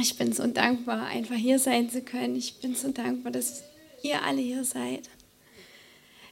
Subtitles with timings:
[0.00, 2.34] Ich bin so dankbar, einfach hier sein zu können.
[2.34, 3.62] Ich bin so dankbar, dass
[4.02, 5.10] ihr alle hier seid.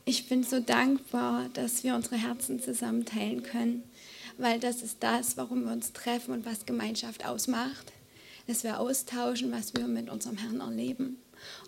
[0.07, 3.83] Ich bin so dankbar, dass wir unsere Herzen zusammen teilen können,
[4.39, 7.93] weil das ist das, warum wir uns treffen und was Gemeinschaft ausmacht.
[8.47, 11.19] Dass wir austauschen, was wir mit unserem Herrn erleben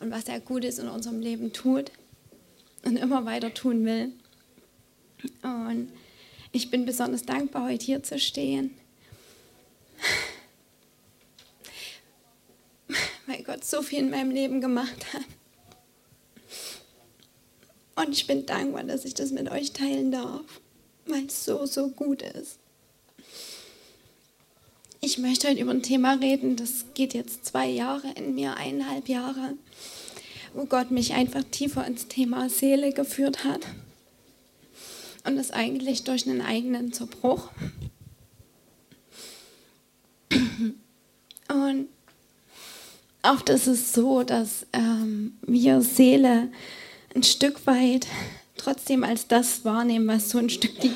[0.01, 1.93] und was er Gutes in unserem Leben tut
[2.85, 4.13] und immer weiter tun will.
[5.43, 5.93] Und
[6.53, 8.71] ich bin besonders dankbar, heute hier zu stehen
[13.27, 15.25] weil Gott so viel in meinem Leben gemacht hat.
[17.95, 20.45] Und ich bin dankbar, dass ich das mit euch teilen darf,
[21.07, 22.59] weil es so, so gut ist.
[25.01, 29.09] Ich möchte heute über ein Thema reden, das geht jetzt zwei Jahre in mir, eineinhalb
[29.09, 29.55] Jahre,
[30.53, 33.67] wo Gott mich einfach tiefer ins Thema Seele geführt hat.
[35.25, 37.51] Und das eigentlich durch einen eigenen Zerbruch.
[41.49, 41.89] Und
[43.23, 46.49] oft ist es so, dass ähm, wir Seele
[47.15, 48.07] ein Stück weit
[48.57, 50.91] trotzdem als das wahrnehmen, was so ein Stück, die,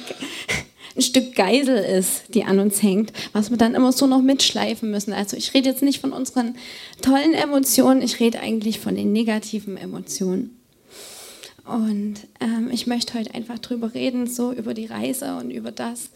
[0.96, 4.90] ein Stück Geisel ist, die an uns hängt, was wir dann immer so noch mitschleifen
[4.90, 5.12] müssen.
[5.12, 6.56] Also ich rede jetzt nicht von unseren
[7.02, 10.58] tollen Emotionen, ich rede eigentlich von den negativen Emotionen.
[11.64, 16.10] Und ähm, ich möchte heute einfach drüber reden, so über die Reise und über das,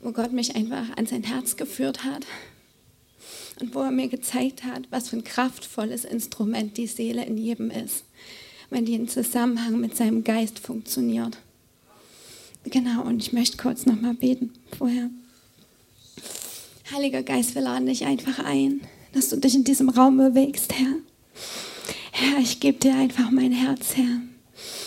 [0.00, 2.24] wo Gott mich einfach an sein Herz geführt hat
[3.60, 7.70] und wo er mir gezeigt hat, was für ein kraftvolles Instrument die Seele in jedem
[7.70, 8.04] ist,
[8.70, 11.38] wenn die in Zusammenhang mit seinem Geist funktioniert.
[12.64, 15.10] Genau, und ich möchte kurz nochmal beten vorher.
[16.92, 18.80] Heiliger Geist, wir laden dich einfach ein,
[19.12, 20.94] dass du dich in diesem Raum bewegst, Herr.
[22.12, 24.20] Herr, ich gebe dir einfach mein Herz, Herr.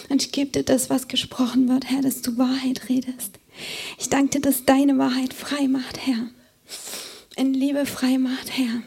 [0.10, 3.40] Und ich gebe dir das, was gesprochen wird, Herr, dass du Wahrheit redest.
[3.98, 6.28] Ich danke dir, dass deine Wahrheit frei macht, Herr
[7.36, 8.82] in Liebe frei macht, Herr.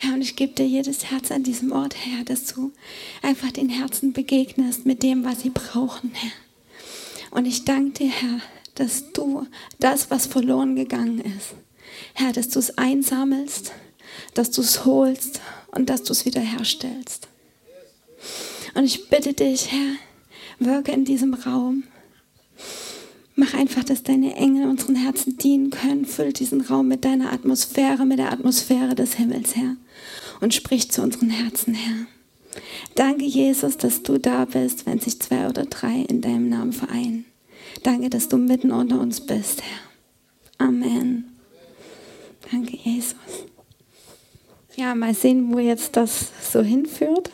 [0.00, 2.72] Herr, und ich gebe dir jedes Herz an diesem Ort, Herr, dass du
[3.22, 6.32] einfach den Herzen begegnest mit dem, was sie brauchen, Herr.
[7.30, 8.40] Und ich danke dir, Herr,
[8.74, 9.46] dass du
[9.78, 11.54] das, was verloren gegangen ist,
[12.14, 13.72] Herr, dass du es einsammelst,
[14.34, 15.40] dass du es holst
[15.70, 17.28] und dass du es wiederherstellst.
[18.74, 19.96] Und ich bitte dich, Herr,
[20.58, 21.84] wirke in diesem Raum.
[23.34, 26.04] Mach einfach, dass deine Engel unseren Herzen dienen können.
[26.04, 29.76] Füll diesen Raum mit deiner Atmosphäre, mit der Atmosphäre des Himmels, Herr.
[30.40, 32.06] Und sprich zu unseren Herzen, Herr.
[32.94, 37.24] Danke, Jesus, dass du da bist, wenn sich zwei oder drei in deinem Namen vereinen.
[37.82, 40.66] Danke, dass du mitten unter uns bist, Herr.
[40.66, 41.32] Amen.
[42.50, 43.16] Danke, Jesus.
[44.76, 47.30] Ja, mal sehen, wo jetzt das so hinführt.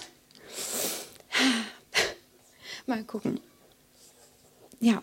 [2.87, 3.41] Mal gucken.
[4.81, 5.03] Ja.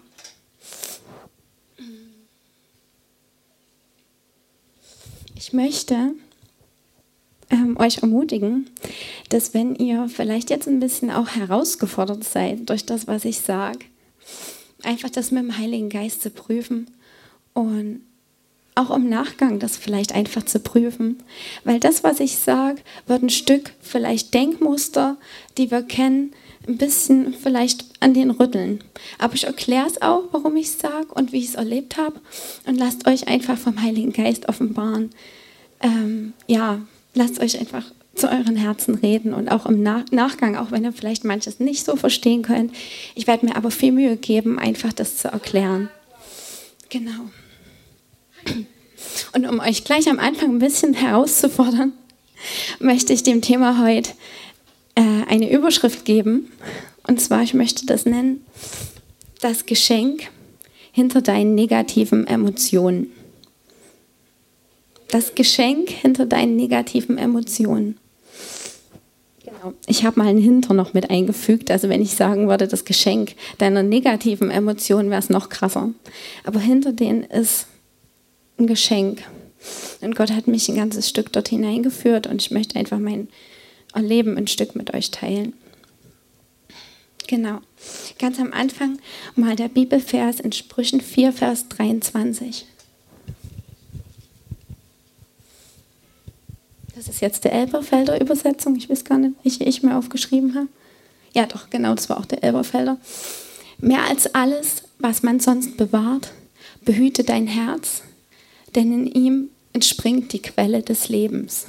[5.46, 6.16] Ich möchte
[7.52, 8.68] ähm, euch ermutigen,
[9.30, 13.78] dass wenn ihr vielleicht jetzt ein bisschen auch herausgefordert seid durch das, was ich sage,
[14.82, 16.90] einfach das mit dem Heiligen Geist zu prüfen
[17.54, 18.02] und
[18.74, 21.22] auch im Nachgang das vielleicht einfach zu prüfen.
[21.64, 25.16] Weil das, was ich sage, wird ein Stück vielleicht Denkmuster,
[25.60, 26.34] die wir kennen,
[26.68, 28.84] ein bisschen vielleicht an den rütteln.
[29.18, 32.20] Aber ich erkläre es auch, warum ich es sage und wie ich es erlebt habe.
[32.66, 35.12] Und lasst euch einfach vom Heiligen Geist offenbaren.
[35.82, 36.82] Ähm, ja,
[37.14, 37.84] lasst euch einfach
[38.16, 41.86] zu euren Herzen reden und auch im Nach Nachgang, auch wenn ihr vielleicht manches nicht
[41.86, 42.74] so verstehen könnt.
[43.14, 45.90] Ich werde mir aber viel Mühe geben, einfach das zu erklären.
[46.90, 47.30] Genau.
[49.34, 51.94] Und um euch gleich am Anfang ein bisschen herauszufordern,
[52.80, 54.12] möchte ich dem Thema heute
[55.28, 56.52] eine Überschrift geben.
[57.08, 58.46] Und zwar, ich möchte das nennen,
[59.42, 60.30] das Geschenk
[60.92, 63.12] hinter deinen negativen Emotionen.
[65.10, 67.98] Das Geschenk hinter deinen negativen Emotionen.
[69.44, 69.74] Genau.
[69.88, 71.70] Ich habe mal einen Hinter noch mit eingefügt.
[71.70, 75.92] Also wenn ich sagen würde, das Geschenk deiner negativen Emotionen wäre es noch krasser.
[76.44, 77.68] Aber hinter denen ist
[78.58, 79.22] ein Geschenk.
[80.02, 83.28] Und Gott hat mich ein ganzes Stück dort hineingeführt und ich möchte einfach mein
[83.96, 85.54] Erleben ein Stück mit euch teilen.
[87.28, 87.60] Genau.
[88.20, 89.00] Ganz am Anfang
[89.36, 92.66] mal der Bibelvers in Sprüchen 4, Vers 23.
[96.96, 98.76] Das ist jetzt der Elberfelder Übersetzung.
[98.76, 100.68] Ich weiß gar nicht, welche ich mir aufgeschrieben habe.
[101.34, 102.98] Ja, doch, genau, das war auch der Elberfelder.
[103.80, 106.32] Mehr als alles, was man sonst bewahrt,
[106.86, 108.04] behüte dein Herz,
[108.74, 111.66] denn in ihm entspringt die Quelle des Lebens.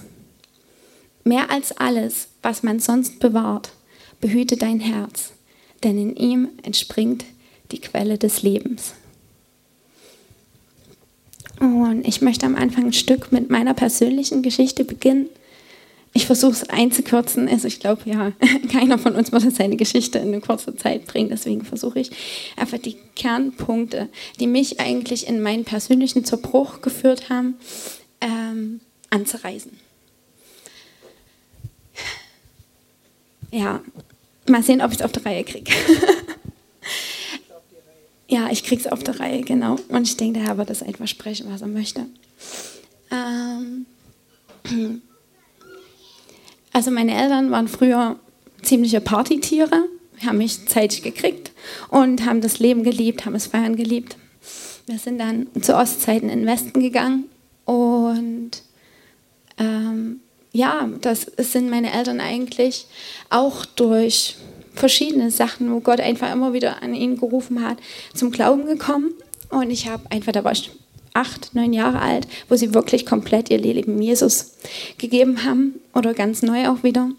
[1.27, 3.73] Mehr als alles, was man sonst bewahrt,
[4.21, 5.33] behüte dein Herz,
[5.83, 7.25] denn in ihm entspringt
[7.73, 8.95] die Quelle des Lebens.
[11.59, 15.27] Und ich möchte am Anfang ein Stück mit meiner persönlichen Geschichte beginnen.
[16.13, 17.49] Ich versuche es einzukürzen.
[17.49, 18.31] Also ich glaube, ja,
[18.73, 21.31] keiner von uns würde seine Geschichte in eine kurze Zeit bringen.
[21.31, 22.13] Deswegen versuche ich
[22.57, 24.09] einfach die Kernpunkte,
[24.39, 27.57] die mich eigentlich in meinen persönlichen Zerbruch geführt haben,
[28.21, 28.79] ähm,
[29.11, 29.86] anzureißen.
[33.51, 33.81] Ja,
[34.49, 35.71] mal sehen, ob ich es auf die Reihe kriege.
[38.29, 39.77] ja, ich kriege es auf die Reihe, genau.
[39.89, 42.07] Und ich denke, der Herr wird das einfach sprechen, was er möchte.
[43.11, 43.87] Ähm
[46.73, 48.19] also meine Eltern waren früher
[48.63, 49.85] ziemliche Partytiere,
[50.25, 51.53] haben mich zeitig gekriegt
[51.89, 54.17] und haben das Leben geliebt, haben es feiern geliebt.
[54.87, 57.25] Wir sind dann zu Ostzeiten in den Westen gegangen
[57.65, 58.51] und
[59.59, 60.21] ähm,
[60.57, 62.87] ja, das sind meine Eltern eigentlich
[63.31, 64.37] auch durch
[64.75, 67.79] verschiedene Sachen, wo Gott einfach immer wieder an ihn gerufen hat,
[68.15, 69.13] zum Glauben gekommen.
[69.51, 70.71] Und ich habe einfach, da war ich
[71.15, 74.57] acht, neun Jahre alt, wo sie wirklich komplett ihr Leben Jesus
[74.99, 77.11] gegeben haben oder ganz neu auch wieder.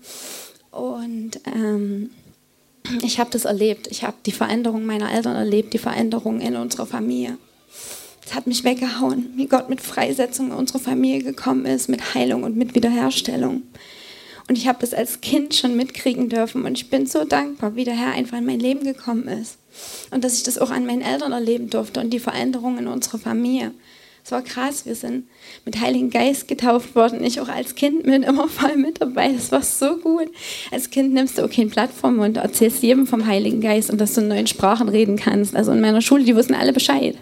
[0.72, 2.12] Und ähm,
[3.02, 3.88] ich habe das erlebt.
[3.88, 7.38] Ich habe die Veränderung meiner Eltern erlebt, die Veränderung in unserer Familie.
[8.28, 12.44] Es hat mich weggehauen, wie Gott mit Freisetzung in unsere Familie gekommen ist, mit Heilung
[12.44, 13.62] und mit Wiederherstellung.
[14.50, 17.86] Und ich habe das als Kind schon mitkriegen dürfen und ich bin so dankbar, wie
[17.86, 19.58] der Herr einfach in mein Leben gekommen ist.
[20.12, 23.18] Und dass ich das auch an meinen Eltern erleben durfte und die Veränderung in unserer
[23.18, 23.72] Familie.
[24.28, 25.26] Es war krass, wir sind
[25.64, 27.24] mit Heiligen Geist getauft worden.
[27.24, 29.32] Ich auch als Kind mit immer voll mit dabei.
[29.32, 30.28] Das war so gut.
[30.70, 34.16] Als Kind nimmst du okay eine Plattform und erzählst jedem vom Heiligen Geist und dass
[34.16, 35.56] du in neuen Sprachen reden kannst.
[35.56, 37.16] Also in meiner Schule, die wussten alle Bescheid.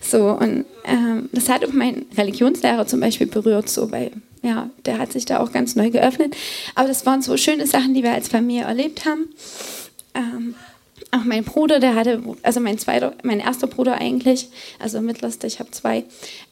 [0.00, 4.12] So und ähm, das hat auch mein Religionslehrer zum Beispiel berührt, so weil
[4.42, 6.36] ja, der hat sich da auch ganz neu geöffnet.
[6.76, 9.28] Aber das waren so schöne Sachen, die wir als Familie erlebt haben.
[10.14, 10.54] Ähm,
[11.14, 15.60] auch mein Bruder, der hatte, also mein zweiter, mein erster Bruder eigentlich, also mittlerste, ich
[15.60, 16.04] habe zwei,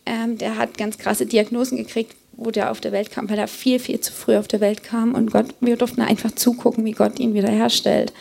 [0.06, 3.48] ähm, der hat ganz krasse Diagnosen gekriegt, wo der auf der Welt kam, weil er
[3.48, 6.92] viel, viel zu früh auf der Welt kam und Gott, wir durften einfach zugucken, wie
[6.92, 8.12] Gott ihn wiederherstellt.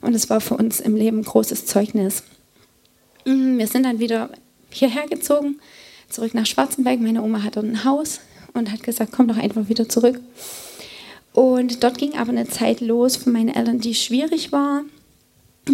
[0.00, 2.22] Und es war für uns im Leben ein großes Zeugnis.
[3.24, 4.30] Mm, wir sind dann wieder
[4.70, 5.60] hierher gezogen,
[6.08, 7.00] zurück nach Schwarzenberg.
[7.00, 8.20] Meine Oma hat dort ein Haus
[8.54, 10.20] und hat gesagt, komm doch einfach wieder zurück.
[11.32, 14.82] Und dort ging aber eine Zeit los für meine Eltern, die schwierig war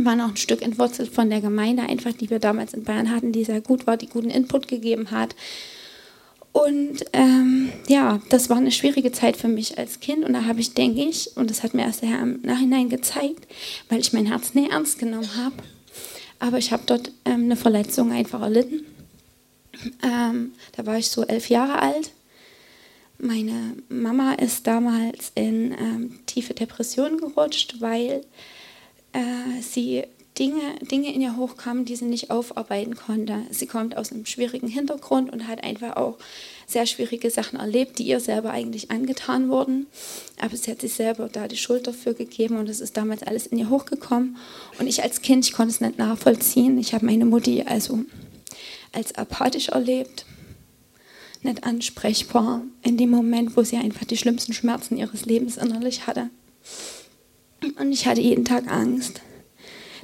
[0.03, 3.33] war noch ein Stück entwurzelt von der Gemeinde, einfach die wir damals in Bayern hatten,
[3.33, 5.35] die sehr gut war, die guten Input gegeben hat.
[6.55, 10.25] Und ähm, ja, das war eine schwierige Zeit für mich als Kind.
[10.25, 12.89] Und da habe ich, denke ich, und das hat mir erst der Herr im Nachhinein
[12.89, 13.49] gezeigt,
[13.89, 15.57] weil ich mein Herz nie ernst genommen habe.
[16.39, 18.87] Aber ich habe dort ähm, eine Verletzung einfach erlitten.
[20.05, 22.13] Ähm, da war ich so elf Jahre alt.
[23.19, 28.25] Meine Mama ist damals in ähm, tiefe Depressionen gerutscht, weil
[29.15, 30.05] äh, sie
[30.39, 33.43] Dinge, Dinge in ihr hochkamen, die sie nicht aufarbeiten konnte.
[33.51, 36.19] Sie kommt aus einem schwierigen Hintergrund und hat einfach auch
[36.67, 39.87] sehr schwierige Sachen erlebt, die ihr selber eigentlich angetan wurden.
[40.41, 43.47] Aber sie hat sich selber da die Schuld dafür gegeben und es ist damals alles
[43.47, 44.37] in ihr hochgekommen.
[44.81, 46.79] Und ich als Kind, ich konnte es nicht nachvollziehen.
[46.79, 48.01] Ich habe meine Mutti also
[48.91, 50.27] als apathisch erlebt,
[51.43, 56.31] nicht ansprechbar in dem Moment, wo sie einfach die schlimmsten Schmerzen ihres Lebens innerlich hatte.
[57.73, 59.21] Und ich hatte jeden Tag Angst,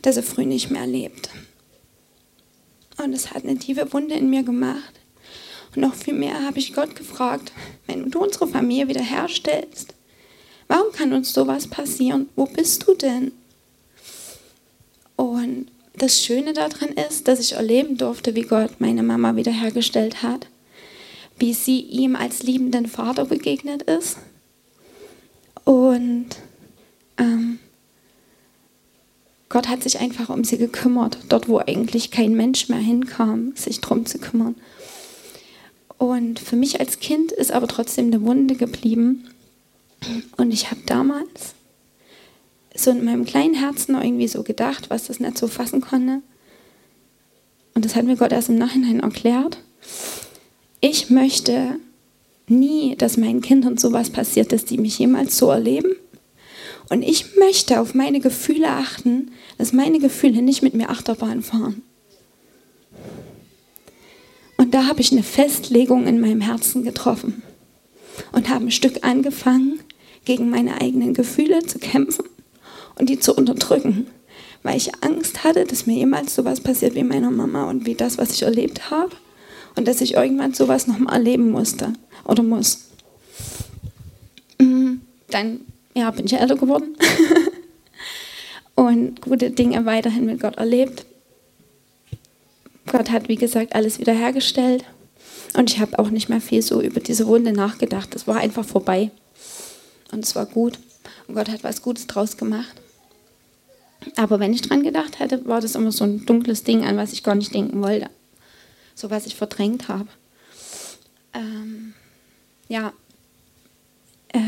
[0.02, 1.30] dass er früh nicht mehr lebt.
[3.02, 4.94] Und es hat eine tiefe Wunde in mir gemacht.
[5.74, 7.52] Und noch viel mehr habe ich Gott gefragt,
[7.86, 9.94] wenn du unsere Familie wiederherstellst,
[10.68, 12.28] warum kann uns sowas passieren?
[12.36, 13.32] Wo bist du denn?
[15.16, 20.46] Und das Schöne daran ist, dass ich erleben durfte, wie Gott meine Mama wiederhergestellt hat,
[21.38, 24.18] wie sie ihm als liebenden Vater begegnet ist
[25.64, 26.26] und
[27.20, 27.58] ähm,
[29.48, 33.80] Gott hat sich einfach um sie gekümmert, dort wo eigentlich kein Mensch mehr hinkam, sich
[33.80, 34.54] drum zu kümmern.
[35.98, 39.28] Und für mich als Kind ist aber trotzdem eine Wunde geblieben.
[40.36, 41.54] Und ich habe damals
[42.74, 46.22] so in meinem kleinen Herzen irgendwie so gedacht, was das nicht so fassen konnte.
[47.74, 49.58] Und das hat mir Gott erst im Nachhinein erklärt.
[50.80, 51.76] Ich möchte
[52.46, 55.94] nie, dass meinen Kindern sowas passiert, dass die mich jemals so erleben.
[56.90, 61.82] Und ich möchte auf meine Gefühle achten, dass meine Gefühle nicht mit mir Achterbahn fahren.
[64.56, 67.42] Und da habe ich eine Festlegung in meinem Herzen getroffen
[68.32, 69.80] und habe ein Stück angefangen,
[70.24, 72.26] gegen meine eigenen Gefühle zu kämpfen
[72.96, 74.08] und die zu unterdrücken,
[74.62, 78.18] weil ich Angst hatte, dass mir jemals sowas passiert wie meiner Mama und wie das,
[78.18, 79.12] was ich erlebt habe
[79.76, 81.94] und dass ich irgendwann sowas nochmal erleben musste
[82.24, 82.90] oder muss.
[84.58, 84.96] Mm,
[85.30, 85.60] dann
[85.94, 86.96] ja, bin ich älter geworden
[88.74, 91.04] und gute Dinge weiterhin mit Gott erlebt.
[92.86, 94.84] Gott hat, wie gesagt, alles wiederhergestellt.
[95.54, 98.14] Und ich habe auch nicht mehr viel so über diese Wunde nachgedacht.
[98.14, 99.10] Das war einfach vorbei.
[100.12, 100.78] Und es war gut.
[101.26, 102.80] Und Gott hat was Gutes draus gemacht.
[104.16, 107.12] Aber wenn ich dran gedacht hätte, war das immer so ein dunkles Ding, an was
[107.12, 108.08] ich gar nicht denken wollte.
[108.94, 110.08] So was ich verdrängt habe.
[111.32, 111.94] Ähm,
[112.68, 112.92] ja.
[114.28, 114.40] Äh,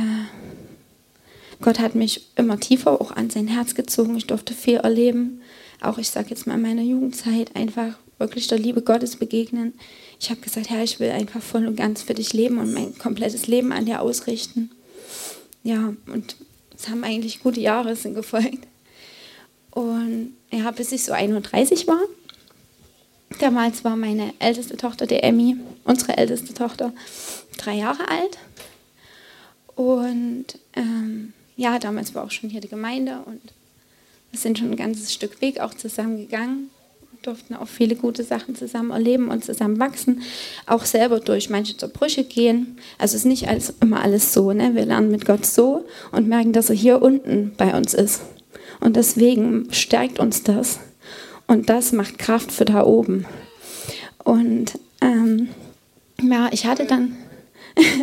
[1.62, 4.16] Gott hat mich immer tiefer auch an sein Herz gezogen.
[4.16, 5.40] Ich durfte viel erleben.
[5.80, 9.72] Auch ich sage jetzt mal in meiner Jugendzeit einfach wirklich der Liebe Gottes begegnen.
[10.20, 12.96] Ich habe gesagt, Herr, ich will einfach voll und ganz für dich leben und mein
[12.98, 14.70] komplettes Leben an dir ausrichten.
[15.64, 16.36] Ja, und
[16.76, 18.66] es haben eigentlich gute Jahre sind gefolgt.
[19.70, 22.00] Und ja, bis ich so 31 war.
[23.40, 26.92] Damals war meine älteste Tochter, die Emmy, unsere älteste Tochter,
[27.56, 28.38] drei Jahre alt.
[29.74, 33.40] Und ähm, ja, damals war auch schon hier die Gemeinde und
[34.30, 36.70] wir sind schon ein ganzes Stück Weg auch zusammen gegangen
[37.22, 40.22] durften auch viele gute Sachen zusammen erleben und zusammen wachsen,
[40.66, 42.78] auch selber durch manche Zerbrüche gehen.
[42.98, 44.52] Also es ist nicht alles, immer alles so.
[44.52, 44.74] Ne?
[44.74, 48.22] Wir lernen mit Gott so und merken, dass er hier unten bei uns ist.
[48.80, 50.80] Und deswegen stärkt uns das.
[51.46, 53.26] Und das macht Kraft für da oben.
[54.24, 55.48] Und ähm,
[56.20, 57.16] ja, ich hatte dann,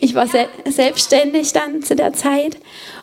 [0.00, 2.58] ich war se selbstständig dann zu der Zeit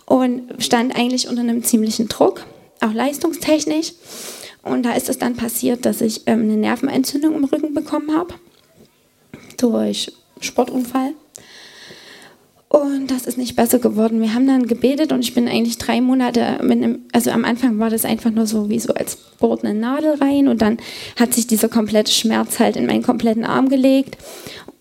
[0.06, 2.46] und stand eigentlich unter einem ziemlichen Druck,
[2.82, 3.94] auch leistungstechnisch.
[4.64, 8.34] Und da ist es dann passiert, dass ich ähm, eine Nervenentzündung im Rücken bekommen habe
[9.58, 11.14] durch Sportunfall.
[12.70, 14.22] Und das ist nicht besser geworden.
[14.22, 17.90] Wir haben dann gebetet und ich bin eigentlich drei Monate, einem, also am Anfang war
[17.90, 20.78] das einfach nur so wie so als bohrt eine Nadel rein und dann
[21.16, 24.18] hat sich dieser komplette Schmerz halt in meinen kompletten Arm gelegt.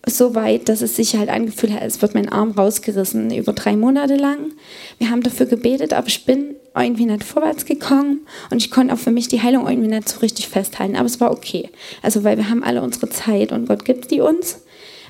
[0.09, 3.75] So weit, dass es sich halt angefühlt hat, es wird mein Arm rausgerissen, über drei
[3.75, 4.53] Monate lang.
[4.99, 8.99] Wir haben dafür gebetet, aber ich bin irgendwie nicht vorwärts gekommen und ich konnte auch
[8.99, 10.95] für mich die Heilung irgendwie nicht so richtig festhalten.
[10.95, 11.69] Aber es war okay.
[12.01, 14.61] Also, weil wir haben alle unsere Zeit und Gott gibt die uns.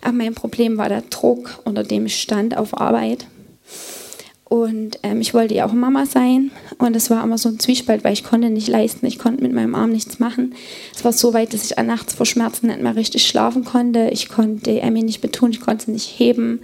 [0.01, 3.27] Aber mein Problem war der Druck, unter dem ich stand auf Arbeit.
[4.49, 6.51] Und ähm, ich wollte ja auch Mama sein.
[6.77, 9.05] Und es war immer so ein Zwiespalt, weil ich konnte nicht leisten.
[9.05, 10.55] Ich konnte mit meinem Arm nichts machen.
[10.95, 14.09] Es war so weit, dass ich nachts vor Schmerzen nicht mehr richtig schlafen konnte.
[14.11, 16.61] Ich konnte Emmy nicht betun, ich konnte sie nicht heben.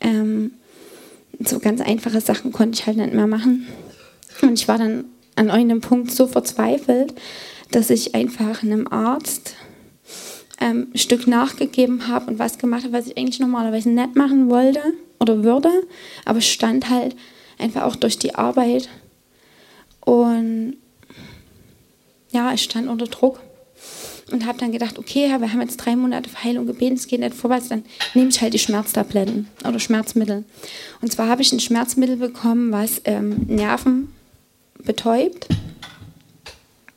[0.00, 0.52] Ähm,
[1.40, 3.66] so ganz einfache Sachen konnte ich halt nicht mehr machen.
[4.40, 7.14] Und ich war dann an einem Punkt so verzweifelt,
[7.72, 9.56] dass ich einfach einem Arzt
[10.60, 14.50] ähm, ein Stück nachgegeben habe und was gemacht habe, was ich eigentlich normalerweise nicht machen
[14.50, 14.80] wollte
[15.18, 15.70] oder würde.
[16.24, 17.16] Aber es stand halt
[17.58, 18.88] einfach auch durch die Arbeit.
[20.00, 20.76] Und
[22.30, 23.40] ja, ich stand unter Druck
[24.30, 27.20] und habe dann gedacht, okay, wir haben jetzt drei Monate für Heilung gebeten, es geht
[27.20, 30.44] nicht vorwärts, dann nehme ich halt die Schmerztabletten oder Schmerzmittel.
[31.00, 34.12] Und zwar habe ich ein Schmerzmittel bekommen, was ähm, Nerven
[34.82, 35.46] betäubt,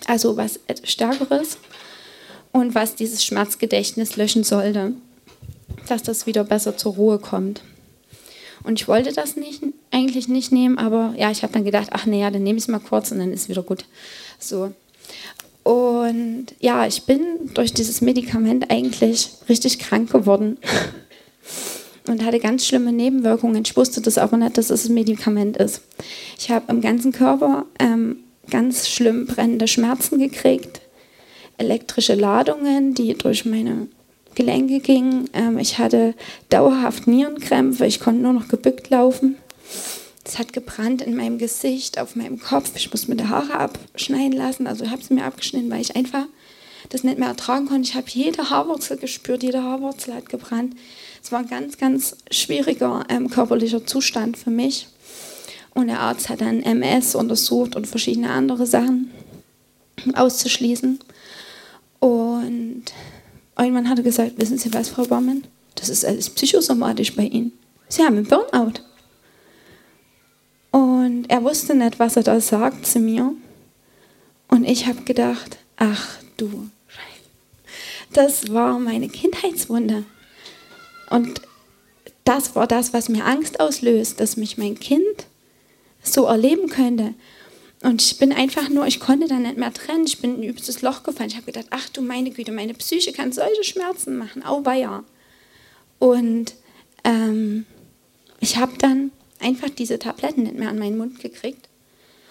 [0.08, 1.58] also was Stärkeres
[2.52, 4.94] und was dieses Schmerzgedächtnis löschen sollte,
[5.88, 7.62] dass das wieder besser zur Ruhe kommt.
[8.68, 12.06] Und ich wollte das nicht, eigentlich nicht nehmen, aber ja, ich habe dann gedacht, ach
[12.06, 13.86] naja, dann nehme ich es mal kurz und dann ist wieder gut.
[14.40, 14.74] So.
[15.64, 17.22] Und ja, ich bin
[17.54, 20.58] durch dieses Medikament eigentlich richtig krank geworden
[22.10, 23.64] und hatte ganz schlimme Nebenwirkungen.
[23.66, 25.82] Ich wusste das aber nicht, dass es ein Medikament ist.
[26.38, 28.18] Ich habe im ganzen Körper ähm,
[28.50, 30.82] ganz schlimm brennende Schmerzen gekriegt,
[31.58, 33.88] elektrische Ladungen, die durch meine
[34.38, 35.30] Gelenke gingen.
[35.34, 36.14] Ähm, ich hatte
[36.50, 39.36] dauerhaft Nierenkrämpfe, ich konnte nur noch gebückt laufen.
[40.24, 42.72] Es hat gebrannt in meinem Gesicht, auf meinem Kopf.
[42.76, 44.68] Ich musste mir die Haare abschneiden lassen.
[44.68, 46.26] Also ich habe sie mir abgeschnitten, weil ich einfach
[46.90, 47.90] das nicht mehr ertragen konnte.
[47.90, 50.76] Ich habe jede Haarwurzel gespürt, jede Haarwurzel hat gebrannt.
[51.24, 54.88] Es war ein ganz, ganz schwieriger ähm, körperlicher Zustand für mich.
[55.74, 59.12] Und der Arzt hat dann MS untersucht und verschiedene andere Sachen
[60.14, 61.00] auszuschließen.
[62.00, 62.84] Und
[63.58, 65.44] irgendwann hat er gesagt, wissen Sie was, Frau Baumann?
[65.76, 67.52] Das ist alles psychosomatisch bei Ihnen.
[67.90, 68.82] Sie haben einen Burnout.
[70.72, 73.34] Und er wusste nicht, was er da sagt zu mir.
[74.48, 76.70] Und ich habe gedacht, ach du,
[78.14, 80.04] das war meine Kindheitswunde.
[81.10, 81.42] Und
[82.24, 85.28] das war das, was mir Angst auslöst, dass mich mein Kind
[86.02, 87.14] so erleben könnte.
[87.84, 90.06] Und ich bin einfach nur, ich konnte da nicht mehr trennen.
[90.06, 91.30] Ich bin in ein übelstes Loch gefallen.
[91.30, 94.44] Ich habe gedacht, ach du meine Güte, meine Psyche kann solche Schmerzen machen.
[94.44, 95.04] Auweia.
[96.00, 96.56] Und
[97.04, 97.66] ähm,
[98.40, 101.70] ich habe dann einfach diese Tabletten nicht mehr an meinen Mund gekriegt.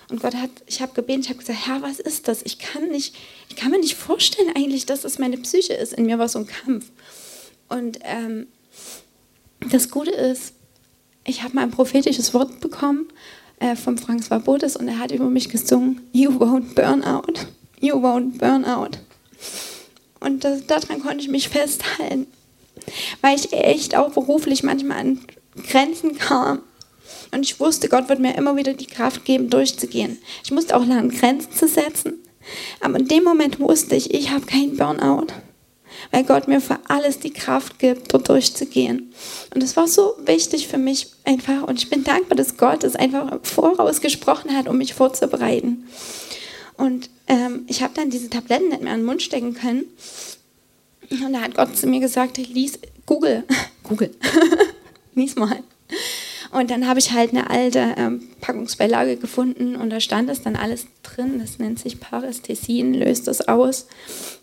[0.08, 2.42] Und Gott hat, ich habe gebeten, ich habe gesagt, Herr, was ist das?
[2.42, 3.16] Ich kann, nicht,
[3.48, 5.92] ich kann mir nicht vorstellen eigentlich, dass das meine Psyche ist.
[5.92, 6.90] In mir war so ein Kampf.
[7.68, 8.46] Und ähm,
[9.70, 10.54] das Gute ist,
[11.24, 13.08] ich habe mal ein prophetisches Wort bekommen
[13.60, 17.46] äh, von Frank Swabotis und er hat über mich gesungen, You won't burn out,
[17.80, 18.98] you won't burn out.
[20.20, 22.26] Und das, daran konnte ich mich festhalten.
[23.20, 25.20] weil ich echt auch beruflich manchmal an
[25.68, 26.60] Grenzen kam.
[27.32, 30.18] Und ich wusste, Gott wird mir immer wieder die Kraft geben, durchzugehen.
[30.44, 32.14] Ich musste auch lernen, Grenzen zu setzen.
[32.80, 35.28] Aber in dem Moment wusste ich, ich habe keinen Burnout,
[36.10, 39.12] weil Gott mir für alles die Kraft gibt, dort durchzugehen.
[39.54, 41.62] Und es war so wichtig für mich einfach.
[41.62, 45.88] Und ich bin dankbar, dass Gott es einfach vorausgesprochen hat, um mich vorzubereiten.
[46.76, 49.84] Und ähm, ich habe dann diese Tabletten nicht mehr an den Mund stecken können.
[51.10, 53.44] Und da hat Gott zu mir gesagt, lies, Google,
[53.84, 54.10] Google,
[55.14, 55.62] lies mal.
[56.52, 60.56] Und dann habe ich halt eine alte ähm, Packungsbeilage gefunden und da stand es dann
[60.56, 61.38] alles drin.
[61.38, 63.86] Das nennt sich Parästhesin, löst das aus.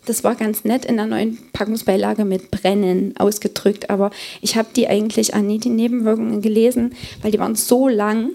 [0.06, 4.88] Das war ganz nett in der neuen Packungsbeilage mit Brennen ausgedrückt, aber ich habe die
[4.88, 8.30] eigentlich an die Nebenwirkungen gelesen, weil die waren so lang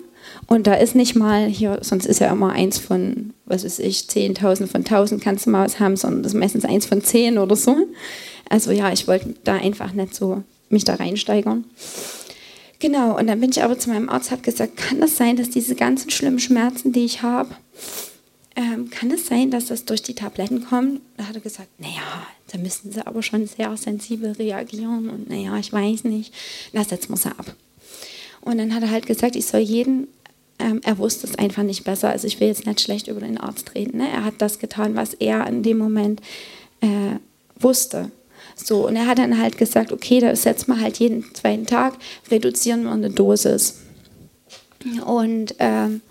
[0.47, 4.01] und da ist nicht mal hier, sonst ist ja immer eins von, was weiß ich,
[4.01, 7.37] 10.000 von 1.000 kannst du mal was haben, sondern das ist meistens eins von 10
[7.37, 7.75] oder so.
[8.49, 11.65] Also ja, ich wollte da einfach nicht so mich da reinsteigern.
[12.79, 15.49] Genau, und dann bin ich aber zu meinem Arzt, habe gesagt, kann das sein, dass
[15.49, 17.49] diese ganzen schlimmen Schmerzen, die ich habe,
[18.55, 21.01] ähm, kann es sein, dass das durch die Tabletten kommt?
[21.17, 25.57] Da hat er gesagt, naja, da müssen sie aber schon sehr sensibel reagieren und naja,
[25.57, 26.33] ich weiß nicht,
[26.71, 27.53] na, setzen wir sie ab.
[28.41, 30.07] Und dann hat er halt gesagt, ich soll jeden,
[30.57, 33.37] ähm, er wusste es einfach nicht besser, also ich will jetzt nicht schlecht über den
[33.37, 34.09] Arzt reden, ne?
[34.09, 36.21] er hat das getan, was er in dem Moment
[36.79, 37.17] äh,
[37.59, 38.11] wusste.
[38.63, 41.93] So, und er hat dann halt gesagt, okay, da setzt man halt jeden zweiten Tag,
[42.29, 43.75] reduzieren wir eine Dosis.
[45.05, 46.01] Und ähm,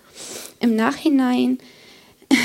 [0.59, 1.59] im Nachhinein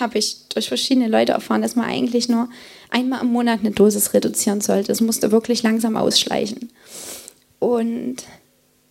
[0.00, 2.48] habe ich durch verschiedene Leute erfahren, dass man eigentlich nur
[2.90, 4.88] einmal im Monat eine Dosis reduzieren sollte.
[4.88, 6.70] Das musste wirklich langsam ausschleichen.
[7.58, 8.16] Und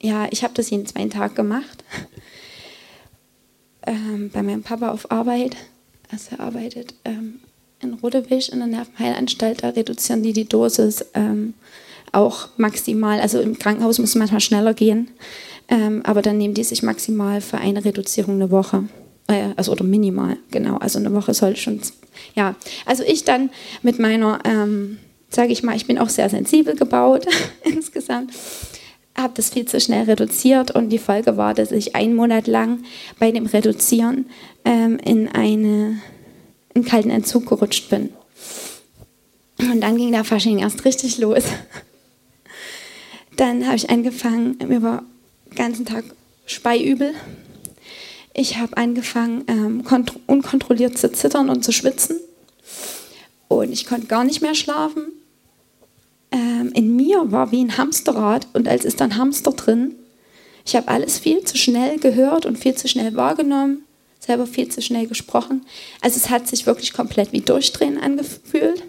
[0.01, 1.84] ja, ich habe das jeden zweiten Tag gemacht.
[3.84, 5.58] Ähm, bei meinem Papa auf Arbeit.
[6.12, 7.39] Also er arbeitet ähm,
[7.81, 11.53] in Rodewisch in der Nervenheilanstalt, da reduzieren die die Dosis ähm,
[12.11, 13.19] auch maximal.
[13.19, 15.09] Also im Krankenhaus muss es manchmal schneller gehen,
[15.67, 18.85] ähm, aber dann nehmen die sich maximal für eine Reduzierung eine Woche.
[19.27, 20.77] Äh, also oder minimal, genau.
[20.77, 21.81] Also eine Woche sollte schon.
[22.35, 23.50] Ja, also ich dann
[23.81, 24.98] mit meiner, ähm,
[25.29, 27.25] sage ich mal, ich bin auch sehr sensibel gebaut
[27.63, 28.31] insgesamt
[29.17, 32.79] habe das viel zu schnell reduziert und die Folge war, dass ich einen Monat lang
[33.20, 34.25] bei dem Reduzieren
[34.65, 36.00] ähm, in eine
[36.74, 38.10] in kalten Entzug gerutscht bin.
[39.60, 41.44] Und dann ging der Fasching erst richtig los.
[43.38, 45.03] Dann habe ich angefangen, über
[45.48, 46.03] den ganzen Tag
[46.46, 47.14] Speiübel.
[48.34, 49.84] Ich habe angefangen, ähm,
[50.27, 52.20] unkontrolliert zu zittern und zu schwitzen.
[53.48, 55.03] Und ich konnte gar nicht mehr schlafen.
[56.31, 59.96] Ähm, in mir war wie ein Hamsterrad und als ist dann Hamster drin.
[60.66, 63.84] Ich habe alles viel zu schnell gehört und viel zu schnell wahrgenommen
[64.22, 65.66] selber viel zu schnell gesprochen.
[66.00, 68.84] Also es hat sich wirklich komplett wie Durchdrehen angefühlt.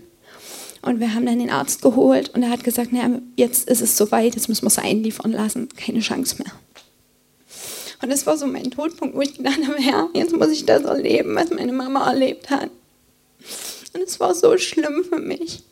[0.83, 3.97] Und wir haben dann den Arzt geholt und er hat gesagt, naja, jetzt ist es
[3.97, 6.53] soweit, jetzt müssen wir es einliefern lassen, keine Chance mehr.
[8.03, 10.83] Und das war so mein Todpunkt, wo ich gedacht habe, ja, jetzt muss ich das
[10.83, 12.69] erleben, was meine Mama erlebt hat.
[13.95, 15.63] Und es war so schlimm für mich.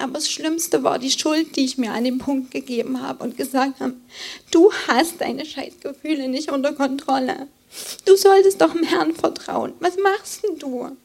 [0.00, 3.36] Aber das Schlimmste war die Schuld, die ich mir an dem Punkt gegeben habe und
[3.36, 3.94] gesagt habe,
[4.50, 7.48] du hast deine Scheißgefühle nicht unter Kontrolle.
[8.06, 9.74] Du solltest doch dem Herrn vertrauen.
[9.80, 10.96] Was machst denn du?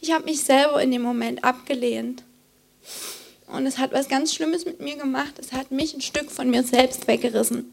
[0.00, 2.22] Ich habe mich selber in dem Moment abgelehnt.
[3.46, 5.34] Und es hat was ganz Schlimmes mit mir gemacht.
[5.38, 7.72] Es hat mich ein Stück von mir selbst weggerissen.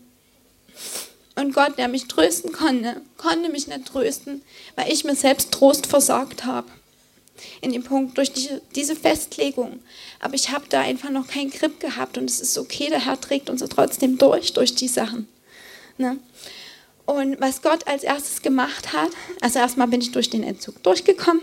[1.35, 4.41] Und Gott, der mich trösten konnte, konnte mich nicht trösten,
[4.75, 6.67] weil ich mir selbst Trost versagt habe.
[7.61, 9.79] In dem Punkt durch die, diese Festlegung.
[10.19, 13.19] Aber ich habe da einfach noch keinen Grip gehabt und es ist okay, der Herr
[13.19, 15.27] trägt uns trotzdem durch, durch die Sachen.
[15.97, 16.17] Ne?
[17.05, 19.09] Und was Gott als erstes gemacht hat,
[19.41, 21.41] also erstmal bin ich durch den Entzug durchgekommen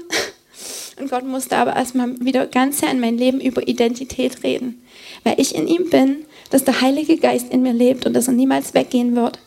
[0.99, 4.83] und Gott musste aber erstmal wieder ganz sehr in mein Leben über Identität reden,
[5.23, 8.35] weil ich in ihm bin, dass der Heilige Geist in mir lebt und dass er
[8.35, 9.39] niemals weggehen wird.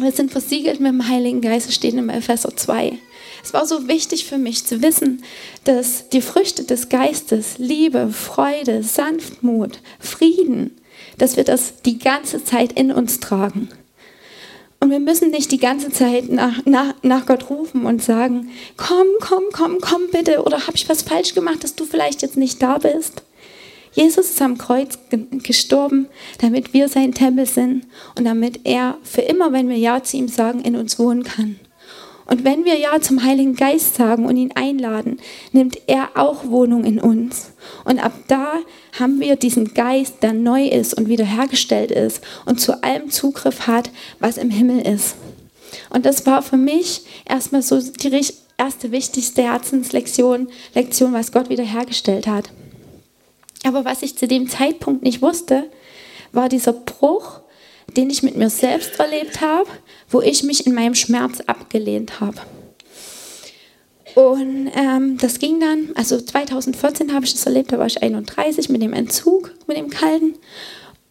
[0.00, 2.98] Wir sind versiegelt mit dem Heiligen Geist, steht im Epheser 2.
[3.42, 5.22] Es war so wichtig für mich zu wissen,
[5.64, 10.76] dass die Früchte des Geistes, Liebe, Freude, Sanftmut, Frieden,
[11.18, 13.68] dass wir das die ganze Zeit in uns tragen.
[14.82, 19.06] Und wir müssen nicht die ganze Zeit nach, nach, nach Gott rufen und sagen, komm,
[19.20, 22.62] komm, komm, komm bitte, oder habe ich was falsch gemacht, dass du vielleicht jetzt nicht
[22.62, 23.22] da bist.
[23.92, 24.98] Jesus ist am Kreuz
[25.42, 30.16] gestorben, damit wir sein Tempel sind und damit er für immer, wenn wir Ja zu
[30.16, 31.58] ihm sagen, in uns wohnen kann.
[32.30, 35.18] Und wenn wir Ja zum Heiligen Geist sagen und ihn einladen,
[35.50, 37.50] nimmt er auch Wohnung in uns.
[37.84, 38.52] Und ab da
[39.00, 43.90] haben wir diesen Geist, der neu ist und wiederhergestellt ist und zu allem Zugriff hat,
[44.20, 45.16] was im Himmel ist.
[45.90, 48.24] Und das war für mich erstmal so die
[48.56, 52.48] erste wichtigste Herzenslektion, Lektion, was Gott wiederhergestellt hat.
[53.64, 55.64] Aber was ich zu dem Zeitpunkt nicht wusste,
[56.30, 57.40] war dieser Bruch,
[57.96, 59.68] den ich mit mir selbst erlebt habe,
[60.10, 62.38] wo ich mich in meinem Schmerz abgelehnt habe.
[64.14, 68.68] Und ähm, das ging dann, also 2014 habe ich das erlebt, da war ich 31
[68.68, 70.34] mit dem Entzug, mit dem Kalten.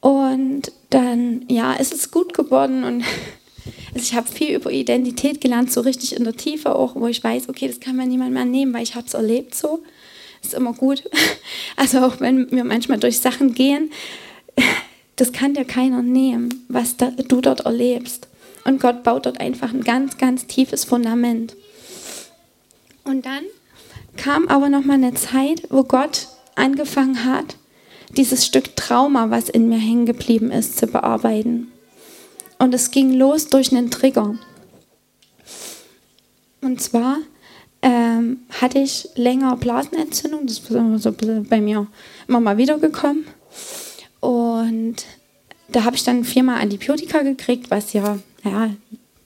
[0.01, 3.03] Und dann, ja, ist es gut geworden und
[3.93, 7.23] also ich habe viel über Identität gelernt, so richtig in der Tiefe auch, wo ich
[7.23, 9.83] weiß, okay, das kann mir niemand mehr nehmen, weil ich habe es erlebt so.
[10.41, 11.03] Ist immer gut.
[11.75, 13.91] Also auch wenn wir manchmal durch Sachen gehen,
[15.15, 18.28] das kann dir keiner nehmen, was da, du dort erlebst.
[18.69, 21.55] Und Gott baut dort einfach ein ganz, ganz tiefes Fundament.
[23.03, 23.41] Und dann
[24.15, 27.55] kam aber noch mal eine Zeit, wo Gott angefangen hat,
[28.15, 31.71] dieses Stück Trauma, was in mir hängen geblieben ist, zu bearbeiten.
[32.59, 34.35] Und es ging los durch einen Trigger.
[36.61, 37.17] Und zwar
[37.81, 41.11] ähm, hatte ich länger Blasenentzündung, das ist so
[41.49, 41.87] bei mir
[42.27, 43.25] immer mal wieder gekommen.
[44.19, 44.97] Und
[45.69, 48.71] da habe ich dann viermal Antibiotika gekriegt, was ja, ja,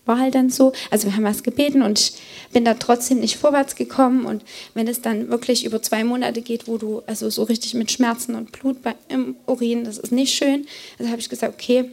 [0.06, 0.74] war halt dann so.
[0.92, 2.14] Also wir haben was gebeten und ich
[2.52, 4.26] bin da trotzdem nicht vorwärts gekommen.
[4.26, 7.92] Und wenn es dann wirklich über zwei Monate geht, wo du also so richtig mit
[7.92, 10.68] Schmerzen und Blut im Urin, das ist nicht schön.
[11.00, 11.90] Also habe ich gesagt, okay,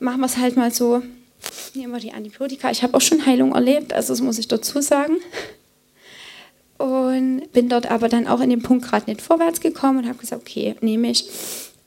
[0.00, 1.02] machen wir es halt mal so.
[1.74, 2.70] Nehmen wir die Antibiotika.
[2.70, 5.16] Ich habe auch schon Heilung erlebt, also das muss ich dazu sagen.
[6.78, 10.18] Und bin dort aber dann auch in dem Punkt gerade nicht vorwärts gekommen und habe
[10.18, 11.26] gesagt, okay, nehme ich.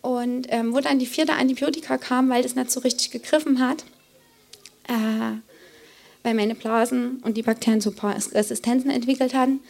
[0.02, 3.84] Und ähm, wo dann die vierte Antibiotika kam, weil das nicht so richtig gegriffen hat,
[4.88, 5.38] äh,
[6.24, 9.62] weil meine Blasen und die Bakterien paar Resistenzen entwickelt hatten,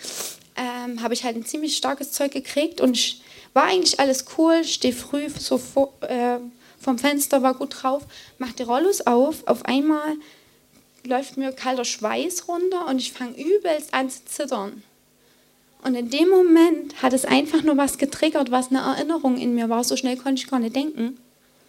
[0.56, 3.21] ähm, habe ich halt ein ziemlich starkes Zeug gekriegt und ich,
[3.53, 6.38] war eigentlich alles cool, stehe früh so vor, äh,
[6.80, 8.03] vom Fenster, war gut drauf,
[8.38, 10.15] mache die Rollos auf, auf einmal
[11.06, 14.84] läuft mir kalter Schweiß runter und ich fange übelst an zu zittern.
[15.84, 19.69] Und in dem Moment hat es einfach nur was getriggert, was eine Erinnerung in mir
[19.69, 19.84] war.
[19.84, 21.17] So schnell konnte ich gar nicht denken.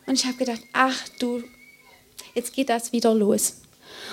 [0.07, 1.43] Und ich habe gedacht, ach du,
[2.35, 3.55] jetzt geht das wieder los.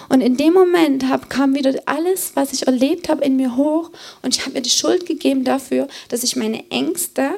[0.10, 3.92] Und in dem Moment hab, kam wieder alles, was ich erlebt habe, in mir hoch.
[4.22, 7.32] Und ich habe mir die Schuld gegeben dafür, dass ich meine Ängste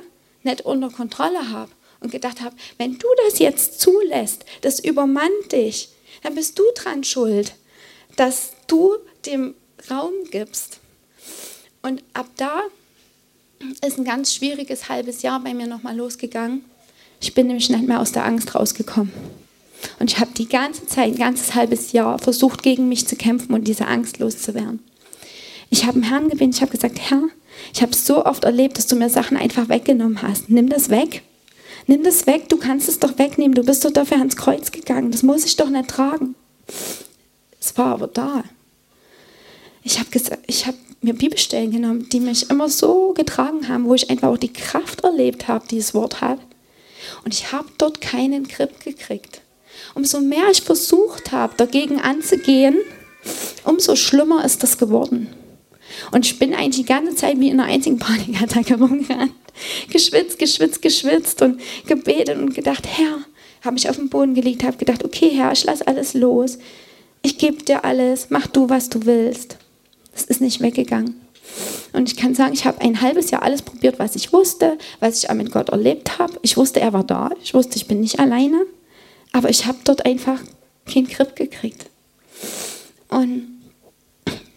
[0.44, 1.72] nicht unter Kontrolle habe.
[2.00, 5.90] Und gedacht habe, wenn du das jetzt zulässt, das übermannt dich,
[6.22, 7.54] dann bist du dran schuld,
[8.16, 9.56] dass du dem
[9.90, 10.80] Raum gibst.
[11.82, 12.62] Und ab da
[13.86, 16.66] ist ein ganz schwieriges halbes Jahr bei mir nochmal losgegangen.
[17.20, 19.12] Ich bin nämlich nicht mehr aus der Angst rausgekommen.
[20.00, 23.54] Und ich habe die ganze Zeit, ein ganzes halbes Jahr versucht, gegen mich zu kämpfen
[23.54, 24.80] und diese Angst loszuwerden.
[25.70, 27.24] Ich habe einen Herrn gebeten, ich habe gesagt, Herr,
[27.74, 30.50] ich habe so oft erlebt, dass du mir Sachen einfach weggenommen hast.
[30.50, 31.24] Nimm das weg.
[31.88, 33.56] Nimm das weg, du kannst es doch wegnehmen.
[33.56, 35.12] Du bist doch dafür ans Kreuz gegangen.
[35.12, 36.36] Das muss ich doch nicht tragen.
[37.60, 38.44] Es war aber da.
[39.84, 44.30] Ich habe hab mir Bibelstellen genommen, die mich immer so getragen haben, wo ich einfach
[44.30, 46.40] auch die Kraft erlebt habe, die das Wort hat.
[47.24, 49.42] Und ich habe dort keinen Grip gekriegt
[49.96, 52.78] umso mehr ich versucht habe, dagegen anzugehen,
[53.64, 55.28] umso schlimmer ist das geworden.
[56.12, 59.34] Und ich bin eigentlich die ganze Zeit wie in einer einzigen Panikattacke rumgerannt.
[59.90, 63.20] Geschwitzt, geschwitzt, geschwitzt und gebetet und gedacht, Herr,
[63.62, 66.60] habe mich auf den Boden gelegt, habe gedacht, okay, Herr, ich lasse alles los.
[67.24, 69.58] Ich gebe dir alles, mach du, was du willst.
[70.16, 71.16] Es ist nicht weggegangen.
[71.94, 75.24] Und ich kann sagen, ich habe ein halbes Jahr alles probiert, was ich wusste, was
[75.24, 76.34] ich mit Gott erlebt habe.
[76.42, 77.32] Ich wusste, er war da.
[77.42, 78.66] Ich wusste, ich bin nicht alleine.
[79.38, 80.40] Aber ich habe dort einfach
[80.92, 81.86] keinen Grip gekriegt.
[83.08, 83.62] Und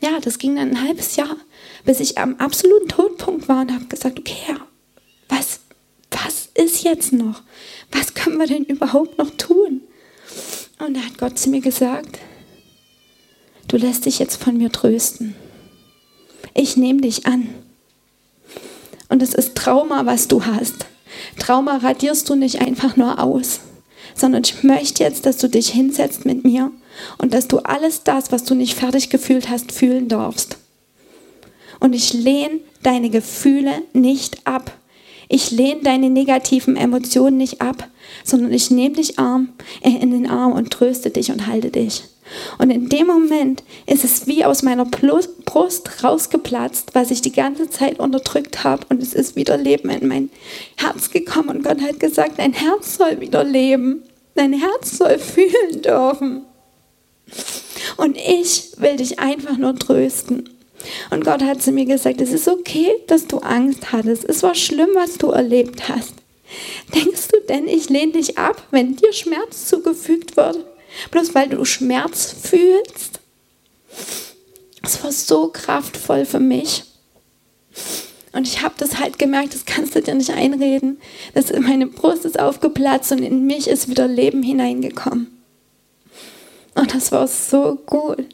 [0.00, 1.36] ja, das ging dann ein halbes Jahr,
[1.84, 4.66] bis ich am absoluten Todpunkt war und habe gesagt, okay, Herr,
[5.28, 5.60] was,
[6.10, 7.42] was ist jetzt noch?
[7.92, 9.82] Was können wir denn überhaupt noch tun?
[10.78, 12.18] Und da hat Gott zu mir gesagt,
[13.68, 15.34] du lässt dich jetzt von mir trösten.
[16.54, 17.50] Ich nehme dich an.
[19.10, 20.86] Und es ist Trauma, was du hast.
[21.38, 23.60] Trauma radierst du nicht einfach nur aus
[24.20, 26.70] sondern ich möchte jetzt, dass du dich hinsetzt mit mir
[27.18, 30.58] und dass du alles das, was du nicht fertig gefühlt hast, fühlen darfst.
[31.80, 34.72] Und ich lehne deine Gefühle nicht ab.
[35.28, 37.88] Ich lehne deine negativen Emotionen nicht ab,
[38.24, 42.02] sondern ich nehme dich arm, äh, in den Arm und tröste dich und halte dich.
[42.58, 47.70] Und in dem Moment ist es wie aus meiner Brust rausgeplatzt, was ich die ganze
[47.70, 48.86] Zeit unterdrückt habe.
[48.88, 50.30] Und es ist wieder Leben in mein
[50.76, 51.48] Herz gekommen.
[51.50, 54.02] Und Gott hat gesagt, dein Herz soll wieder leben.
[54.34, 56.44] Dein Herz soll fühlen dürfen.
[57.96, 60.48] Und ich will dich einfach nur trösten.
[61.10, 64.24] Und Gott hat zu mir gesagt, es ist okay, dass du Angst hattest.
[64.24, 66.14] Es war schlimm, was du erlebt hast.
[66.94, 70.64] Denkst du denn, ich lehne dich ab, wenn dir Schmerz zugefügt wird?
[71.10, 73.20] bloß weil du Schmerz fühlst.
[74.82, 76.84] Es war so kraftvoll für mich.
[78.32, 80.98] Und ich habe das halt gemerkt, das kannst du dir nicht einreden.
[81.34, 85.26] Das, meine Brust ist aufgeplatzt und in mich ist wieder Leben hineingekommen.
[86.74, 88.24] Und das war so gut.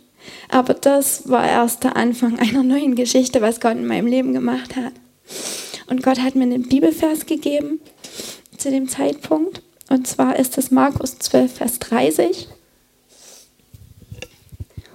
[0.48, 4.76] Aber das war erst der Anfang einer neuen Geschichte, was Gott in meinem Leben gemacht
[4.76, 4.92] hat.
[5.88, 7.80] Und Gott hat mir einen Bibelvers gegeben
[8.58, 9.62] zu dem Zeitpunkt.
[9.88, 12.48] Und zwar ist es Markus 12, Vers 30.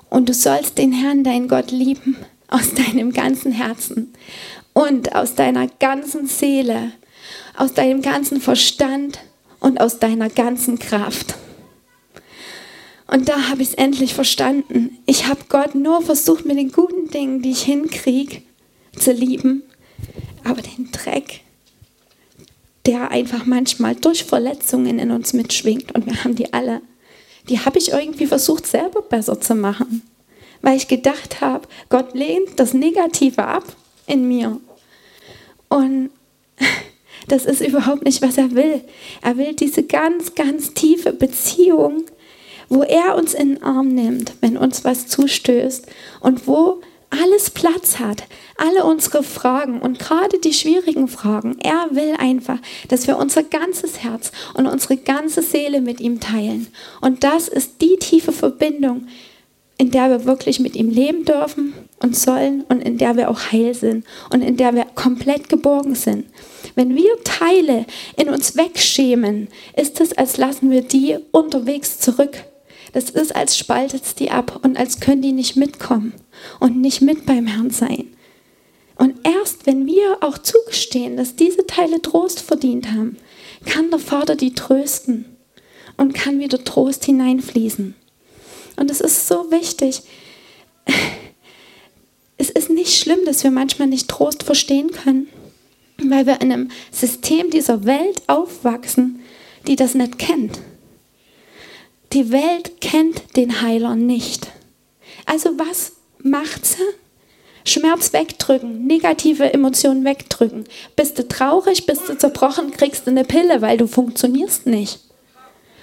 [0.09, 2.17] Und du sollst den Herrn, dein Gott, lieben
[2.49, 4.13] aus deinem ganzen Herzen
[4.73, 6.93] und aus deiner ganzen Seele,
[7.55, 9.19] aus deinem ganzen Verstand
[9.59, 11.35] und aus deiner ganzen Kraft.
[13.07, 14.97] Und da habe ich es endlich verstanden.
[15.05, 18.41] Ich habe Gott nur versucht, mit den guten Dingen, die ich hinkriege,
[18.97, 19.63] zu lieben.
[20.45, 21.41] Aber den Dreck,
[22.85, 26.81] der einfach manchmal durch Verletzungen in uns mitschwingt, und wir haben die alle,
[27.49, 30.03] die habe ich irgendwie versucht, selber besser zu machen.
[30.61, 33.75] Weil ich gedacht habe, Gott lehnt das Negative ab
[34.07, 34.59] in mir.
[35.69, 36.09] Und
[37.27, 38.81] das ist überhaupt nicht, was er will.
[39.21, 42.05] Er will diese ganz, ganz tiefe Beziehung
[42.71, 45.87] wo er uns in den Arm nimmt, wenn uns was zustößt
[46.21, 48.23] und wo alles Platz hat,
[48.55, 51.57] alle unsere Fragen und gerade die schwierigen Fragen.
[51.59, 56.67] Er will einfach, dass wir unser ganzes Herz und unsere ganze Seele mit ihm teilen.
[57.01, 59.07] Und das ist die tiefe Verbindung,
[59.81, 63.51] in der wir wirklich mit ihm leben dürfen und sollen und in der wir auch
[63.51, 66.25] heil sind und in der wir komplett geborgen sind.
[66.75, 72.43] Wenn wir Teile in uns wegschämen, ist es, als lassen wir die unterwegs zurück
[72.93, 76.13] das ist, als spaltet es die ab und als können die nicht mitkommen
[76.59, 78.07] und nicht mit beim Herrn sein.
[78.97, 83.17] Und erst wenn wir auch zugestehen, dass diese Teile Trost verdient haben,
[83.65, 85.25] kann der Vater die trösten
[85.97, 87.95] und kann wieder Trost hineinfließen.
[88.75, 90.01] Und es ist so wichtig.
[92.37, 95.27] Es ist nicht schlimm, dass wir manchmal nicht Trost verstehen können,
[96.03, 99.19] weil wir in einem System dieser Welt aufwachsen,
[99.67, 100.57] die das nicht kennt.
[102.13, 104.47] Die Welt kennt den Heiler nicht.
[105.27, 106.81] Also was macht sie?
[107.63, 110.65] Schmerz wegdrücken, negative Emotionen wegdrücken.
[110.95, 114.99] Bist du traurig, bist du zerbrochen, kriegst du eine Pille, weil du funktionierst nicht.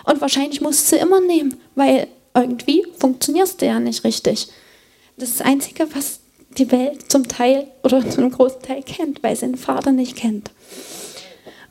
[0.05, 4.49] Und wahrscheinlich musst du sie immer nehmen, weil irgendwie funktionierst du ja nicht richtig.
[5.17, 6.21] Das ist das Einzige, was
[6.57, 10.17] die Welt zum Teil oder zu einem großen Teil kennt, weil sie den Vater nicht
[10.17, 10.51] kennt.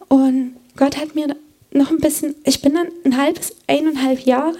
[0.07, 1.35] Und Gott hat mir
[1.71, 4.57] noch ein bisschen, ich bin dann ein halbes, eineinhalb Jahre,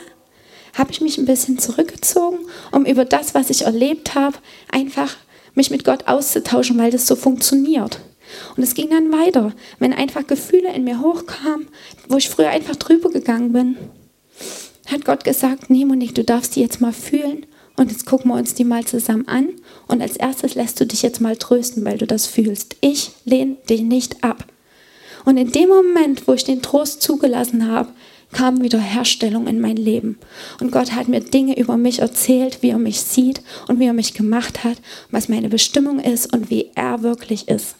[0.74, 2.40] habe ich mich ein bisschen zurückgezogen,
[2.72, 4.38] um über das, was ich erlebt habe,
[4.70, 5.16] einfach
[5.56, 8.00] mich mit Gott auszutauschen, weil das so funktioniert.
[8.56, 11.68] Und es ging dann weiter, wenn einfach Gefühle in mir hochkamen,
[12.10, 13.78] wo ich früher einfach drüber gegangen bin,
[14.88, 17.46] hat Gott gesagt, nee Monique, du darfst die jetzt mal fühlen
[17.76, 19.50] und jetzt gucken wir uns die mal zusammen an
[19.88, 22.76] und als erstes lässt du dich jetzt mal trösten, weil du das fühlst.
[22.82, 24.46] Ich lehne dich nicht ab.
[25.26, 27.90] Und in dem Moment, wo ich den Trost zugelassen habe,
[28.32, 30.18] kam wieder Herstellung in mein Leben.
[30.60, 33.94] Und Gott hat mir Dinge über mich erzählt, wie er mich sieht und wie er
[33.94, 34.78] mich gemacht hat,
[35.12, 37.76] was meine Bestimmung ist und wie er wirklich ist.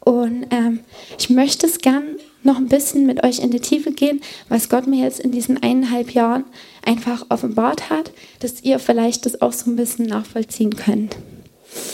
[0.00, 0.80] Und ähm,
[1.18, 4.86] ich möchte es gern noch ein bisschen mit euch in die Tiefe gehen, was Gott
[4.86, 6.44] mir jetzt in diesen eineinhalb Jahren
[6.84, 11.16] einfach offenbart hat, dass ihr vielleicht das auch so ein bisschen nachvollziehen könnt.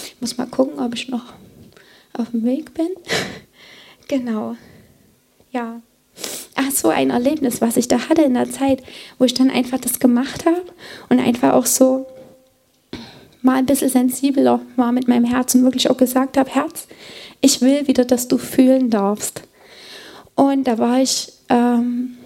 [0.07, 1.33] Ich muss mal gucken, ob ich noch
[2.12, 2.88] auf dem Weg bin.
[4.07, 4.54] Genau.
[5.50, 5.80] Ja.
[6.57, 8.83] Ach, so ein Erlebnis, was ich da hatte in der Zeit,
[9.18, 10.62] wo ich dann einfach das gemacht habe
[11.09, 12.07] und einfach auch so
[13.40, 16.87] mal ein bisschen sensibler war mit meinem Herz und wirklich auch gesagt habe, Herz,
[17.40, 19.42] ich will wieder, dass du fühlen darfst.
[20.35, 22.16] Und da war ich ähm,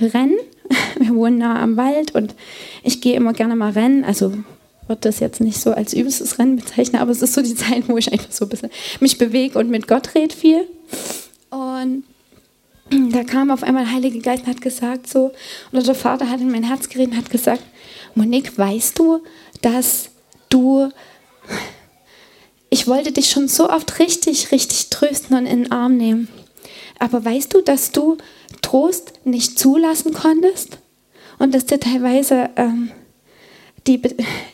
[0.00, 0.38] rennen.
[0.98, 2.34] Wir wohnen nah am Wald und
[2.82, 4.04] ich gehe immer gerne mal rennen.
[4.04, 4.32] Also
[4.86, 7.88] würde das jetzt nicht so als übelstes Rennen bezeichnen, aber es ist so die Zeit,
[7.88, 10.66] wo ich einfach so ein bisschen mich bewege und mit Gott rede viel.
[11.50, 12.04] Und
[13.12, 15.32] da kam auf einmal der Heilige Geist und hat gesagt so,
[15.72, 17.62] oder der Vater hat in mein Herz geredet und hat gesagt,
[18.14, 19.22] Monique, weißt du,
[19.62, 20.10] dass
[20.48, 20.88] du,
[22.70, 26.28] ich wollte dich schon so oft richtig, richtig trösten und in den Arm nehmen.
[26.98, 28.16] Aber weißt du, dass du
[28.62, 30.78] Trost nicht zulassen konntest?
[31.38, 32.90] Und dass dir teilweise ähm,
[33.86, 34.00] die,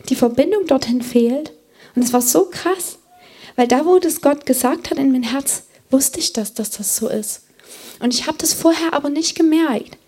[0.08, 1.52] die Verbindung dorthin fehlt.
[1.94, 2.98] Und es war so krass,
[3.56, 6.96] weil da, wo das Gott gesagt hat in mein Herz, wusste ich das, dass das
[6.96, 7.42] so ist.
[8.00, 9.98] Und ich habe das vorher aber nicht gemerkt.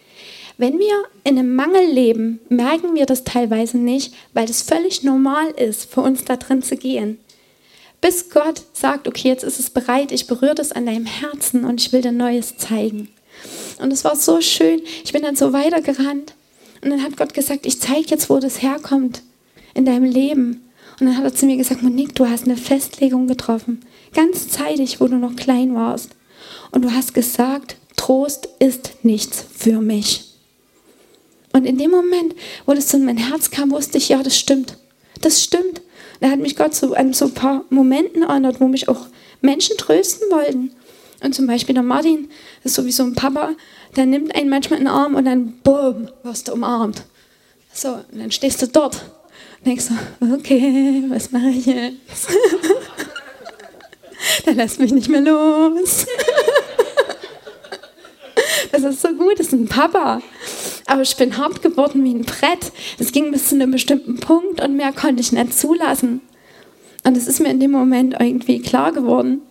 [0.56, 5.50] Wenn wir in einem Mangel leben, merken wir das teilweise nicht, weil es völlig normal
[5.50, 7.18] ist, für uns da drin zu gehen.
[8.04, 11.80] Bis Gott sagt, okay, jetzt ist es bereit, ich berühre das an deinem Herzen und
[11.80, 13.08] ich will dir Neues zeigen.
[13.78, 14.82] Und es war so schön.
[15.02, 16.34] Ich bin dann so weitergerannt
[16.82, 19.22] und dann hat Gott gesagt, ich zeige jetzt, wo das herkommt
[19.72, 20.70] in deinem Leben.
[21.00, 23.80] Und dann hat er zu mir gesagt, Monique, du hast eine Festlegung getroffen.
[24.12, 26.10] Ganz zeitig, wo du noch klein warst.
[26.72, 30.26] Und du hast gesagt, Trost ist nichts für mich.
[31.54, 32.34] Und in dem Moment,
[32.66, 34.76] wo das in mein Herz kam, wusste ich, ja, das stimmt.
[35.22, 35.80] Das stimmt.
[36.20, 39.06] Da hat mich Gott so an so ein paar Momenten erinnert, wo mich auch
[39.40, 40.70] Menschen trösten wollten.
[41.22, 42.28] Und zum Beispiel der Martin,
[42.62, 43.50] das ist sowieso ein Papa,
[43.96, 47.02] der nimmt einen manchmal in den Arm und dann, boom, wirst du umarmt.
[47.72, 48.96] So, und dann stehst du dort
[49.58, 49.94] und denkst so,
[50.34, 52.28] okay, was mache ich jetzt?
[54.46, 56.06] der lässt mich nicht mehr los.
[58.82, 60.20] Das ist so gut, das ist ein Papa.
[60.86, 62.72] Aber ich bin hart geworden wie ein Brett.
[62.98, 66.20] Es ging bis zu einem bestimmten Punkt und mehr konnte ich nicht zulassen.
[67.04, 69.42] Und es ist mir in dem Moment irgendwie klar geworden.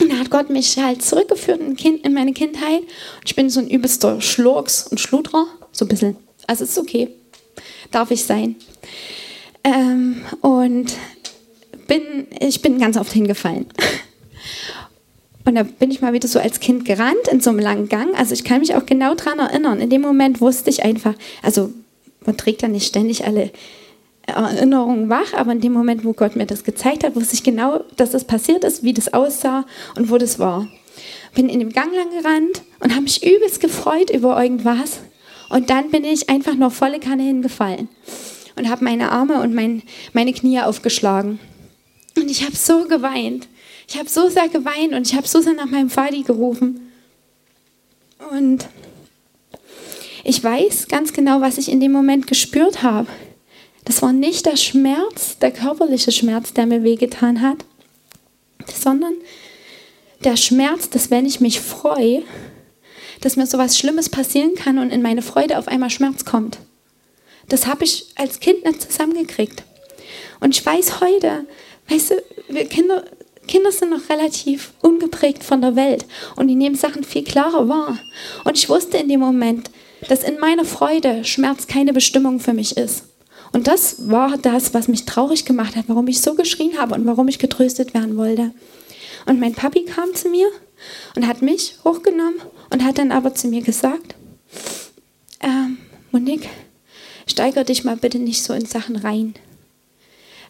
[0.00, 2.82] Und da hat Gott mich halt zurückgeführt in, kind, in meine Kindheit.
[2.82, 5.46] Und ich bin so ein übelster Schlurks und Schludrer.
[5.72, 6.16] So ein bisschen.
[6.46, 7.08] Also es ist okay.
[7.90, 8.56] Darf ich sein.
[9.62, 10.92] Ähm, und
[11.86, 13.66] bin, ich bin ganz oft hingefallen.
[15.44, 18.14] Und da bin ich mal wieder so als Kind gerannt in so einem langen Gang.
[18.16, 19.80] Also ich kann mich auch genau daran erinnern.
[19.80, 21.70] In dem Moment wusste ich einfach, also
[22.24, 23.50] man trägt ja nicht ständig alle
[24.26, 27.80] Erinnerungen wach, aber in dem Moment, wo Gott mir das gezeigt hat, wusste ich genau,
[27.96, 30.66] dass das passiert ist, wie das aussah und wo das war.
[31.34, 35.00] Bin in dem Gang lang gerannt und habe mich übelst gefreut über irgendwas.
[35.50, 37.88] Und dann bin ich einfach nur volle Kanne hingefallen
[38.56, 39.82] und habe meine Arme und mein,
[40.14, 41.38] meine Knie aufgeschlagen.
[42.16, 43.48] Und ich habe so geweint.
[43.88, 46.92] Ich habe so sehr geweint und ich habe so sehr nach meinem Vati gerufen.
[48.30, 48.66] Und
[50.24, 53.08] ich weiß ganz genau, was ich in dem Moment gespürt habe.
[53.84, 57.58] Das war nicht der Schmerz, der körperliche Schmerz, der mir wehgetan hat,
[58.74, 59.12] sondern
[60.24, 62.22] der Schmerz, dass wenn ich mich freue,
[63.20, 66.58] dass mir so was Schlimmes passieren kann und in meine Freude auf einmal Schmerz kommt.
[67.48, 69.62] Das habe ich als Kind nicht zusammengekriegt.
[70.40, 71.46] Und ich weiß heute,
[71.88, 73.04] weißt du, wir Kinder,
[73.46, 77.98] Kinder sind noch relativ ungeprägt von der Welt und die nehmen Sachen viel klarer wahr.
[78.44, 79.70] Und ich wusste in dem Moment,
[80.08, 83.04] dass in meiner Freude Schmerz keine Bestimmung für mich ist.
[83.52, 87.06] Und das war das, was mich traurig gemacht hat, warum ich so geschrien habe und
[87.06, 88.52] warum ich getröstet werden wollte.
[89.26, 90.48] Und mein Papi kam zu mir
[91.14, 94.16] und hat mich hochgenommen und hat dann aber zu mir gesagt,
[95.40, 95.78] ähm,
[96.10, 96.48] Monique,
[97.26, 99.34] steiger dich mal bitte nicht so in Sachen rein.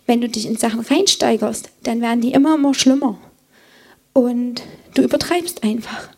[0.06, 3.18] Wenn du dich in Sachen reinsteigerst, dann werden die immer immer schlimmer.
[4.12, 4.62] Und
[4.94, 6.10] du übertreibst einfach.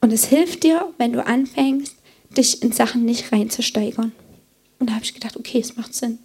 [0.00, 1.96] Und es hilft dir, wenn du anfängst,
[2.36, 4.12] dich in Sachen nicht reinzusteigern.
[4.78, 6.18] Und da habe ich gedacht, okay, es macht Sinn.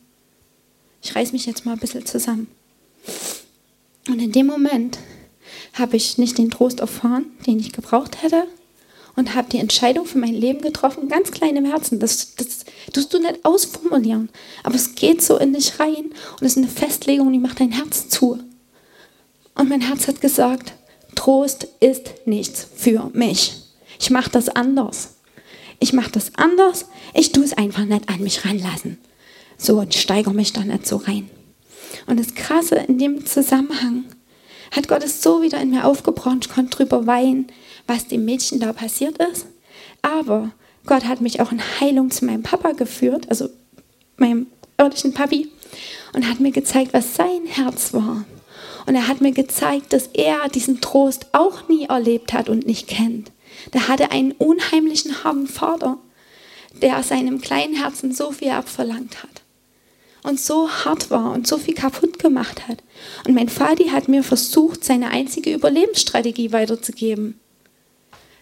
[1.01, 2.47] Ich reiß mich jetzt mal ein bisschen zusammen.
[4.07, 4.99] Und in dem Moment
[5.73, 8.47] habe ich nicht den Trost erfahren, den ich gebraucht hätte,
[9.15, 11.99] und habe die Entscheidung für mein Leben getroffen, ganz klein im Herzen.
[11.99, 14.29] Das, das tust du nicht ausformulieren,
[14.63, 17.71] aber es geht so in dich rein und es ist eine Festlegung, die macht dein
[17.71, 18.39] Herz zu.
[19.55, 20.73] Und mein Herz hat gesagt,
[21.15, 23.53] Trost ist nichts für mich.
[23.99, 25.09] Ich mache das anders
[25.79, 28.97] ich mache das anders, ich tue es einfach nicht an mich ranlassen.
[29.57, 31.29] So und steigere mich da nicht so rein.
[32.05, 34.05] Und das Krasse in dem Zusammenhang
[34.71, 37.47] hat Gott es so wieder in mir aufgebrochen, ich konnte drüber weinen,
[37.89, 39.47] was dem Mädchen da passiert ist.
[40.01, 40.51] Aber
[40.85, 43.49] Gott hat mich auch in Heilung zu meinem Papa geführt, also
[44.17, 44.47] meinem
[44.77, 45.49] irdischen Papi,
[46.13, 48.25] und hat mir gezeigt, was sein Herz war.
[48.85, 52.87] Und er hat mir gezeigt, dass er diesen Trost auch nie erlebt hat und nicht
[52.87, 53.31] kennt.
[53.73, 55.97] Der hatte einen unheimlichen harten Vater,
[56.81, 59.43] der seinem kleinen Herzen so viel abverlangt hat
[60.23, 62.83] und so hart war und so viel kaputt gemacht hat.
[63.25, 67.38] Und mein Vati hat mir versucht, seine einzige Überlebensstrategie weiterzugeben.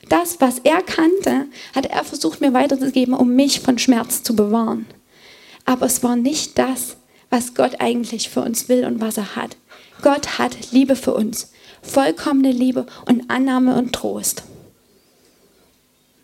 [0.10, 4.86] Das, was er kannte, hat er versucht mir weiterzugeben, um mich von Schmerz zu bewahren.
[5.65, 6.96] Aber es war nicht das,
[7.30, 9.58] was Gott eigentlich für uns will und was er hat.
[10.02, 14.43] Gott hat Liebe für uns, vollkommene Liebe und Annahme und Trost.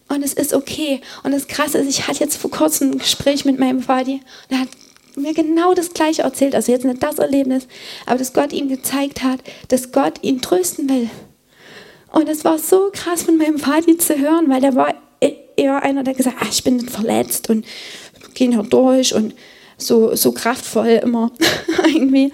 [0.08, 1.02] Und es ist okay.
[1.24, 4.22] Und das Krasse ist, ich hatte jetzt vor kurzem ein Gespräch mit meinem Vati.
[4.50, 4.70] Und er hat
[5.16, 6.56] mir genau das Gleiche erzählt.
[6.56, 7.68] Also jetzt nicht das Erlebnis,
[8.06, 11.10] aber dass Gott ihm gezeigt hat, dass Gott ihn trösten will.
[12.14, 16.04] Und es war so krass von meinem Vati zu hören, weil der war eher einer,
[16.04, 17.66] der gesagt hat, ah, ich bin verletzt und
[18.36, 19.34] gehe hier durch und
[19.78, 21.32] so, so kraftvoll immer
[21.88, 22.32] irgendwie.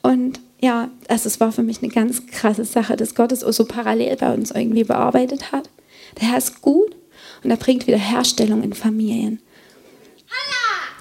[0.00, 3.64] Und ja, also es war für mich eine ganz krasse Sache, dass Gott es so
[3.64, 5.68] parallel bei uns irgendwie bearbeitet hat.
[6.20, 6.94] Der Herr ist gut
[7.42, 9.40] und er bringt wieder Herstellung in Familien.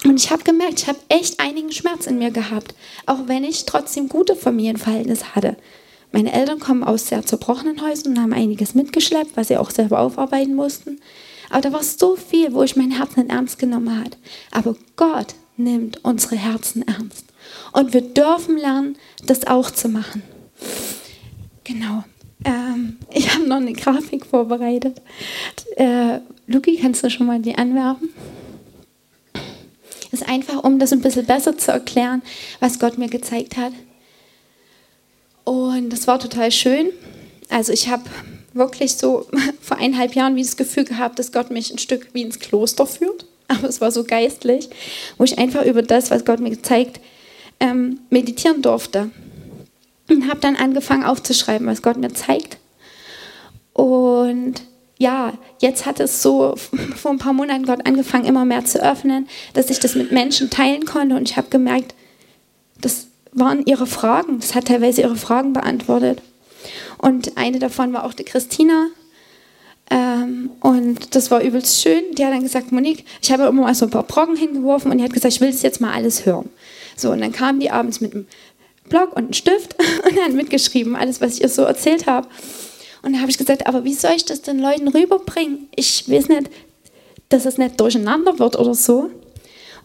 [0.03, 2.73] Und ich habe gemerkt, ich habe echt einigen Schmerz in mir gehabt,
[3.05, 5.57] auch wenn ich trotzdem gute Familienverhältnisse hatte.
[6.15, 9.99] Meine Eltern kommen aus sehr zerbrochenen Häusern und haben einiges mitgeschleppt, was sie auch selber
[9.99, 11.01] aufarbeiten mussten.
[11.49, 14.11] Aber da war so viel, wo ich mein Herz nicht ernst genommen habe.
[14.49, 17.25] Aber Gott nimmt unsere Herzen ernst.
[17.73, 18.95] Und wir dürfen lernen,
[19.25, 20.23] das auch zu machen.
[21.65, 22.05] Genau.
[22.45, 25.01] Ähm, ich habe noch eine Grafik vorbereitet.
[25.75, 28.07] Äh, Luki, kannst du schon mal die anwerfen?
[30.13, 32.21] Ist einfach, um das ein bisschen besser zu erklären,
[32.61, 33.73] was Gott mir gezeigt hat.
[35.45, 36.89] Und das war total schön.
[37.49, 38.03] Also ich habe
[38.53, 39.27] wirklich so
[39.61, 42.85] vor eineinhalb Jahren wie das Gefühl gehabt, dass Gott mich ein Stück wie ins Kloster
[42.85, 43.25] führt.
[43.47, 44.69] Aber es war so geistlich,
[45.17, 46.99] wo ich einfach über das, was Gott mir gezeigt,
[47.59, 49.11] ähm, meditieren durfte.
[50.09, 52.57] Und habe dann angefangen aufzuschreiben, was Gott mir zeigt.
[53.73, 54.61] Und
[54.97, 56.55] ja, jetzt hat es so
[56.95, 60.49] vor ein paar Monaten Gott angefangen, immer mehr zu öffnen, dass ich das mit Menschen
[60.49, 61.15] teilen konnte.
[61.15, 61.93] Und ich habe gemerkt,
[62.81, 64.39] das waren ihre Fragen.
[64.39, 66.21] Das hat teilweise ihre Fragen beantwortet.
[66.97, 68.87] Und eine davon war auch die Christina.
[69.91, 72.03] Ähm, und das war übelst schön.
[72.17, 74.97] Die hat dann gesagt, Monique, ich habe immer mal so ein paar Brocken hingeworfen und
[74.97, 76.49] die hat gesagt, ich will das jetzt mal alles hören.
[76.95, 78.25] So, und dann kam die abends mit einem
[78.89, 79.75] Block und einem Stift
[80.09, 82.27] und hat mitgeschrieben, alles, was ich ihr so erzählt habe.
[83.03, 85.67] Und dann habe ich gesagt, aber wie soll ich das den Leuten rüberbringen?
[85.75, 86.49] Ich weiß nicht,
[87.29, 89.11] dass es nicht durcheinander wird oder so.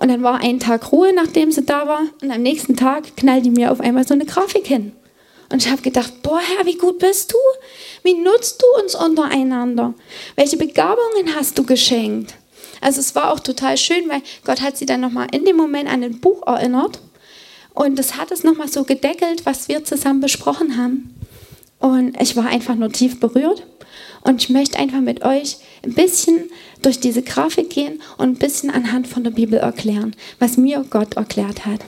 [0.01, 2.01] Und dann war ein Tag Ruhe, nachdem sie da war.
[2.23, 4.93] Und am nächsten Tag knallt die mir auf einmal so eine Grafik hin.
[5.53, 7.37] Und ich habe gedacht, boah, Herr, wie gut bist du?
[8.03, 9.93] Wie nutzt du uns untereinander?
[10.37, 12.35] Welche Begabungen hast du geschenkt?
[12.81, 15.93] Also es war auch total schön, weil Gott hat sie dann nochmal in dem Moment
[15.93, 16.99] an ein Buch erinnert.
[17.75, 21.15] Und das hat es nochmal so gedeckelt, was wir zusammen besprochen haben.
[21.79, 23.67] Und ich war einfach nur tief berührt.
[24.23, 26.51] Und ich möchte einfach mit euch ein bisschen
[26.83, 31.15] durch diese Grafik gehen und ein bisschen anhand von der Bibel erklären, was mir Gott
[31.15, 31.81] erklärt hat.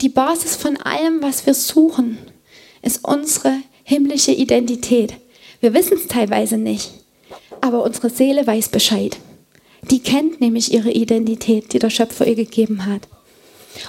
[0.00, 2.18] Die Basis von allem, was wir suchen,
[2.82, 5.14] ist unsere himmlische Identität.
[5.60, 6.90] Wir wissen es teilweise nicht,
[7.60, 9.18] aber unsere Seele weiß Bescheid.
[9.90, 13.02] Die kennt nämlich ihre Identität, die der Schöpfer ihr gegeben hat.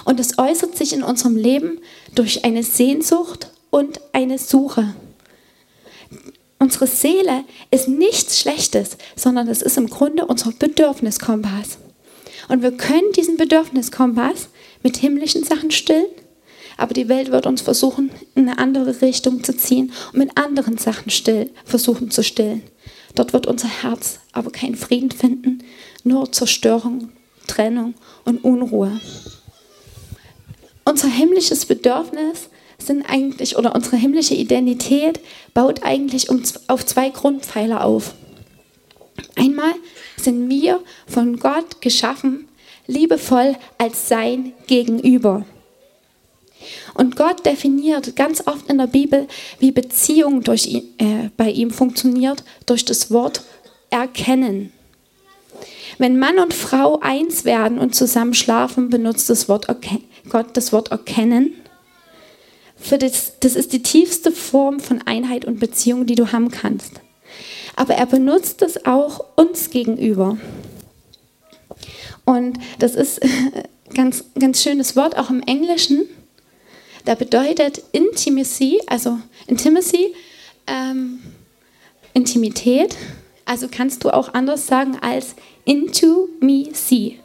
[0.04, 1.80] Und es äußert sich in unserem Leben
[2.14, 4.94] durch eine Sehnsucht und eine Suche.
[6.58, 11.78] Unsere Seele ist nichts Schlechtes, sondern es ist im Grunde unser Bedürfniskompass.
[12.48, 14.48] Und wir können diesen Bedürfniskompass
[14.82, 16.06] mit himmlischen Sachen stillen,
[16.76, 20.78] aber die Welt wird uns versuchen, in eine andere Richtung zu ziehen und mit anderen
[20.78, 22.62] Sachen still, versuchen zu stillen.
[23.14, 25.64] Dort wird unser Herz aber keinen Frieden finden,
[26.04, 27.10] nur Zerstörung,
[27.46, 27.94] Trennung
[28.24, 29.00] und Unruhe.
[30.84, 32.48] Unser himmlisches Bedürfnis
[32.78, 35.20] sind eigentlich, oder unsere himmlische Identität
[35.54, 38.14] baut eigentlich um, auf zwei Grundpfeiler auf.
[39.36, 39.72] Einmal
[40.16, 42.48] sind wir von Gott geschaffen,
[42.86, 45.44] liebevoll als sein Gegenüber.
[46.94, 51.70] Und Gott definiert ganz oft in der Bibel, wie Beziehung durch ihn, äh, bei ihm
[51.70, 53.42] funktioniert, durch das Wort
[53.90, 54.72] erkennen.
[55.98, 59.66] Wenn Mann und Frau eins werden und zusammen schlafen, benutzt das Wort
[60.28, 61.54] Gott das Wort erkennen.
[62.76, 66.92] Für das, das ist die tiefste Form von Einheit und Beziehung, die du haben kannst.
[67.74, 70.38] Aber er benutzt es auch uns gegenüber.
[72.24, 73.64] Und das ist ein
[73.94, 76.02] ganz, ganz schönes Wort, auch im Englischen.
[77.04, 80.12] Da bedeutet Intimacy, also Intimacy,
[80.66, 81.20] ähm,
[82.14, 82.96] Intimität.
[83.44, 87.20] Also kannst du auch anders sagen als into me see.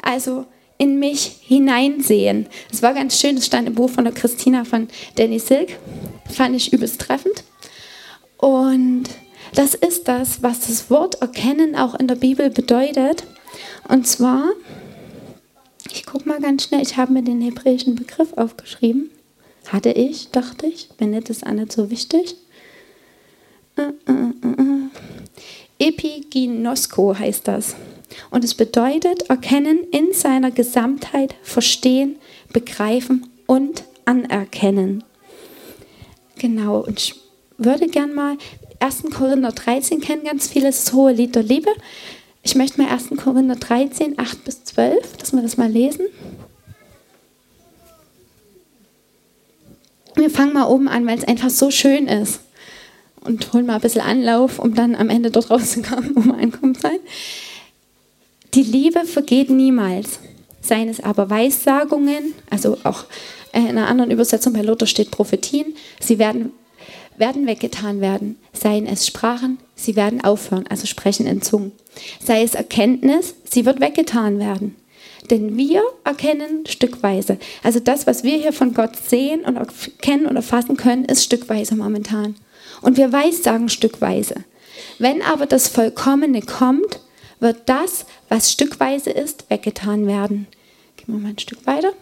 [0.00, 0.46] Also
[0.78, 2.46] in mich hineinsehen.
[2.70, 5.78] Das war ganz schön, das stand im Buch von der Christina von Danny Silk.
[6.30, 7.44] Fand ich übelst treffend.
[8.36, 9.04] Und
[9.54, 13.24] das ist das, was das Wort erkennen auch in der Bibel bedeutet.
[13.88, 14.50] Und zwar,
[15.92, 19.10] ich gucke mal ganz schnell, ich habe mir den hebräischen Begriff aufgeschrieben.
[19.68, 22.36] Hatte ich, dachte ich, wenn nicht, ist auch nicht so wichtig.
[23.78, 24.88] Uh, uh, uh,
[25.78, 27.76] Epiginosko heißt das.
[28.30, 32.16] Und es bedeutet erkennen in seiner Gesamtheit, verstehen,
[32.52, 35.04] begreifen und anerkennen.
[36.38, 37.14] Genau, und ich
[37.58, 38.36] würde gern mal
[38.80, 39.04] 1.
[39.14, 41.70] Korinther 13 kennen, ganz viele, das hohe Lied der Liebe.
[42.42, 43.10] Ich möchte mal 1.
[43.22, 46.06] Korinther 13, 8 bis 12, dass wir das mal lesen.
[50.14, 52.40] Wir fangen mal oben an, weil es einfach so schön ist.
[53.20, 56.74] Und holen mal ein bisschen Anlauf, um dann am Ende dort rauszukommen, wo wir ankommen
[56.74, 56.98] sein.
[58.56, 60.18] Die Liebe vergeht niemals.
[60.62, 63.04] Seien es aber Weissagungen, also auch
[63.52, 66.52] in einer anderen Übersetzung bei Luther steht Prophetien, sie werden,
[67.18, 68.38] werden weggetan werden.
[68.54, 71.72] Seien es Sprachen, sie werden aufhören, also sprechen in Zungen.
[72.24, 74.74] Sei es Erkenntnis, sie wird weggetan werden.
[75.28, 77.36] Denn wir erkennen stückweise.
[77.62, 79.58] Also das, was wir hier von Gott sehen und
[80.00, 82.36] kennen und erfassen können, ist stückweise momentan.
[82.80, 84.36] Und wir weissagen stückweise.
[84.98, 87.00] Wenn aber das Vollkommene kommt,
[87.40, 90.46] wird das, was stückweise ist, weggetan werden.
[90.96, 91.92] Gehen wir mal ein Stück weiter.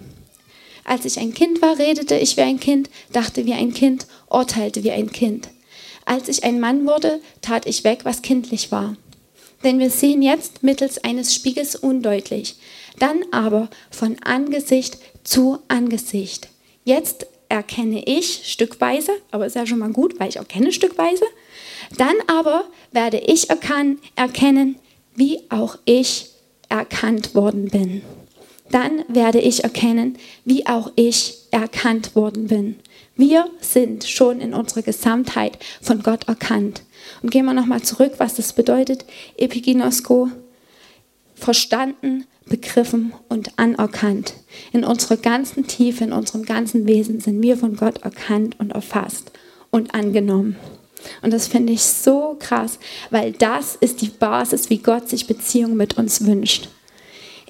[0.85, 4.85] Als ich ein Kind war, redete ich wie ein Kind, dachte wie ein Kind, urteilte
[4.85, 5.49] wie ein Kind.
[6.05, 8.97] Als ich ein Mann wurde, tat ich weg, was kindlich war.
[9.63, 12.57] Denn wir sehen jetzt mittels eines Spiegels undeutlich,
[12.99, 16.49] dann aber von Angesicht zu Angesicht.
[16.85, 21.25] Jetzt erkenne ich stückweise, aber ist ja schon mal gut, weil ich erkenne stückweise.
[21.97, 24.77] Dann aber werde ich erkennen,
[25.15, 26.31] wie auch ich
[26.69, 28.03] erkannt worden bin.
[28.71, 32.77] Dann werde ich erkennen, wie auch ich erkannt worden bin.
[33.17, 36.83] Wir sind schon in unserer Gesamtheit von Gott erkannt.
[37.23, 39.05] Und gehen wir nochmal zurück, was das bedeutet.
[39.37, 40.31] Epiginosko,
[41.35, 44.35] verstanden, begriffen und anerkannt.
[44.73, 49.31] In unserer ganzen Tiefe, in unserem ganzen Wesen sind wir von Gott erkannt und erfasst
[49.71, 50.57] und angenommen.
[51.23, 52.79] Und das finde ich so krass,
[53.11, 56.69] weil das ist die Basis, wie Gott sich Beziehung mit uns wünscht.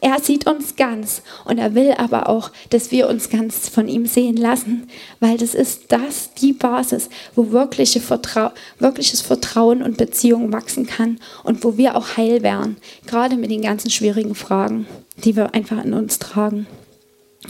[0.05, 4.05] Er sieht uns ganz und er will aber auch, dass wir uns ganz von ihm
[4.05, 4.86] sehen lassen,
[5.18, 11.20] weil das ist das die Basis, wo wirkliche Vertrau wirkliches Vertrauen und Beziehung wachsen kann
[11.42, 12.76] und wo wir auch heil werden,
[13.07, 14.86] gerade mit den ganzen schwierigen Fragen,
[15.16, 16.66] die wir einfach in uns tragen.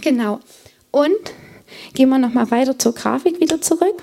[0.00, 0.38] Genau.
[0.92, 1.32] Und
[1.94, 4.00] gehen wir noch mal weiter zur Grafik wieder zurück.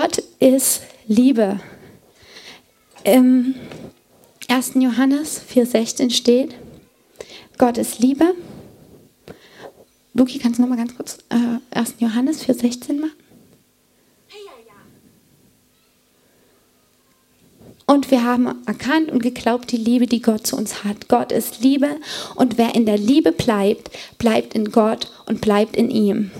[0.00, 1.60] Gott ist Liebe.
[3.04, 3.54] Im
[4.48, 4.72] 1.
[4.74, 6.56] Johannes 4,16 steht,
[7.58, 8.34] Gott ist Liebe.
[10.12, 11.94] Luki, kannst du noch mal ganz kurz äh, 1.
[12.00, 13.12] Johannes 4,16 machen?
[17.86, 21.08] Und wir haben erkannt und geglaubt die Liebe, die Gott zu uns hat.
[21.08, 21.98] Gott ist Liebe
[22.34, 26.32] und wer in der Liebe bleibt, bleibt in Gott und bleibt in ihm.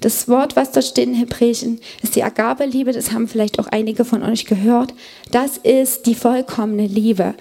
[0.00, 2.92] Das Wort, was da steht in Hebräischen, ist die Agape-Liebe.
[2.92, 4.94] Das haben vielleicht auch einige von euch gehört.
[5.30, 7.34] Das ist die vollkommene Liebe.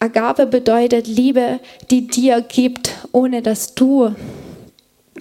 [0.00, 1.60] Agape bedeutet Liebe,
[1.90, 4.14] die dir gibt, ohne dass du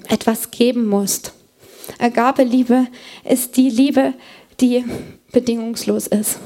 [0.08, 1.34] etwas geben musst.
[2.00, 2.88] Agape-Liebe
[3.24, 4.14] ist die Liebe,
[4.60, 4.86] die
[5.32, 6.40] bedingungslos ist.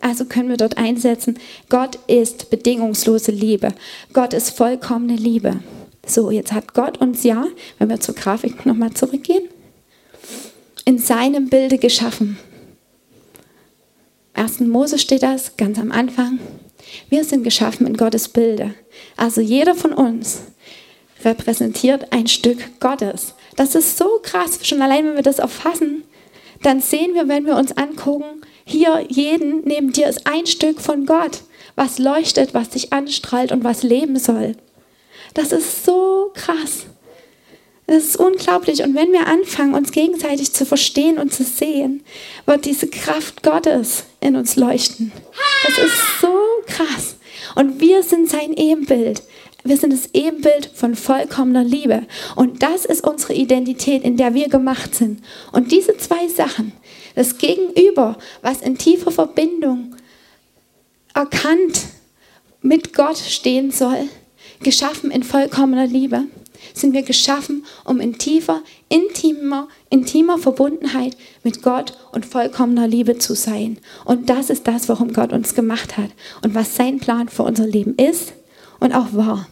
[0.00, 1.38] Also können wir dort einsetzen,
[1.68, 3.72] Gott ist bedingungslose Liebe.
[4.12, 5.60] Gott ist vollkommene Liebe.
[6.06, 7.46] So, jetzt hat Gott uns ja,
[7.78, 9.48] wenn wir zur Grafik nochmal zurückgehen,
[10.84, 12.38] in seinem Bilde geschaffen.
[14.34, 14.60] 1.
[14.60, 16.40] Mose steht das ganz am Anfang.
[17.08, 18.74] Wir sind geschaffen in Gottes Bilde.
[19.16, 20.42] Also jeder von uns
[21.24, 23.34] repräsentiert ein Stück Gottes.
[23.56, 26.02] Das ist so krass, schon allein wenn wir das erfassen,
[26.62, 31.06] dann sehen wir, wenn wir uns angucken, hier jeden neben dir ist ein Stück von
[31.06, 31.42] Gott,
[31.76, 34.56] was leuchtet, was dich anstrahlt und was leben soll.
[35.34, 36.86] Das ist so krass.
[37.86, 38.82] Das ist unglaublich.
[38.82, 42.02] Und wenn wir anfangen, uns gegenseitig zu verstehen und zu sehen,
[42.46, 45.12] wird diese Kraft Gottes in uns leuchten.
[45.66, 46.34] Das ist so
[46.66, 47.16] krass.
[47.54, 49.22] Und wir sind sein Ebenbild.
[49.64, 52.06] Wir sind das Ebenbild von vollkommener Liebe.
[52.34, 55.22] Und das ist unsere Identität, in der wir gemacht sind.
[55.52, 56.72] Und diese zwei Sachen,
[57.14, 59.94] das Gegenüber, was in tiefer Verbindung
[61.14, 61.82] erkannt
[62.60, 64.08] mit Gott stehen soll,
[64.62, 66.24] geschaffen in vollkommener Liebe,
[66.74, 73.34] sind wir geschaffen, um in tiefer, intimer, intimer Verbundenheit mit Gott und vollkommener Liebe zu
[73.34, 73.78] sein.
[74.04, 76.10] Und das ist das, warum Gott uns gemacht hat
[76.42, 78.32] und was sein Plan für unser Leben ist
[78.80, 79.48] und auch war.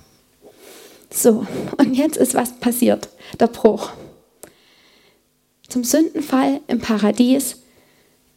[1.12, 1.46] So,
[1.76, 3.08] und jetzt ist was passiert,
[3.38, 3.90] der Bruch.
[5.68, 7.56] Zum Sündenfall im Paradies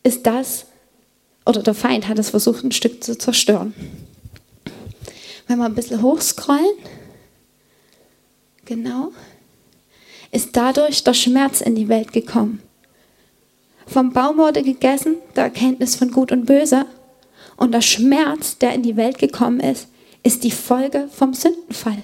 [0.04, 0.66] ist das,
[1.46, 3.74] oder der Feind hat es versucht, ein Stück zu zerstören.
[5.48, 6.78] Wenn wir ein bisschen hochscrollen,
[8.66, 9.12] genau,
[10.32, 12.62] ist dadurch der Schmerz in die Welt gekommen.
[13.86, 16.86] Vom Baum wurde gegessen, der Erkenntnis von Gut und Böse.
[17.58, 19.88] Und der Schmerz, der in die Welt gekommen ist,
[20.24, 22.04] ist die Folge vom Sündenfall.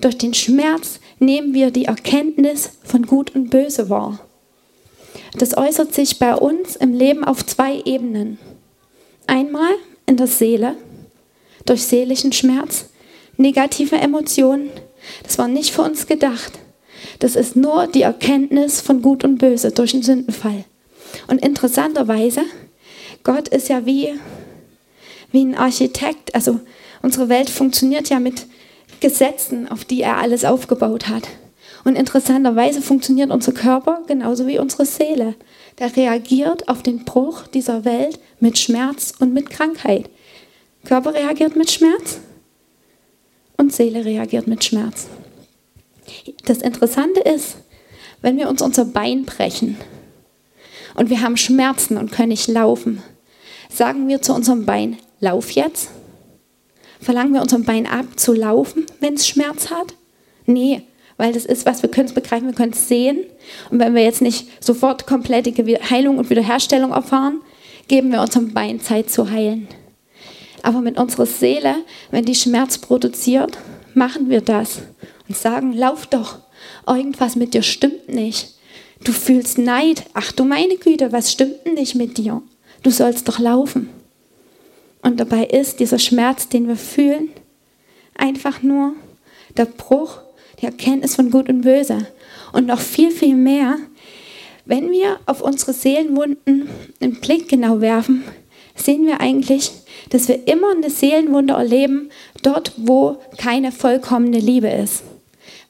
[0.00, 4.20] Durch den Schmerz nehmen wir die Erkenntnis von Gut und Böse wahr.
[5.36, 8.38] Das äußert sich bei uns im Leben auf zwei Ebenen.
[9.26, 9.72] Einmal
[10.06, 10.76] in der Seele,
[11.66, 12.86] durch seelischen Schmerz,
[13.36, 14.70] negative Emotionen.
[15.22, 16.58] Das war nicht für uns gedacht.
[17.18, 20.64] Das ist nur die Erkenntnis von Gut und Böse durch den Sündenfall.
[21.26, 22.42] Und interessanterweise,
[23.24, 24.14] Gott ist ja wie,
[25.32, 26.34] wie ein Architekt.
[26.34, 26.60] Also
[27.02, 28.46] unsere Welt funktioniert ja mit
[29.00, 31.28] Gesetzen, auf die er alles aufgebaut hat.
[31.84, 35.34] Und interessanterweise funktioniert unser Körper genauso wie unsere Seele.
[35.78, 40.10] Der reagiert auf den Bruch dieser Welt mit Schmerz und mit Krankheit.
[40.84, 42.20] Körper reagiert mit Schmerz
[43.56, 45.08] und Seele reagiert mit Schmerz.
[46.44, 47.56] Das Interessante ist,
[48.22, 49.76] wenn wir uns unser Bein brechen
[50.94, 53.02] und wir haben Schmerzen und können nicht laufen,
[53.70, 55.90] sagen wir zu unserem Bein, lauf jetzt?
[57.00, 59.94] Verlangen wir unserem Bein ab zu laufen, wenn es Schmerz hat?
[60.46, 60.82] Nee,
[61.16, 63.24] weil das ist was, wir können es begreifen, wir können es sehen.
[63.70, 65.52] Und wenn wir jetzt nicht sofort komplette
[65.90, 67.40] Heilung und Wiederherstellung erfahren,
[67.88, 69.68] geben wir unserem Bein Zeit zu heilen.
[70.62, 71.76] Aber mit unserer Seele,
[72.10, 73.58] wenn die Schmerz produziert,
[73.94, 74.80] machen wir das
[75.28, 76.38] und sagen, lauf doch,
[76.86, 78.54] irgendwas mit dir stimmt nicht.
[79.04, 80.04] Du fühlst Neid.
[80.12, 82.42] Ach du meine Güte, was stimmt denn nicht mit dir?
[82.82, 83.88] Du sollst doch laufen.
[85.02, 87.30] Und dabei ist dieser Schmerz, den wir fühlen,
[88.14, 88.92] einfach nur
[89.56, 90.18] der Bruch,
[90.60, 92.06] die Erkenntnis von Gut und Böse.
[92.52, 93.78] Und noch viel, viel mehr,
[94.66, 96.68] wenn wir auf unsere Seelenwunden
[97.00, 98.22] einen Blick genau werfen,
[98.80, 99.70] sehen wir eigentlich,
[100.10, 102.10] dass wir immer eine Seelenwunde erleben,
[102.42, 105.02] dort, wo keine vollkommene Liebe ist.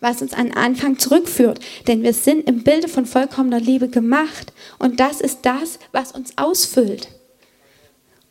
[0.01, 1.61] Was uns an Anfang zurückführt.
[1.87, 4.53] Denn wir sind im Bilde von vollkommener Liebe gemacht.
[4.79, 7.09] Und das ist das, was uns ausfüllt.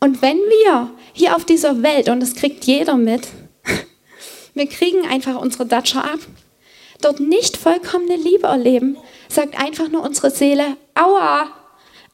[0.00, 3.28] Und wenn wir hier auf dieser Welt, und das kriegt jeder mit,
[4.54, 6.20] wir kriegen einfach unsere Datscher ab,
[7.02, 8.96] dort nicht vollkommene Liebe erleben,
[9.28, 11.48] sagt einfach nur unsere Seele, aua,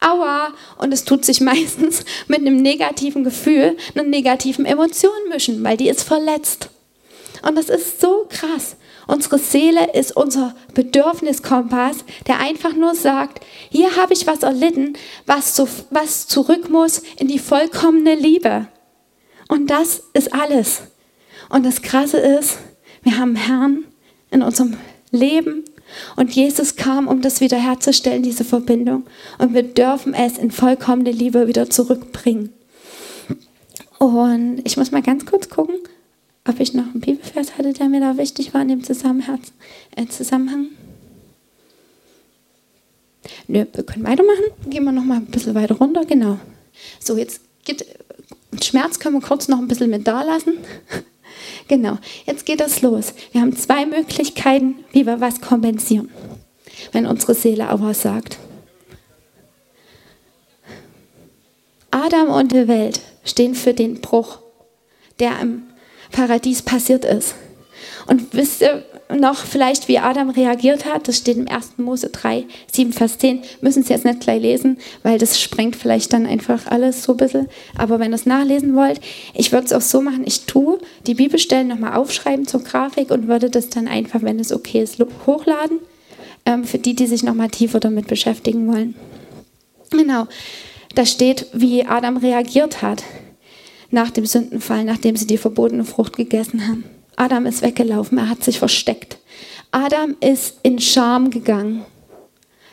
[0.00, 5.76] aua, und es tut sich meistens mit einem negativen Gefühl, einer negativen Emotion mischen, weil
[5.76, 6.70] die ist verletzt.
[7.42, 8.76] Und das ist so krass.
[9.06, 14.94] Unsere Seele ist unser Bedürfniskompass, der einfach nur sagt, hier habe ich was erlitten,
[15.26, 18.66] was, zu, was zurück muss in die vollkommene Liebe.
[19.48, 20.82] Und das ist alles.
[21.48, 22.58] Und das Krasse ist,
[23.02, 23.84] wir haben Herrn
[24.32, 24.76] in unserem
[25.12, 25.64] Leben
[26.16, 29.04] und Jesus kam, um das wiederherzustellen, diese Verbindung.
[29.38, 32.52] Und wir dürfen es in vollkommene Liebe wieder zurückbringen.
[33.98, 35.76] Und ich muss mal ganz kurz gucken,
[36.46, 40.68] ob ich noch einen Bibelvers hatte, der mir da wichtig war in dem äh, Zusammenhang.
[43.48, 44.44] Nö, wir können weitermachen.
[44.68, 46.04] Gehen wir noch mal ein bisschen weiter runter.
[46.04, 46.38] Genau.
[47.00, 47.86] So, jetzt geht
[48.62, 50.54] Schmerz können wir kurz noch ein bisschen mit da lassen.
[51.68, 53.14] Genau, jetzt geht das los.
[53.32, 56.10] Wir haben zwei Möglichkeiten, wie wir was kompensieren,
[56.92, 58.38] wenn unsere Seele was sagt.
[61.90, 64.38] Adam und die Welt stehen für den Bruch,
[65.18, 65.62] der im
[66.12, 67.34] Paradies passiert ist.
[68.06, 71.08] Und wisst ihr noch vielleicht, wie Adam reagiert hat?
[71.08, 71.78] Das steht im 1.
[71.78, 73.42] Mose 3, 7, Vers 10.
[73.60, 77.18] Müssen Sie jetzt nicht gleich lesen, weil das sprengt vielleicht dann einfach alles so ein
[77.18, 77.48] bisschen.
[77.76, 79.00] Aber wenn ihr es nachlesen wollt,
[79.34, 83.28] ich würde es auch so machen, ich tue die Bibelstellen nochmal aufschreiben zur Grafik und
[83.28, 85.78] würde das dann einfach, wenn es okay ist, hochladen.
[86.44, 88.94] Ähm, für die, die sich nochmal tiefer damit beschäftigen wollen.
[89.90, 90.26] Genau.
[90.94, 93.02] Da steht, wie Adam reagiert hat
[93.90, 96.84] nach dem Sündenfall, nachdem sie die verbotene Frucht gegessen haben.
[97.16, 99.18] Adam ist weggelaufen, er hat sich versteckt.
[99.70, 101.84] Adam ist in Scham gegangen.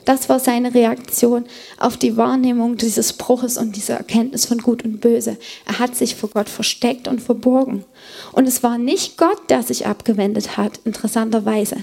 [0.05, 1.45] Das war seine Reaktion
[1.79, 5.37] auf die Wahrnehmung dieses Bruches und dieser Erkenntnis von Gut und Böse.
[5.65, 7.85] Er hat sich vor Gott versteckt und verborgen.
[8.33, 11.77] Und es war nicht Gott, der sich abgewendet hat, interessanterweise,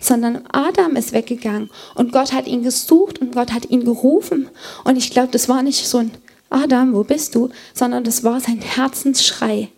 [0.00, 4.50] sondern Adam ist weggegangen und Gott hat ihn gesucht und Gott hat ihn gerufen.
[4.84, 6.10] Und ich glaube, das war nicht so ein
[6.50, 7.48] Adam, wo bist du?
[7.72, 9.70] Sondern das war sein Herzensschrei.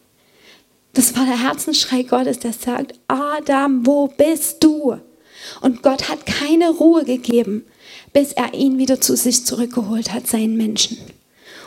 [0.95, 4.97] Das war der Herzensschrei Gottes, der sagt, Adam, wo bist du?
[5.61, 7.65] Und Gott hat keine Ruhe gegeben,
[8.13, 10.99] bis er ihn wieder zu sich zurückgeholt hat, seinen Menschen.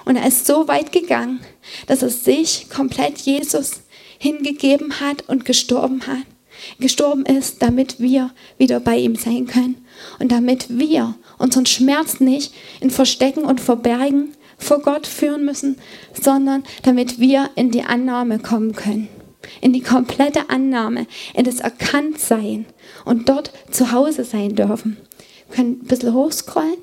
[0.06, 1.42] Und er ist so weit gegangen,
[1.88, 3.82] dass er sich komplett Jesus
[4.18, 6.26] hingegeben hat und gestorben hat.
[6.80, 9.86] Gestorben ist, damit wir wieder bei ihm sein können
[10.20, 15.78] und damit wir unseren Schmerz nicht in Verstecken und Verbergen vor Gott führen müssen,
[16.20, 19.10] sondern damit wir in die Annahme kommen können.
[19.62, 22.66] In die komplette Annahme, in das Erkanntsein
[23.06, 24.98] und dort zu Hause sein dürfen.
[25.48, 26.78] Wir können ein bisschen hochscrollen.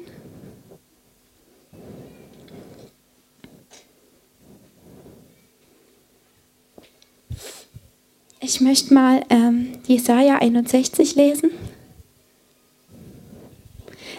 [8.40, 11.50] Ich möchte mal ähm, Jesaja 61 lesen.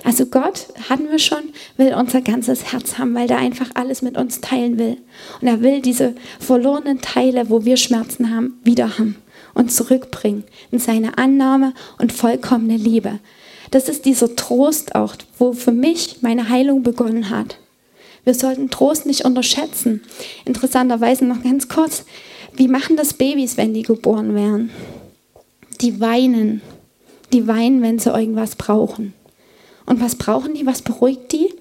[0.05, 4.17] Also Gott, hatten wir schon, will unser ganzes Herz haben, weil er einfach alles mit
[4.17, 4.97] uns teilen will.
[5.41, 9.15] Und er will diese verlorenen Teile, wo wir Schmerzen haben, wieder haben
[9.55, 13.17] und zurückbringen in seine Annahme und vollkommene Liebe.
[13.71, 17.57] Das ist dieser Trost auch, wo für mich meine Heilung begonnen hat.
[18.23, 20.03] Wir sollten Trost nicht unterschätzen.
[20.45, 22.05] Interessanterweise noch ganz kurz,
[22.53, 24.69] wie machen das Babys, wenn die geboren werden?
[25.81, 26.61] Die weinen.
[27.33, 29.13] Die weinen, wenn sie irgendwas brauchen.
[29.85, 30.65] Und was brauchen die?
[30.65, 31.53] Was beruhigt die?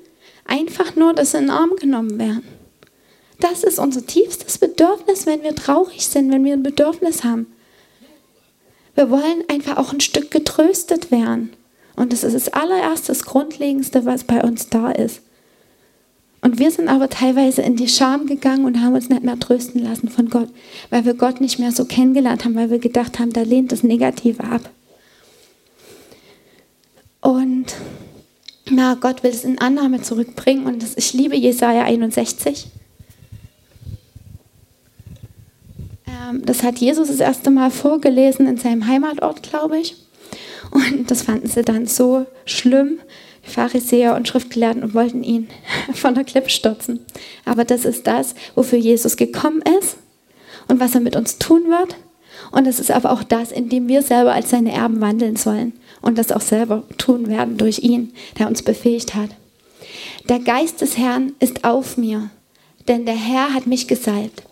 [0.47, 2.45] Einfach nur, dass sie in den Arm genommen werden.
[3.41, 7.47] Das ist unser tiefstes Bedürfnis, wenn wir traurig sind, wenn wir ein Bedürfnis haben.
[8.95, 11.53] Wir wollen einfach auch ein Stück getröstet werden.
[11.97, 15.20] Und das ist das allererste, das Grundlegendste, was bei uns da ist.
[16.41, 19.83] Und wir sind aber teilweise in die Scham gegangen und haben uns nicht mehr trösten
[19.83, 20.51] lassen von Gott,
[20.91, 23.83] weil wir Gott nicht mehr so kennengelernt haben, weil wir gedacht haben, da lehnt das
[23.83, 24.68] Negative ab.
[27.22, 27.75] Und
[28.71, 32.69] na, Gott will es in Annahme zurückbringen und das, ich liebe Jesaja 61.
[36.07, 39.97] Ähm, das hat Jesus das erste Mal vorgelesen in seinem Heimatort, glaube ich.
[40.71, 43.01] Und das fanden sie dann so schlimm,
[43.47, 45.49] die Pharisäer und Schriftgelehrten, und wollten ihn
[45.95, 47.01] von der Klippe stürzen.
[47.45, 49.99] Aber das ist das, wofür Jesus gekommen ist
[50.69, 51.97] und was er mit uns tun wird.
[52.51, 55.75] Und es ist aber auch das, in dem wir selber als seine Erben wandeln sollen
[56.05, 59.31] und das auch selber tun werden durch ihn, der uns befähigt hat.
[60.29, 62.31] Der Geist des Herrn ist auf mir,
[62.89, 64.43] denn der Herr hat mich gesalbt.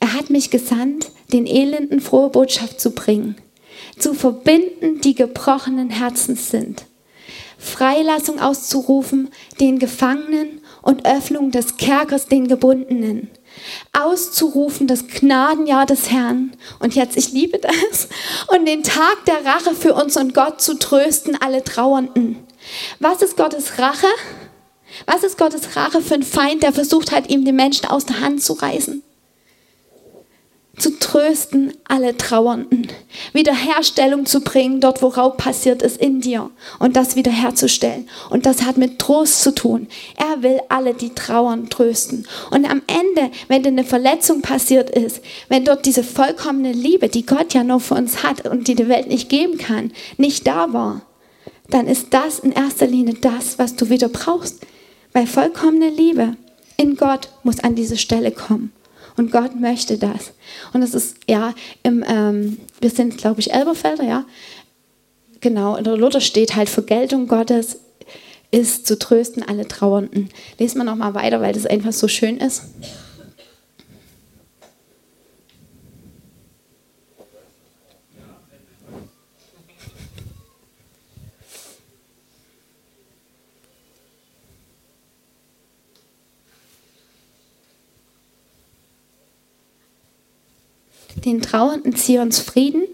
[0.00, 3.36] Er hat mich gesandt, den Elenden frohe Botschaft zu bringen,
[3.98, 6.84] zu verbinden, die gebrochenen Herzens sind,
[7.58, 13.30] Freilassung auszurufen den Gefangenen und Öffnung des Kerkers den Gebundenen,
[13.92, 16.52] auszurufen das Gnadenjahr des Herrn.
[16.78, 18.08] Und jetzt, ich liebe das.
[18.48, 22.38] Und den Tag der Rache für uns und Gott zu trösten, alle Trauernden.
[23.00, 24.08] Was ist Gottes Rache?
[25.04, 28.20] Was ist Gottes Rache für einen Feind, der versucht hat, ihm die Menschen aus der
[28.20, 29.02] Hand zu reißen?
[30.78, 32.88] Zu trösten alle Trauernden,
[33.32, 38.08] Wiederherstellung zu bringen, dort wo Raub passiert ist in dir und das wiederherzustellen.
[38.28, 39.88] Und das hat mit Trost zu tun.
[40.16, 42.26] Er will alle, die trauern, trösten.
[42.50, 47.24] Und am Ende, wenn dir eine Verletzung passiert ist, wenn dort diese vollkommene Liebe, die
[47.24, 50.72] Gott ja nur für uns hat und die die Welt nicht geben kann, nicht da
[50.72, 51.02] war,
[51.70, 54.60] dann ist das in erster Linie das, was du wieder brauchst.
[55.12, 56.36] Weil vollkommene Liebe
[56.76, 58.72] in Gott muss an diese Stelle kommen.
[59.16, 60.32] Und Gott möchte das.
[60.72, 64.24] Und das ist, ja, im, ähm, wir sind, glaube ich, Elberfelder, ja.
[65.40, 67.78] Genau, in der Luther steht halt, Vergeltung Gottes
[68.50, 70.28] ist zu trösten alle Trauernden.
[70.58, 72.62] Lesen wir nochmal weiter, weil das einfach so schön ist.
[91.26, 92.84] Den trauernden Zions Frieden,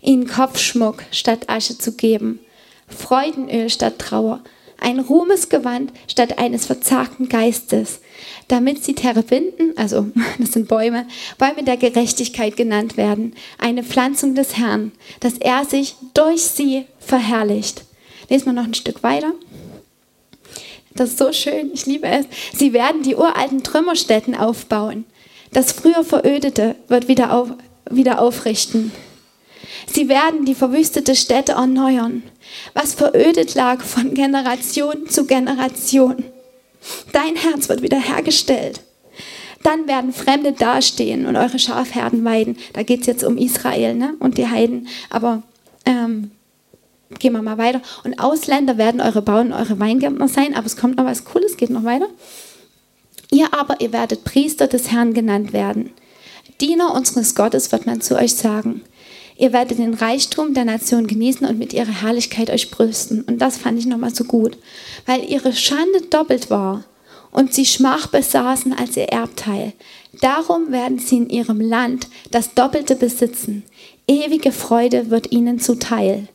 [0.00, 2.38] ihnen Kopfschmuck statt Asche zu geben,
[2.86, 4.44] Freudenöl statt Trauer,
[4.80, 8.00] ein Ruhmesgewand statt eines verzagten Geistes,
[8.46, 10.06] damit sie Terebinden, also
[10.38, 15.96] das sind Bäume, Bäume der Gerechtigkeit genannt werden, eine Pflanzung des Herrn, dass er sich
[16.14, 17.82] durch sie verherrlicht.
[18.28, 19.32] Lesen wir noch ein Stück weiter.
[20.94, 22.26] Das ist so schön, ich liebe es.
[22.52, 25.04] Sie werden die uralten Trümmerstätten aufbauen.
[25.52, 27.52] Das früher Verödete wird wieder auf,
[27.90, 28.92] wieder aufrichten.
[29.86, 32.22] Sie werden die verwüstete Städte erneuern,
[32.74, 36.24] was verödet lag von Generation zu Generation.
[37.12, 38.80] Dein Herz wird wiederhergestellt.
[39.62, 42.56] Dann werden Fremde dastehen und eure Schafherden weiden.
[42.74, 44.14] Da geht es jetzt um Israel ne?
[44.20, 44.88] und die Heiden.
[45.10, 45.42] Aber
[45.84, 46.30] ähm,
[47.18, 47.82] gehen wir mal weiter.
[48.04, 50.54] Und Ausländer werden eure Bauern, eure Weingärtner sein.
[50.54, 52.06] Aber es kommt noch was Cooles, geht noch weiter.
[53.30, 55.90] Ihr aber, ihr werdet Priester des Herrn genannt werden.
[56.60, 58.82] Diener unseres Gottes wird man zu euch sagen.
[59.36, 63.22] Ihr werdet den Reichtum der Nation genießen und mit ihrer Herrlichkeit euch brüsten.
[63.22, 64.58] Und das fand ich nochmal so gut,
[65.06, 66.84] weil ihre Schande doppelt war
[67.30, 69.74] und sie Schmach besaßen als ihr Erbteil.
[70.20, 73.62] Darum werden sie in ihrem Land das Doppelte besitzen.
[74.08, 76.26] Ewige Freude wird ihnen zuteil.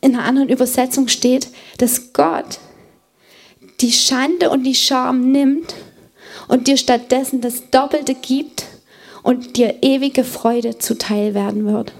[0.00, 1.48] In einer anderen Übersetzung steht,
[1.78, 2.60] dass Gott
[3.80, 5.74] die Schande und die Scham nimmt
[6.46, 8.67] und dir stattdessen das Doppelte gibt
[9.28, 11.92] und dir ewige Freude zuteil werden wird.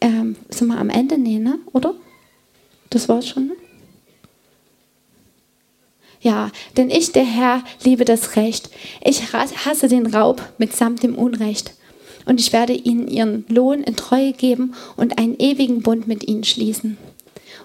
[0.00, 1.18] Ähm, sind wir am Ende?
[1.18, 1.58] Nee, ne?
[1.72, 1.94] Oder?
[2.90, 3.56] Das war's schon, ne?
[6.20, 8.70] Ja, denn ich, der Herr, liebe das Recht.
[9.04, 11.74] Ich hasse den Raub mitsamt dem Unrecht.
[12.24, 16.44] Und ich werde ihnen ihren Lohn in Treue geben und einen ewigen Bund mit ihnen
[16.44, 16.98] schließen.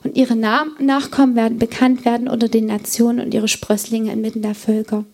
[0.03, 5.05] Und ihre Nachkommen werden bekannt werden unter den Nationen und ihre Sprösslinge inmitten der Völker.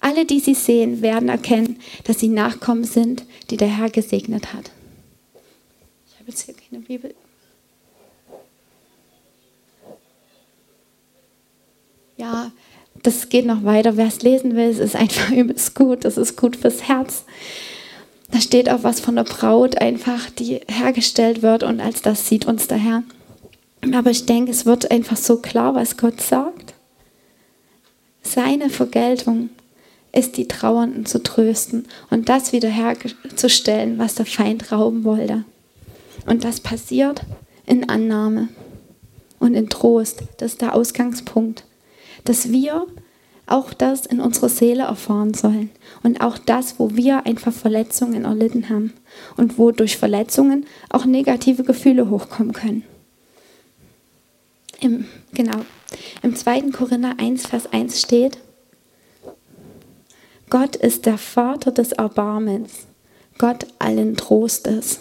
[0.00, 4.70] Alle, die sie sehen, werden erkennen, dass sie Nachkommen sind, die der Herr gesegnet hat.
[6.06, 7.14] Ich habe jetzt hier keine Bibel.
[12.16, 12.52] Ja,
[13.02, 13.96] das geht noch weiter.
[13.96, 16.04] Wer es lesen will, es ist einfach übelst gut.
[16.04, 17.24] Das ist gut fürs Herz.
[18.30, 22.46] Da steht auch was von der Braut einfach, die hergestellt wird und als das sieht
[22.46, 23.02] uns der Herr.
[23.94, 26.74] Aber ich denke, es wird einfach so klar, was Gott sagt.
[28.22, 29.48] Seine Vergeltung
[30.18, 35.44] ist die Trauernden zu trösten und das wiederherzustellen, was der Feind rauben wollte.
[36.26, 37.22] Und das passiert
[37.66, 38.48] in Annahme
[39.38, 40.22] und in Trost.
[40.38, 41.64] Das ist der Ausgangspunkt.
[42.24, 42.86] dass wir
[43.46, 45.70] auch das in unserer Seele erfahren sollen.
[46.02, 48.92] Und auch das, wo wir einfach Verletzungen erlitten haben.
[49.38, 52.82] Und wo durch Verletzungen auch negative Gefühle hochkommen können.
[54.80, 55.60] Im, genau.
[56.22, 56.72] Im 2.
[56.72, 58.36] Korinther 1, Vers 1 steht,
[60.50, 62.86] Gott ist der Vater des Erbarmens,
[63.38, 65.00] Gott allen Trostes.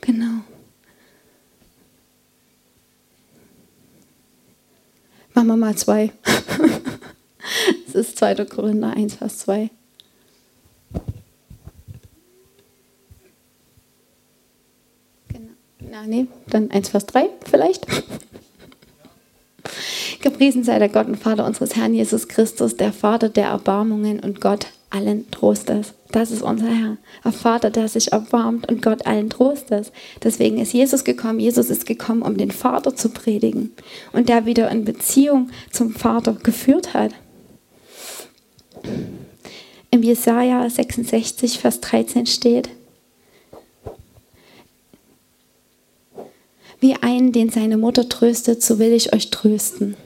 [0.00, 0.42] Genau.
[5.34, 6.12] Machen wir mal zwei.
[7.88, 8.44] Es ist 2.
[8.44, 9.68] Korinther 1, Vers 2.
[15.26, 15.50] Genau.
[15.80, 17.86] Na, nee, dann 1, Vers 3 vielleicht.
[20.20, 24.40] Gepriesen sei der Gott und Vater unseres Herrn Jesus Christus, der Vater der Erbarmungen und
[24.40, 25.94] Gott allen Trostes.
[26.10, 26.96] Das ist unser Herr.
[27.22, 29.92] Ein Vater, der sich erbarmt und Gott allen Trostes.
[30.22, 31.38] Deswegen ist Jesus gekommen.
[31.38, 33.72] Jesus ist gekommen, um den Vater zu predigen
[34.12, 37.12] und der wieder in Beziehung zum Vater geführt hat.
[39.92, 42.70] Im Jesaja 66, Vers 13 steht,
[46.80, 49.96] Wie einen, den seine Mutter tröstet, so will ich euch trösten.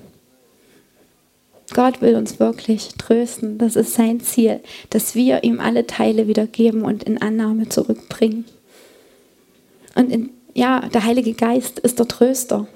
[1.72, 3.58] Gott will uns wirklich trösten.
[3.58, 4.60] Das ist sein Ziel,
[4.90, 8.44] dass wir ihm alle Teile wieder geben und in Annahme zurückbringen.
[9.94, 12.66] Und in, ja, der Heilige Geist ist der Tröster.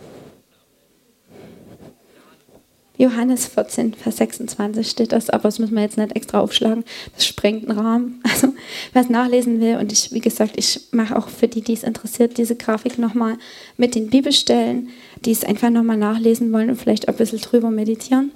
[2.99, 6.85] Johannes 14, Vers 26 steht das, aber das müssen wir jetzt nicht extra aufschlagen.
[7.15, 8.21] Das sprengt den Rahmen.
[8.29, 8.55] Also,
[8.93, 11.83] wer es nachlesen will, und ich, wie gesagt, ich mache auch für die, die es
[11.83, 13.39] interessiert, diese Grafik nochmal
[13.77, 14.91] mit den Bibelstellen,
[15.25, 18.33] die es einfach nochmal nachlesen wollen und vielleicht ein bisschen drüber meditieren.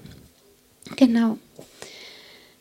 [0.96, 1.38] Genau.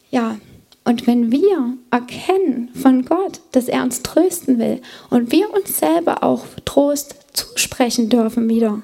[0.10, 0.38] Ja,
[0.84, 6.24] und wenn wir erkennen von Gott, dass er uns trösten will und wir uns selber
[6.24, 8.82] auch Trost zusprechen dürfen wieder,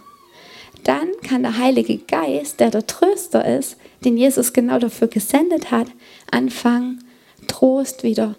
[0.88, 3.76] dann kann der Heilige Geist, der der Tröster ist,
[4.06, 5.88] den Jesus genau dafür gesendet hat,
[6.32, 7.04] anfangen,
[7.48, 8.36] Trost wieder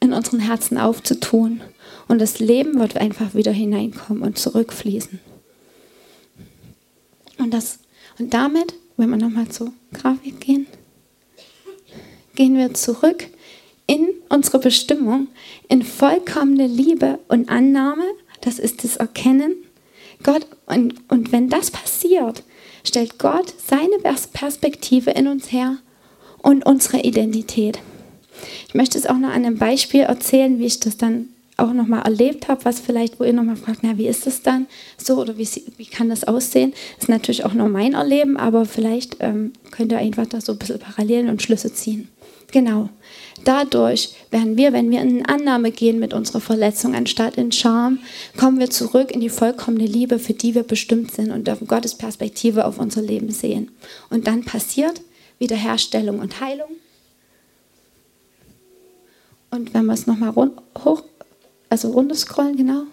[0.00, 1.60] in unseren Herzen aufzutun.
[2.08, 5.20] Und das Leben wird einfach wieder hineinkommen und zurückfließen.
[7.38, 7.80] Und, das,
[8.18, 10.66] und damit, wenn wir nochmal zur Grafik gehen,
[12.34, 13.28] gehen wir zurück
[13.86, 15.28] in unsere Bestimmung,
[15.68, 18.04] in vollkommene Liebe und Annahme,
[18.40, 19.63] das ist das Erkennen
[20.24, 22.42] Gott, und, und wenn das passiert,
[22.82, 23.98] stellt Gott seine
[24.32, 25.76] Perspektive in uns her
[26.42, 27.78] und unsere Identität.
[28.68, 32.02] Ich möchte es auch noch an einem Beispiel erzählen, wie ich das dann auch nochmal
[32.02, 34.66] erlebt habe, was vielleicht, wo ihr nochmal fragt, na, wie ist das dann
[34.98, 36.72] so oder wie, wie kann das aussehen?
[36.96, 40.52] Das ist natürlich auch nur mein Erleben, aber vielleicht ähm, könnt ihr einfach da so
[40.52, 42.08] ein bisschen Parallelen und Schlüsse ziehen.
[42.50, 42.88] Genau.
[43.44, 47.98] Dadurch werden wir, wenn wir in Annahme gehen mit unserer Verletzung anstatt in Scham,
[48.38, 51.94] kommen wir zurück in die vollkommene Liebe, für die wir bestimmt sind und dürfen Gottes
[51.94, 53.70] Perspektive auf unser Leben sehen.
[54.08, 55.02] Und dann passiert
[55.38, 56.70] Wiederherstellung und Heilung.
[59.50, 60.32] Und wenn wir es nochmal
[60.82, 61.02] hoch,
[61.68, 62.84] also runterscrollen, genau.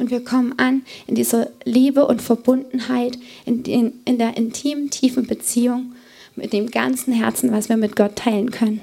[0.00, 5.26] Und wir kommen an in dieser Liebe und Verbundenheit, in, in, in der intimen, tiefen
[5.26, 5.92] Beziehung
[6.34, 8.80] mit dem ganzen Herzen, was wir mit Gott teilen können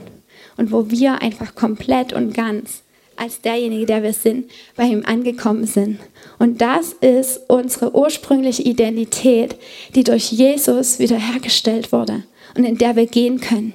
[0.59, 2.83] und wo wir einfach komplett und ganz
[3.15, 5.99] als derjenige, der wir sind, bei ihm angekommen sind.
[6.37, 9.55] Und das ist unsere ursprüngliche Identität,
[9.95, 12.23] die durch Jesus wiederhergestellt wurde
[12.55, 13.73] und in der wir gehen können,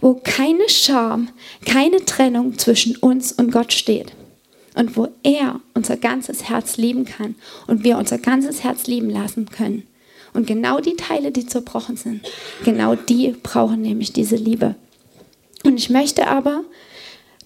[0.00, 1.28] wo keine Scham,
[1.64, 4.12] keine Trennung zwischen uns und Gott steht
[4.74, 7.36] und wo er unser ganzes Herz lieben kann
[7.68, 9.84] und wir unser ganzes Herz lieben lassen können.
[10.32, 12.22] Und genau die Teile, die zerbrochen sind,
[12.64, 14.74] genau die brauchen nämlich diese Liebe.
[15.64, 16.64] Und ich möchte aber,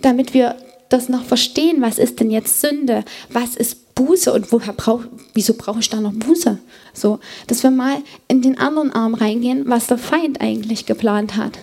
[0.00, 0.56] damit wir
[0.88, 5.02] das noch verstehen, was ist denn jetzt Sünde, was ist Buße und woher brauch,
[5.34, 6.58] wieso brauche ich da noch Buße?
[6.94, 11.58] So, dass wir mal in den anderen Arm reingehen, was der Feind eigentlich geplant hat.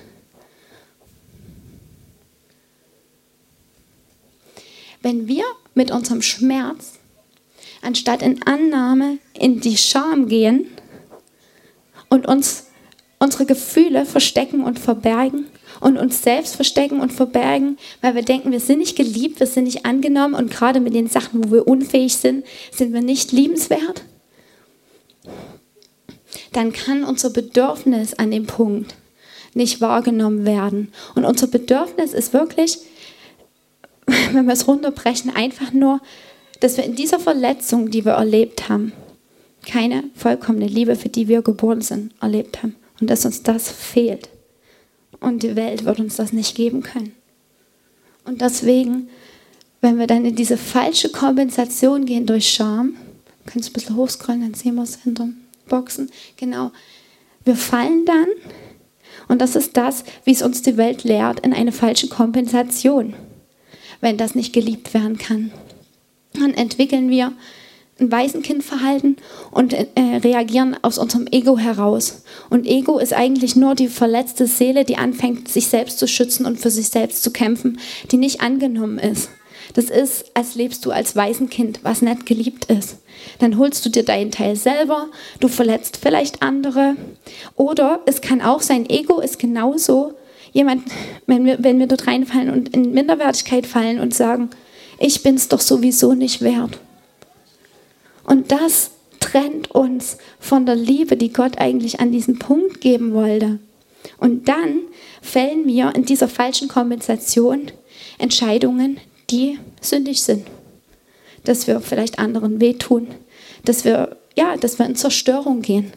[5.01, 5.43] Wenn wir
[5.75, 6.93] mit unserem Schmerz
[7.81, 10.67] anstatt in Annahme in die Scham gehen
[12.09, 12.67] und uns
[13.19, 15.45] unsere Gefühle verstecken und verbergen,
[15.80, 19.65] und uns selbst verstecken und verbergen, weil wir denken, wir sind nicht geliebt, wir sind
[19.65, 24.03] nicht angenommen und gerade mit den Sachen, wo wir unfähig sind, sind wir nicht liebenswert,
[26.53, 28.95] dann kann unser Bedürfnis an dem Punkt
[29.53, 30.91] nicht wahrgenommen werden.
[31.15, 32.80] Und unser Bedürfnis ist wirklich,
[34.32, 36.01] wenn wir es runterbrechen, einfach nur,
[36.59, 38.93] dass wir in dieser Verletzung, die wir erlebt haben,
[39.65, 42.76] keine vollkommene Liebe, für die wir geboren sind, erlebt haben.
[43.01, 44.30] Und dass uns das fehlt.
[45.20, 47.13] Und die Welt wird uns das nicht geben können.
[48.26, 49.09] Und deswegen,
[49.82, 52.95] wenn wir dann in diese falsche Kompensation gehen durch Scham,
[53.45, 55.36] kannst du ein bisschen hochscrollen, dann sehen wir es hinterm
[55.68, 56.09] Boxen.
[56.38, 56.72] Genau.
[57.43, 58.28] Wir fallen dann,
[59.28, 63.13] und das ist das, wie es uns die Welt lehrt, in eine falsche Kompensation,
[64.01, 65.51] wenn das nicht geliebt werden kann.
[66.34, 67.34] Dann entwickeln wir
[67.99, 69.17] ein Waisenkindverhalten
[69.51, 69.85] und äh,
[70.21, 72.23] reagieren aus unserem Ego heraus.
[72.49, 76.59] Und Ego ist eigentlich nur die verletzte Seele, die anfängt, sich selbst zu schützen und
[76.59, 77.79] für sich selbst zu kämpfen,
[78.11, 79.29] die nicht angenommen ist.
[79.73, 82.97] Das ist, als lebst du als Waisenkind, was nicht geliebt ist.
[83.39, 85.07] Dann holst du dir deinen Teil selber,
[85.39, 86.95] du verletzt vielleicht andere.
[87.55, 90.13] Oder es kann auch sein, Ego ist genauso
[90.51, 90.83] jemand,
[91.27, 94.49] wenn wir, wenn wir dort reinfallen und in Minderwertigkeit fallen und sagen,
[94.99, 96.79] ich bin es doch sowieso nicht wert.
[98.26, 103.59] Und das trennt uns von der Liebe, die Gott eigentlich an diesen Punkt geben wollte.
[104.17, 104.82] Und dann
[105.21, 107.71] fällen wir in dieser falschen Kompensation
[108.17, 108.99] Entscheidungen,
[109.30, 110.45] die sündig sind.
[111.43, 113.07] Dass wir vielleicht anderen wehtun,
[113.63, 115.91] dass wir, ja, dass wir in Zerstörung gehen.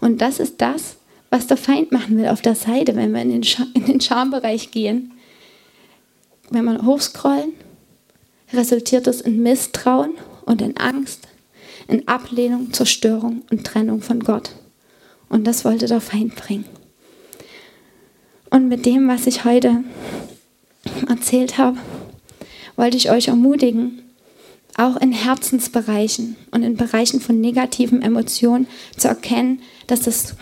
[0.00, 0.96] Und das ist das,
[1.30, 4.00] was der Feind machen will auf der Seite, wenn wir in den, Scha in den
[4.00, 5.12] Schambereich gehen.
[6.50, 7.52] Wenn wir hochscrollen,
[8.52, 10.14] resultiert das in Misstrauen
[10.44, 11.28] und in Angst,
[11.90, 14.52] in Ablehnung, Zerstörung und Trennung von Gott.
[15.28, 16.64] Und das wollte der Feind bringen.
[18.50, 19.84] Und mit dem, was ich heute
[21.08, 21.78] erzählt habe,
[22.76, 24.02] wollte ich euch ermutigen,
[24.76, 28.66] auch in Herzensbereichen und in Bereichen von negativen Emotionen
[28.96, 30.34] zu erkennen, dass es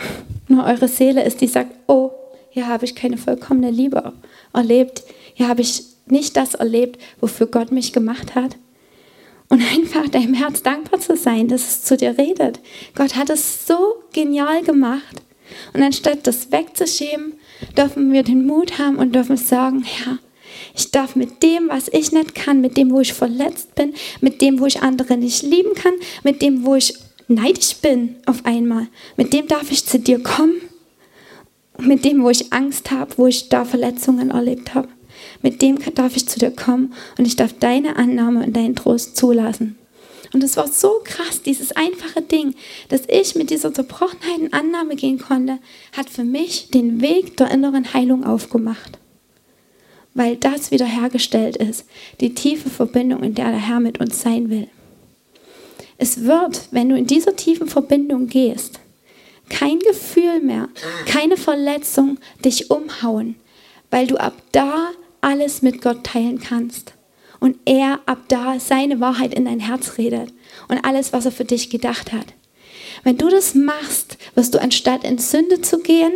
[0.46, 2.12] nur eure Seele ist, die sagt, oh,
[2.50, 4.12] hier habe ich keine vollkommene Liebe
[4.52, 5.02] erlebt,
[5.34, 8.56] hier habe ich nicht das erlebt, wofür Gott mich gemacht hat.
[9.50, 12.60] Und einfach deinem Herz dankbar zu sein, dass es zu dir redet.
[12.94, 15.22] Gott hat es so genial gemacht.
[15.72, 17.34] Und anstatt das wegzuschieben,
[17.76, 20.18] dürfen wir den Mut haben und dürfen sagen, Herr,
[20.74, 24.42] ich darf mit dem, was ich nicht kann, mit dem, wo ich verletzt bin, mit
[24.42, 26.94] dem, wo ich andere nicht lieben kann, mit dem, wo ich
[27.28, 30.60] neidisch bin auf einmal, mit dem darf ich zu dir kommen.
[31.80, 34.88] Mit dem, wo ich Angst habe, wo ich da Verletzungen erlebt habe.
[35.42, 39.16] Mit dem darf ich zu dir kommen und ich darf deine Annahme und deinen Trost
[39.16, 39.78] zulassen.
[40.32, 42.54] Und es war so krass, dieses einfache Ding,
[42.88, 45.58] dass ich mit dieser Zerbrochenheit in Annahme gehen konnte,
[45.96, 48.98] hat für mich den Weg der inneren Heilung aufgemacht.
[50.14, 51.86] Weil das wiederhergestellt ist,
[52.20, 54.68] die tiefe Verbindung, in der der Herr mit uns sein will.
[55.96, 58.80] Es wird, wenn du in dieser tiefen Verbindung gehst,
[59.48, 60.68] kein Gefühl mehr,
[61.06, 63.36] keine Verletzung dich umhauen,
[63.90, 66.94] weil du ab da alles mit Gott teilen kannst.
[67.40, 70.32] Und er ab da seine Wahrheit in dein Herz redet
[70.66, 72.34] und alles, was er für dich gedacht hat.
[73.04, 76.12] Wenn du das machst, wirst du anstatt in Sünde zu gehen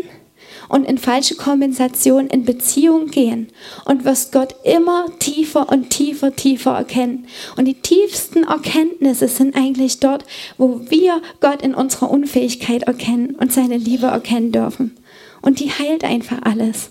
[0.68, 3.48] und in falsche Kompensation in Beziehung gehen
[3.84, 7.26] und wirst Gott immer tiefer und tiefer, tiefer erkennen.
[7.57, 10.24] Und die tiefsten Erkenntnisse sind eigentlich dort,
[10.59, 14.96] wo wir Gott in unserer Unfähigkeit erkennen und seine Liebe erkennen dürfen.
[15.40, 16.90] Und die heilt einfach alles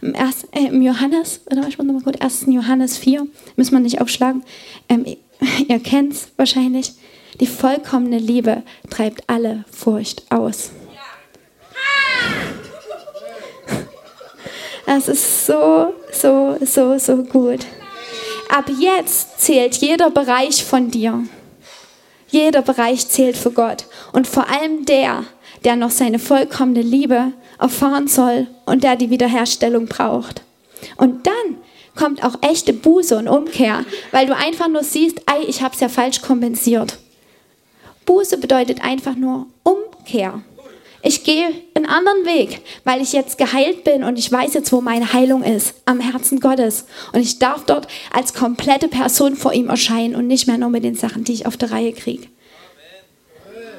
[0.00, 2.46] im, erst, äh, im Johannes, oder ich muss nochmal gut, 1.
[2.48, 3.26] Johannes 4,
[3.56, 4.42] müssen wir nicht aufschlagen,
[4.88, 5.04] ähm,
[5.68, 6.92] ihr kennt es wahrscheinlich,
[7.40, 10.70] die vollkommene Liebe treibt alle Furcht aus.
[14.86, 17.66] Das ist so, so, so, so gut.
[18.48, 21.24] Ab jetzt zählt jeder Bereich von dir.
[22.28, 23.84] Jeder Bereich zählt für Gott.
[24.12, 25.24] Und vor allem der,
[25.64, 30.42] der noch seine vollkommene Liebe erfahren soll und der die Wiederherstellung braucht.
[30.96, 31.56] Und dann
[31.96, 35.80] kommt auch echte Buße und Umkehr, weil du einfach nur siehst, ei, ich habe es
[35.80, 36.98] ja falsch kompensiert.
[38.06, 40.40] Buße bedeutet einfach nur Umkehr.
[41.02, 44.80] Ich gehe einen anderen Weg, weil ich jetzt geheilt bin und ich weiß jetzt, wo
[44.80, 46.86] meine Heilung ist, am Herzen Gottes.
[47.12, 50.82] Und ich darf dort als komplette Person vor ihm erscheinen und nicht mehr nur mit
[50.84, 52.26] den Sachen, die ich auf der Reihe kriege.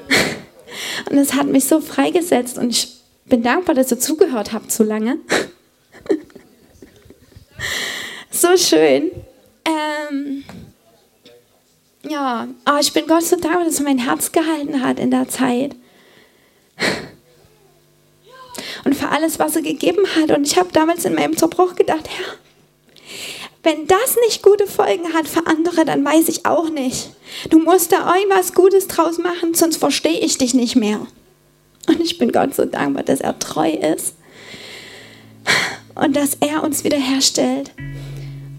[1.10, 2.99] Und es hat mich so freigesetzt und ich
[3.30, 5.18] bin dankbar, dass ihr zugehört habt so lange.
[8.30, 9.10] so schön.
[9.64, 10.44] Ähm,
[12.02, 15.28] ja, oh, ich bin Gott so dankbar, dass er mein Herz gehalten hat in der
[15.28, 15.74] Zeit.
[18.84, 20.30] Und für alles, was er gegeben hat.
[20.30, 22.34] Und ich habe damals in meinem Zerbruch gedacht, Herr,
[23.62, 27.10] wenn das nicht gute Folgen hat für andere, dann weiß ich auch nicht.
[27.50, 31.06] Du musst da irgendwas Gutes draus machen, sonst verstehe ich dich nicht mehr.
[32.10, 34.16] Ich bin Gott so dankbar, dass er treu ist
[35.94, 37.70] und dass er uns wiederherstellt.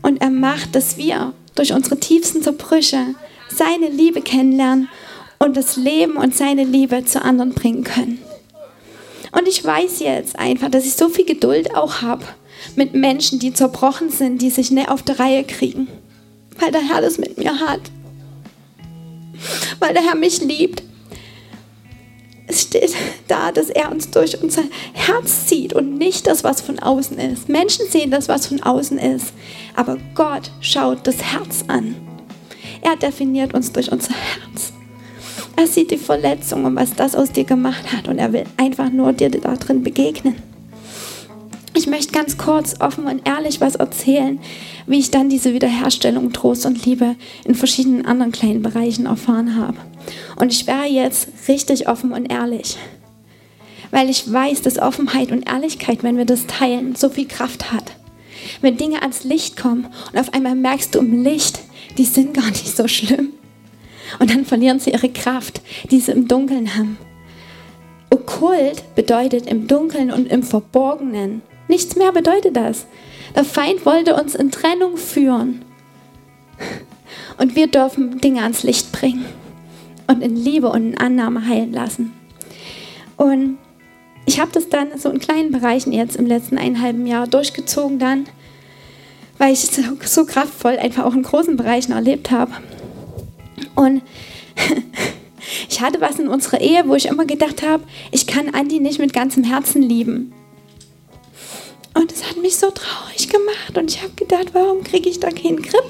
[0.02, 3.14] Und er macht, dass wir durch unsere tiefsten Zerbrüche
[3.54, 4.88] seine Liebe kennenlernen
[5.38, 8.20] und das Leben und seine Liebe zu anderen bringen können.
[9.34, 12.24] Und ich weiß jetzt einfach, dass ich so viel Geduld auch habe
[12.78, 15.90] mit Menschen, die zerbrochen sind, die sich nicht auf der Reihe kriegen.
[16.58, 17.82] Weil der Herr das mit mir hat.
[19.80, 20.84] Weil der Herr mich liebt.
[23.28, 27.50] Da, dass er uns durch unser Herz sieht und nicht das, was von außen ist.
[27.50, 29.34] Menschen sehen das, was von außen ist,
[29.76, 31.96] aber Gott schaut das Herz an.
[32.82, 34.74] Er definiert uns durch unser Herz.
[35.56, 38.92] Er sieht die Verletzung und was das aus dir gemacht hat und er will einfach
[38.92, 40.36] nur dir da drin begegnen.
[41.74, 44.40] Ich möchte ganz kurz, offen und ehrlich was erzählen,
[44.88, 49.78] wie ich dann diese Wiederherstellung, Trost und Liebe in verschiedenen anderen kleinen Bereichen erfahren habe.
[50.38, 52.78] Und ich wäre jetzt richtig offen und ehrlich,
[53.92, 57.92] weil ich weiß, dass Offenheit und Ehrlichkeit, wenn wir das teilen, so viel Kraft hat.
[58.62, 61.60] Wenn Dinge ans Licht kommen und auf einmal merkst du im Licht,
[61.98, 63.34] die sind gar nicht so schlimm.
[64.20, 66.98] Und dann verlieren sie ihre Kraft, die sie im Dunkeln haben.
[68.10, 71.42] Okkult bedeutet im Dunkeln und im Verborgenen.
[71.68, 72.86] Nichts mehr bedeutet das.
[73.36, 75.64] Der Feind wollte uns in Trennung führen.
[77.38, 79.26] Und wir dürfen Dinge ans Licht bringen
[80.12, 82.14] und in Liebe und in Annahme heilen lassen.
[83.18, 83.58] Und
[84.26, 88.26] ich habe das dann so in kleinen Bereichen jetzt im letzten eineinhalben Jahr durchgezogen dann,
[89.38, 92.52] weil ich so, so kraftvoll einfach auch in großen Bereichen erlebt habe.
[93.76, 94.02] Und
[95.70, 99.00] ich hatte was in unserer Ehe, wo ich immer gedacht habe, ich kann Andi nicht
[99.00, 100.34] mit ganzem Herzen lieben.
[101.94, 105.30] Und es hat mich so traurig gemacht und ich habe gedacht, warum kriege ich da
[105.30, 105.84] keinen Grip?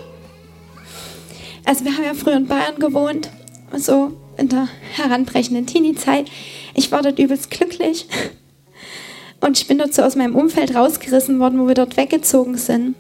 [1.64, 3.30] Also wir haben ja früher in Bayern gewohnt,
[3.78, 6.30] so in der heranbrechenden Teenie-Zeit.
[6.74, 8.08] Ich war dort übelst glücklich
[9.42, 12.96] und ich bin dort so aus meinem Umfeld rausgerissen worden, wo wir dort weggezogen sind.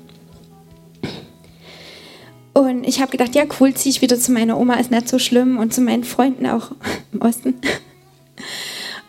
[2.54, 5.20] Und ich habe gedacht, ja cool, ziehe ich wieder zu meiner Oma, ist nicht so
[5.20, 6.72] schlimm und zu meinen Freunden auch
[7.14, 7.56] im Osten.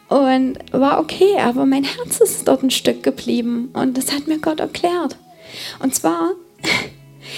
[0.09, 4.39] Und war okay, aber mein Herz ist dort ein Stück geblieben und das hat mir
[4.39, 5.17] Gott erklärt.
[5.81, 6.33] Und zwar,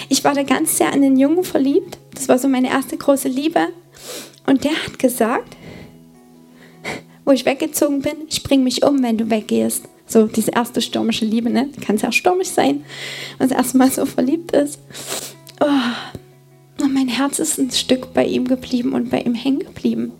[0.08, 1.98] ich war da ganz sehr an den Jungen verliebt.
[2.14, 3.68] Das war so meine erste große Liebe.
[4.46, 5.56] Und der hat gesagt,
[7.24, 9.84] wo ich weggezogen bin, ich bring mich um, wenn du weggehst.
[10.06, 11.70] So diese erste stürmische Liebe, ne?
[11.80, 12.84] Kann ja stürmisch sein,
[13.38, 14.78] wenn man das erste Mal so verliebt ist.
[15.60, 16.82] Oh.
[16.82, 20.12] Und mein Herz ist ein Stück bei ihm geblieben und bei ihm hängen geblieben.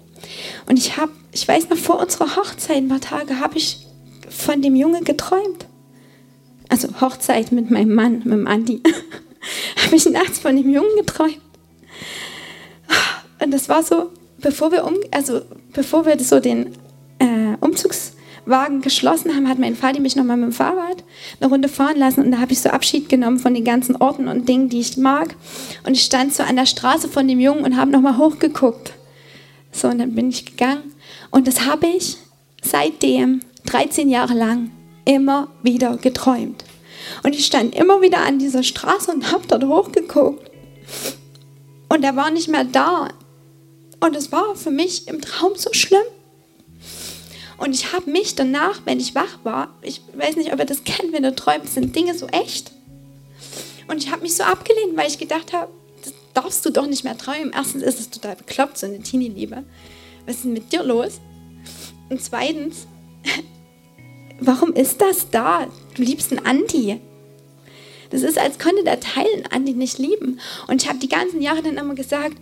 [0.67, 3.87] Und ich habe, ich weiß noch, vor unserer Hochzeit, ein paar Tage, habe ich
[4.31, 5.67] von dem Junge geträumt.
[6.69, 8.81] Also Hochzeit mit meinem Mann, mit dem Andi.
[9.85, 11.41] habe ich nachts von dem Jungen geträumt.
[13.43, 15.43] Und das war so, bevor wir um, also
[15.73, 16.75] bevor wir so den
[17.19, 21.05] äh, Umzugswagen geschlossen haben, hat mein Vater mich nochmal mit dem Fahrrad
[21.41, 24.29] eine Runde fahren lassen und da habe ich so Abschied genommen von den ganzen Orten
[24.29, 25.35] und Dingen, die ich mag.
[25.87, 28.93] Und ich stand so an der Straße von dem Jungen und habe nochmal hochgeguckt.
[29.73, 30.95] So, und dann bin ich gegangen.
[31.31, 32.17] Und das habe ich
[32.63, 34.71] seitdem 13 Jahre lang
[35.05, 36.65] immer wieder geträumt.
[37.23, 40.51] Und ich stand immer wieder an dieser Straße und habe dort hochgeguckt.
[41.89, 43.09] Und er war nicht mehr da.
[44.01, 46.03] Und es war für mich im Traum so schlimm.
[47.57, 50.85] Und ich habe mich danach, wenn ich wach war, ich weiß nicht, ob ihr das
[50.85, 52.73] kennt, wenn du träumst, sind Dinge so echt.
[53.89, 55.71] Und ich habe mich so abgelehnt, weil ich gedacht habe,
[56.35, 57.53] darfst du doch nicht mehr träumen.
[57.55, 59.65] Erstens ist es total bekloppt, so eine Teenie-Liebe.
[60.27, 61.21] Was ist denn mit dir los?
[62.11, 62.87] Und zweitens,
[64.47, 65.67] warum ist das da?
[65.95, 67.01] Du liebst einen Andi.
[68.11, 70.41] Das ist, als könnte der Teil einen Andi nicht lieben.
[70.69, 72.37] Und ich habe die ganzen Jahre dann immer gesagt,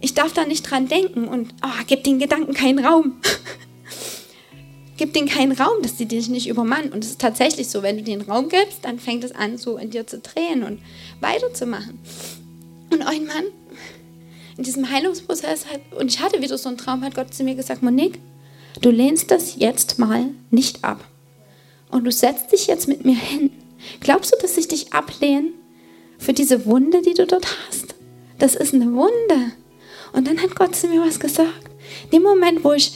[0.00, 3.20] ich darf da nicht dran denken und oh, gib den Gedanken keinen Raum.
[5.00, 6.92] gib denen keinen Raum, dass sie dich nicht übermannen.
[6.92, 9.78] Und es ist tatsächlich so, wenn du den Raum gibst, dann fängt es an, so
[9.78, 10.78] in dir zu drehen und
[11.20, 11.98] weiterzumachen.
[12.90, 13.44] Und irgendwann,
[14.58, 17.54] in diesem Heilungsprozess, hat, und ich hatte wieder so einen Traum, hat Gott zu mir
[17.54, 18.18] gesagt, Monique,
[18.82, 21.02] du lehnst das jetzt mal nicht ab.
[21.90, 23.50] Und du setzt dich jetzt mit mir hin.
[24.00, 25.48] Glaubst du, dass ich dich ablehne
[26.18, 27.94] für diese Wunde, die du dort hast?
[28.38, 29.52] Das ist eine Wunde.
[30.12, 31.70] Und dann hat Gott zu mir was gesagt.
[32.04, 32.92] In dem Moment, wo ich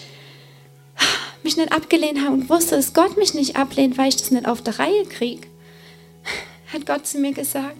[1.42, 4.46] mich nicht abgelehnt habe und wusste, dass Gott mich nicht ablehnt, weil ich das nicht
[4.46, 5.46] auf der Reihe kriege,
[6.72, 7.76] hat Gott zu mir gesagt,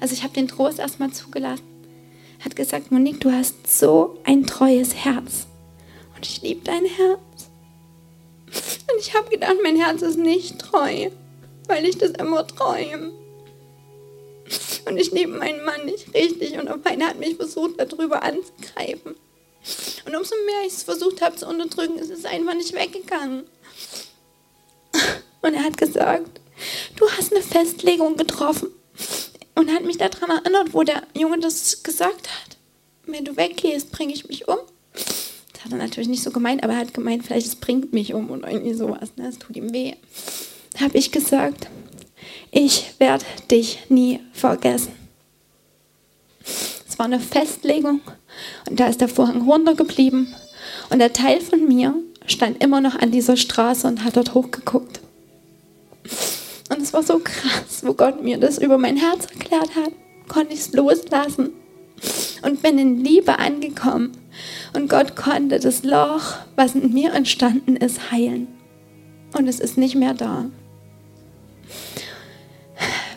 [0.00, 1.64] also ich habe den Trost erstmal zugelassen.
[2.44, 5.46] Hat gesagt, Monique, du hast so ein treues Herz.
[6.14, 7.18] Und ich liebe dein Herz.
[8.90, 11.10] Und ich habe gedacht, mein Herz ist nicht treu,
[11.66, 13.12] weil ich das immer träume.
[14.86, 19.16] Und ich liebe meinen Mann nicht richtig und auf einmal hat mich versucht, darüber anzugreifen.
[20.06, 23.44] Und umso mehr ich es versucht habe zu unterdrücken, ist es einfach nicht weggegangen.
[25.40, 26.40] Und er hat gesagt,
[26.96, 28.70] du hast eine Festlegung getroffen
[29.54, 32.56] und hat mich daran erinnert, wo der Junge das gesagt hat.
[33.06, 34.58] Wenn du weggehst, bringe ich mich um.
[35.64, 38.28] Hat er natürlich nicht so gemeint, aber er hat gemeint, vielleicht es bringt mich um
[38.28, 39.12] und irgendwie sowas.
[39.16, 39.26] Ne?
[39.26, 39.94] Es tut ihm weh.
[40.78, 41.68] Habe ich gesagt,
[42.50, 44.92] ich werde dich nie vergessen.
[46.86, 48.00] Es war eine Festlegung
[48.68, 50.34] und da ist der Vorhang runtergeblieben
[50.90, 51.94] Und der Teil von mir
[52.26, 55.00] stand immer noch an dieser Straße und hat dort hochgeguckt.
[56.70, 59.92] Und es war so krass, wo Gott mir das über mein Herz erklärt hat,
[60.28, 61.50] konnte ich es loslassen
[62.42, 64.12] und bin in Liebe angekommen.
[64.74, 68.48] Und Gott konnte das Loch, was in mir entstanden ist, heilen.
[69.36, 70.46] Und es ist nicht mehr da.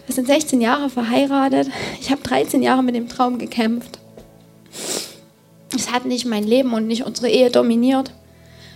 [0.05, 1.69] Wir sind 16 Jahre verheiratet.
[1.99, 3.99] Ich habe 13 Jahre mit dem Traum gekämpft.
[5.75, 8.11] Es hat nicht mein Leben und nicht unsere Ehe dominiert.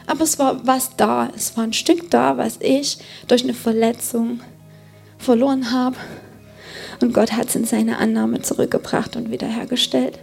[0.08, 1.30] Aber es war was da.
[1.36, 2.98] Es war ein Stück da, was ich
[3.28, 4.42] durch eine Verletzung
[5.18, 5.96] verloren habe.
[7.02, 10.20] Und Gott hat es in seine Annahme zurückgebracht und wiederhergestellt.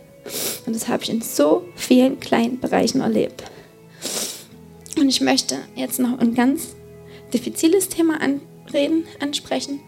[0.66, 3.44] Und das habe ich in so vielen kleinen Bereichen erlebt.
[4.98, 6.74] Und ich möchte jetzt noch ein ganz
[7.32, 9.80] diffiziles Thema anreden, ansprechen.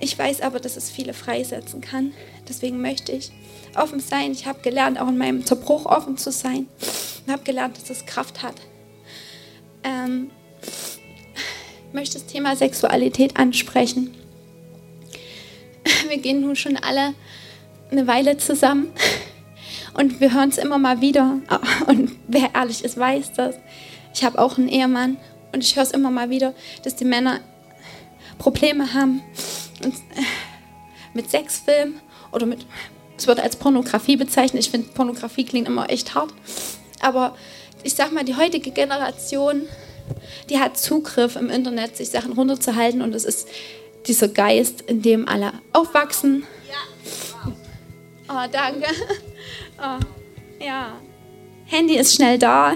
[0.00, 2.12] Ich weiß aber, dass es viele freisetzen kann.
[2.48, 3.30] Deswegen möchte ich
[3.76, 4.32] offen sein.
[4.32, 6.66] Ich habe gelernt, auch in meinem Zerbruch offen zu sein.
[6.80, 8.54] Ich habe gelernt, dass es Kraft hat.
[9.84, 10.30] Ähm,
[10.62, 14.14] ich möchte das Thema Sexualität ansprechen.
[16.08, 17.14] Wir gehen nun schon alle
[17.90, 18.92] eine Weile zusammen
[19.94, 21.38] und wir hören es immer mal wieder.
[21.86, 23.56] Und wer ehrlich ist, weiß das.
[24.14, 25.16] Ich habe auch einen Ehemann
[25.52, 27.40] und ich höre es immer mal wieder, dass die Männer
[28.38, 29.22] Probleme haben
[31.14, 31.94] mit Sexfilm
[32.32, 32.66] oder mit,
[33.16, 34.64] es wird als Pornografie bezeichnet.
[34.64, 36.32] Ich finde, Pornografie klingt immer echt hart.
[37.00, 37.36] Aber
[37.82, 39.62] ich sag mal, die heutige Generation,
[40.48, 43.48] die hat Zugriff im Internet, sich Sachen runterzuhalten und es ist
[44.06, 46.46] dieser Geist, in dem alle aufwachsen.
[46.68, 47.52] Ja.
[48.28, 48.86] Oh, danke.
[49.82, 49.98] Oh,
[50.62, 51.00] ja.
[51.66, 52.72] Handy ist schnell da.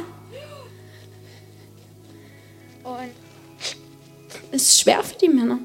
[2.82, 3.10] Und
[4.52, 5.58] es ist schwer für die Männer.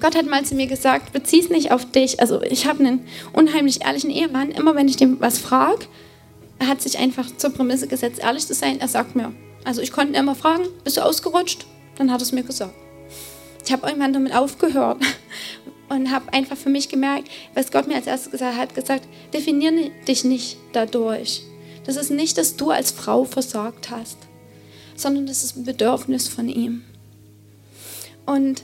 [0.00, 2.20] Gott hat mal zu mir gesagt, bezieh es nicht auf dich.
[2.20, 4.50] Also ich habe einen unheimlich ehrlichen Ehemann.
[4.50, 5.86] Immer wenn ich dem was frage,
[6.58, 8.80] er hat sich einfach zur Prämisse gesetzt, ehrlich zu sein.
[8.80, 9.32] Er sagt mir.
[9.64, 11.66] Also ich konnte ihn immer fragen, bist du ausgerutscht?
[11.96, 12.74] Dann hat er es mir gesagt.
[13.64, 14.98] Ich habe irgendwann damit aufgehört
[15.88, 19.90] und habe einfach für mich gemerkt, was Gott mir als erstes gesagt hat, gesagt, definiere
[20.06, 21.42] dich nicht dadurch.
[21.84, 24.18] Das ist nicht, dass du als Frau versagt hast,
[24.94, 26.84] sondern das ist ein Bedürfnis von ihm.
[28.26, 28.62] Und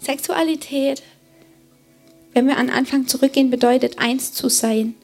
[0.00, 1.02] Sexualität,
[2.32, 4.94] wenn wir an Anfang zurückgehen, bedeutet eins zu sein.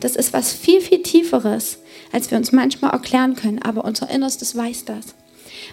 [0.00, 1.78] Das ist was viel, viel Tieferes,
[2.12, 5.14] als wir uns manchmal erklären können, aber unser Innerstes weiß das.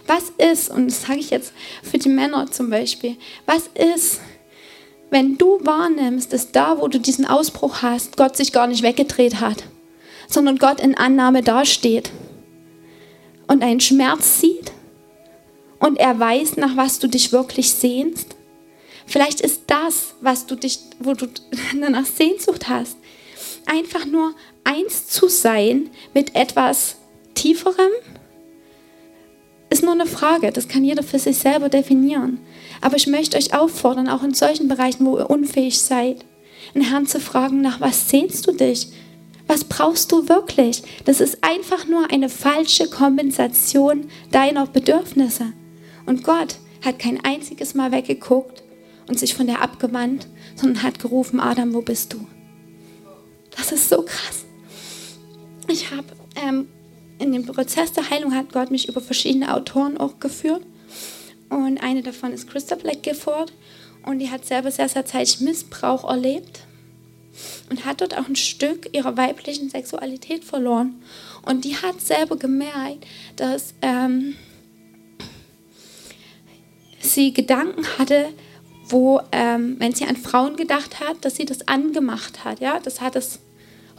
[0.07, 1.53] Was ist, und das sage ich jetzt
[1.83, 4.19] für die Männer zum Beispiel, was ist,
[5.09, 9.41] wenn du wahrnimmst, dass da, wo du diesen Ausbruch hast, Gott sich gar nicht weggedreht
[9.41, 9.63] hat,
[10.27, 12.11] sondern Gott in Annahme dasteht
[13.47, 14.71] und einen Schmerz sieht
[15.79, 18.35] und er weiß, nach was du dich wirklich sehnst?
[19.05, 21.27] Vielleicht ist das, was du dich, wo du
[21.79, 22.95] danach Sehnsucht hast,
[23.65, 26.95] einfach nur eins zu sein mit etwas
[27.33, 27.91] Tieferem,
[29.71, 30.51] ist nur eine Frage.
[30.51, 32.39] Das kann jeder für sich selber definieren.
[32.81, 36.25] Aber ich möchte euch auffordern, auch in solchen Bereichen, wo ihr unfähig seid,
[36.75, 38.87] den Herrn zu fragen, nach was sehnst du dich?
[39.47, 40.83] Was brauchst du wirklich?
[41.05, 45.53] Das ist einfach nur eine falsche Kompensation deiner Bedürfnisse.
[46.05, 48.63] Und Gott hat kein einziges Mal weggeguckt
[49.07, 52.27] und sich von der abgewandt, sondern hat gerufen, Adam, wo bist du?
[53.55, 54.45] Das ist so krass.
[55.67, 56.67] Ich habe ähm,
[57.21, 60.63] in dem Prozess der Heilung hat Gott mich über verschiedene Autoren auch geführt.
[61.49, 63.53] Und eine davon ist Christa Black Gifford.
[64.03, 66.61] Und die hat selber sehr, sehr zeitig Missbrauch erlebt
[67.69, 71.01] und hat dort auch ein Stück ihrer weiblichen Sexualität verloren.
[71.43, 74.35] Und die hat selber gemerkt, dass ähm,
[76.99, 78.29] sie Gedanken hatte,
[78.85, 82.59] wo, ähm, wenn sie an Frauen gedacht hat, dass sie das angemacht hat.
[82.59, 83.39] Ja, das hat es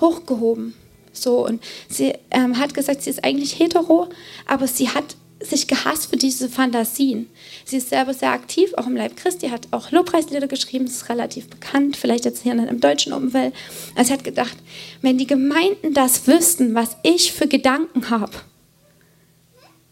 [0.01, 0.75] hochgehoben.
[1.13, 4.09] So, und sie ähm, hat gesagt, sie ist eigentlich hetero,
[4.47, 7.29] aber sie hat sich gehasst für diese Fantasien.
[7.65, 11.49] Sie ist selber sehr aktiv, auch im Leib Christi, hat auch Lobpreislieder geschrieben, ist relativ
[11.49, 13.55] bekannt, vielleicht jetzt hier im deutschen Umfeld.
[13.95, 14.57] Also sie hat gedacht,
[15.01, 18.33] wenn die Gemeinden das wüssten, was ich für Gedanken habe,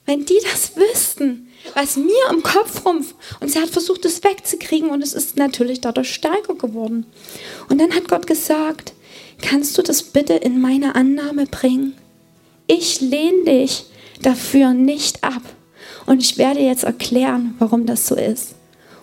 [0.06, 3.04] wenn die das wüssten, was mir im Kopf rum.
[3.40, 7.06] Und sie hat versucht, es wegzukriegen und es ist natürlich dadurch stärker geworden.
[7.68, 8.92] Und dann hat Gott gesagt,
[9.40, 11.94] kannst du das bitte in meine Annahme bringen?
[12.66, 13.84] Ich lehne dich
[14.22, 15.42] dafür nicht ab.
[16.06, 18.54] Und ich werde jetzt erklären, warum das so ist.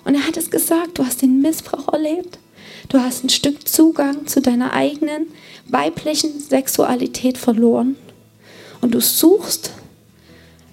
[0.04, 2.40] Und er hat es gesagt, du hast den Missbrauch erlebt.
[2.90, 5.28] Du hast ein Stück Zugang zu deiner eigenen
[5.68, 7.98] weiblichen Sexualität verloren.
[8.82, 9.72] Und du suchst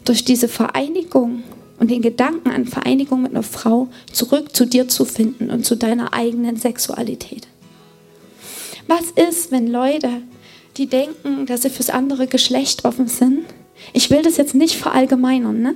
[0.05, 1.43] durch diese Vereinigung
[1.79, 5.77] und den Gedanken an Vereinigung mit einer Frau zurück zu dir zu finden und zu
[5.77, 7.49] deiner eigenen Sexualität.
[8.87, 10.23] Was ist, wenn Leute,
[10.77, 13.45] die denken, dass sie fürs andere Geschlecht offen sind,
[13.93, 15.75] ich will das jetzt nicht verallgemeinern, ne?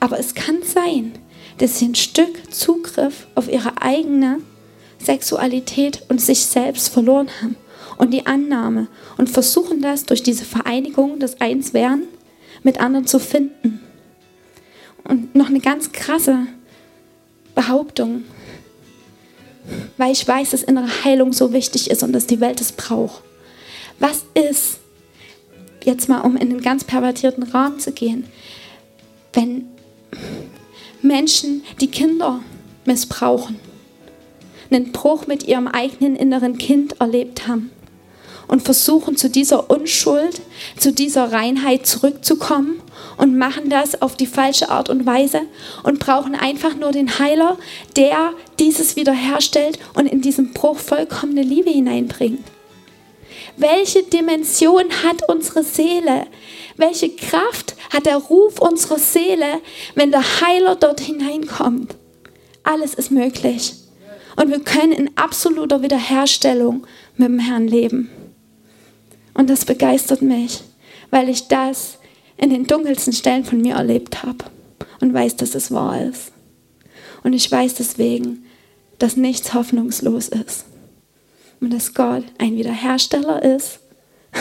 [0.00, 1.12] aber es kann sein,
[1.58, 4.40] dass sie ein Stück Zugriff auf ihre eigene
[4.98, 7.56] Sexualität und sich selbst verloren haben
[7.98, 12.04] und die Annahme und versuchen das durch diese Vereinigung des Einswerden
[12.62, 13.80] mit anderen zu finden.
[15.04, 16.46] Und noch eine ganz krasse
[17.54, 18.24] Behauptung,
[19.96, 23.22] weil ich weiß, dass innere Heilung so wichtig ist und dass die Welt es braucht.
[23.98, 24.78] Was ist,
[25.84, 28.24] jetzt mal um in den ganz pervertierten Rahmen zu gehen,
[29.32, 29.66] wenn
[31.02, 32.40] Menschen, die Kinder
[32.84, 33.56] missbrauchen,
[34.70, 37.70] einen Bruch mit ihrem eigenen inneren Kind erlebt haben
[38.48, 40.40] und versuchen zu dieser Unschuld,
[40.78, 42.80] zu dieser Reinheit zurückzukommen
[43.16, 45.42] und machen das auf die falsche Art und Weise
[45.82, 47.58] und brauchen einfach nur den Heiler,
[47.96, 52.44] der dieses wiederherstellt und in diesen Bruch vollkommene Liebe hineinbringt.
[53.56, 56.26] Welche Dimension hat unsere Seele?
[56.76, 59.60] Welche Kraft hat der Ruf unserer Seele,
[59.94, 61.94] wenn der Heiler dort hineinkommt?
[62.64, 63.72] Alles ist möglich.
[64.36, 66.86] Und wir können in absoluter Wiederherstellung
[67.16, 68.10] mit dem Herrn leben.
[69.36, 70.62] Und das begeistert mich,
[71.10, 71.98] weil ich das
[72.38, 74.44] in den dunkelsten Stellen von mir erlebt habe
[75.00, 76.32] und weiß, dass es wahr ist.
[77.22, 78.46] Und ich weiß deswegen,
[78.98, 80.64] dass nichts hoffnungslos ist
[81.60, 83.80] und dass Gott ein Wiederhersteller ist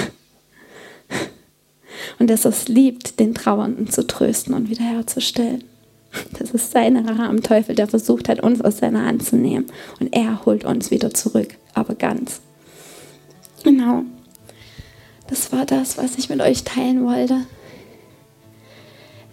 [2.19, 5.65] und dass er es liebt, den Trauernden zu trösten und wiederherzustellen.
[6.39, 9.65] Das ist sein Rache am Teufel, der versucht hat, uns aus seiner Hand zu nehmen.
[9.99, 12.39] Und er holt uns wieder zurück, aber ganz.
[13.63, 14.05] Genau.
[15.27, 17.45] Das war das, was ich mit euch teilen wollte.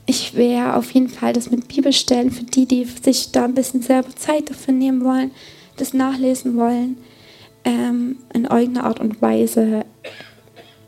[0.07, 3.83] Ich werde auf jeden Fall das mit Bibelstellen für die, die sich da ein bisschen
[3.83, 5.31] selber Zeit dafür nehmen wollen,
[5.77, 6.97] das nachlesen wollen,
[7.65, 9.85] ähm, in irgendeiner Art und Weise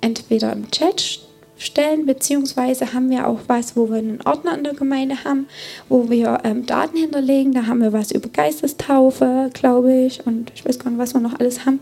[0.01, 1.21] entweder im Chat
[1.57, 5.47] stellen, beziehungsweise haben wir auch was, wo wir einen Ordner in der Gemeinde haben,
[5.89, 7.53] wo wir ähm, Daten hinterlegen.
[7.53, 11.21] Da haben wir was über Geistestaufe, glaube ich, und ich weiß gar nicht, was wir
[11.21, 11.81] noch alles haben,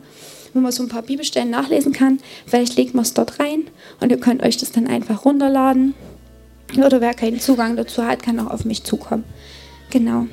[0.55, 2.19] wo man so ein paar Bibelstellen nachlesen kann.
[2.47, 3.65] Vielleicht legt man es dort rein
[4.01, 5.95] und ihr könnt euch das dann einfach runterladen.
[6.77, 9.25] Oder wer keinen Zugang dazu hat, kann auch auf mich zukommen.
[9.91, 10.27] Genau.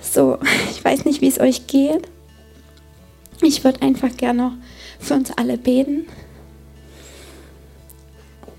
[0.00, 0.38] So,
[0.70, 2.08] ich weiß nicht, wie es euch geht.
[3.42, 4.52] Ich würde einfach gerne noch
[4.98, 6.06] für uns alle beten.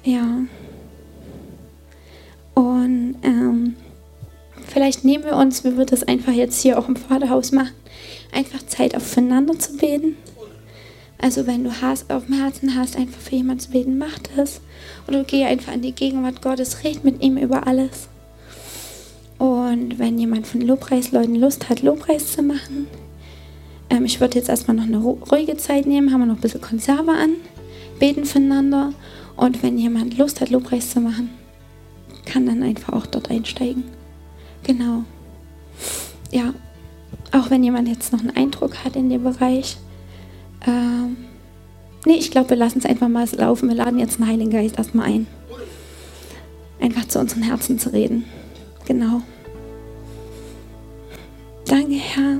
[0.03, 0.39] Ja.
[2.55, 3.75] Und ähm,
[4.67, 7.73] vielleicht nehmen wir uns, wir das einfach jetzt hier auch im Vaterhaus machen,
[8.31, 10.15] einfach Zeit aufeinander zu beten.
[11.17, 14.59] Also wenn du hast, auf dem Herzen hast, einfach für jemanden zu beten, mach das.
[15.07, 18.07] Oder geh einfach in die Gegenwart Gottes, red mit ihm über alles.
[19.37, 22.87] Und wenn jemand von Lobpreisleuten Lust hat, Lobpreis zu machen,
[23.89, 26.61] ähm, ich würde jetzt erstmal noch eine ruhige Zeit nehmen, haben wir noch ein bisschen
[26.61, 27.35] Konserve an,
[27.99, 28.93] beten füreinander
[29.35, 31.29] und wenn jemand Lust hat, Lobpreis zu machen,
[32.25, 33.83] kann dann einfach auch dort einsteigen.
[34.63, 35.03] Genau.
[36.31, 36.53] Ja,
[37.31, 39.77] auch wenn jemand jetzt noch einen Eindruck hat in dem Bereich.
[40.67, 41.17] Ähm,
[42.05, 43.69] nee, ich glaube, wir lassen es einfach mal laufen.
[43.69, 45.27] Wir laden jetzt den Heiligen Geist erstmal ein.
[46.79, 48.25] Einfach zu unseren Herzen zu reden.
[48.85, 49.21] Genau.
[51.65, 52.39] Danke, Herr,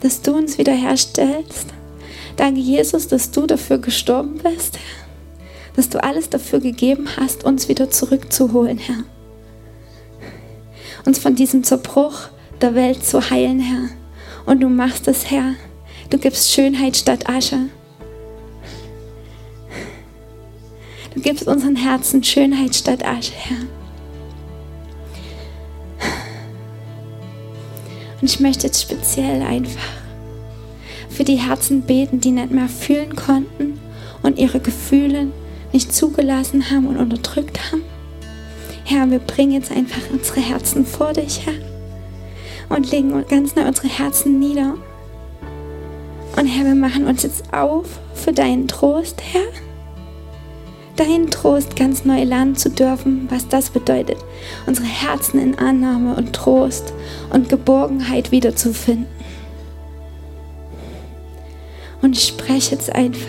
[0.00, 1.68] dass du uns wiederherstellst.
[2.36, 5.04] Danke, Jesus, dass du dafür gestorben bist, Herr
[5.76, 9.04] dass du alles dafür gegeben hast, uns wieder zurückzuholen, Herr.
[11.04, 12.28] Uns von diesem Zerbruch
[12.60, 13.88] der Welt zu heilen, Herr.
[14.46, 15.54] Und du machst es, Herr.
[16.10, 17.58] Du gibst Schönheit statt Asche.
[21.14, 23.66] Du gibst unseren Herzen Schönheit statt Asche, Herr.
[28.20, 29.88] Und ich möchte jetzt speziell einfach
[31.10, 33.78] für die Herzen beten, die nicht mehr fühlen konnten
[34.22, 35.28] und ihre Gefühle
[35.72, 37.82] nicht zugelassen haben und unterdrückt haben.
[38.84, 41.54] Herr, wir bringen jetzt einfach unsere Herzen vor dich, Herr,
[42.68, 44.74] und legen ganz neu unsere Herzen nieder.
[46.36, 49.40] Und Herr, wir machen uns jetzt auf für deinen Trost, Herr.
[50.96, 54.18] Deinen Trost ganz neu lernen zu dürfen, was das bedeutet,
[54.66, 56.92] unsere Herzen in Annahme und Trost
[57.30, 59.06] und Geborgenheit wiederzufinden.
[62.00, 63.26] Und ich spreche jetzt einfach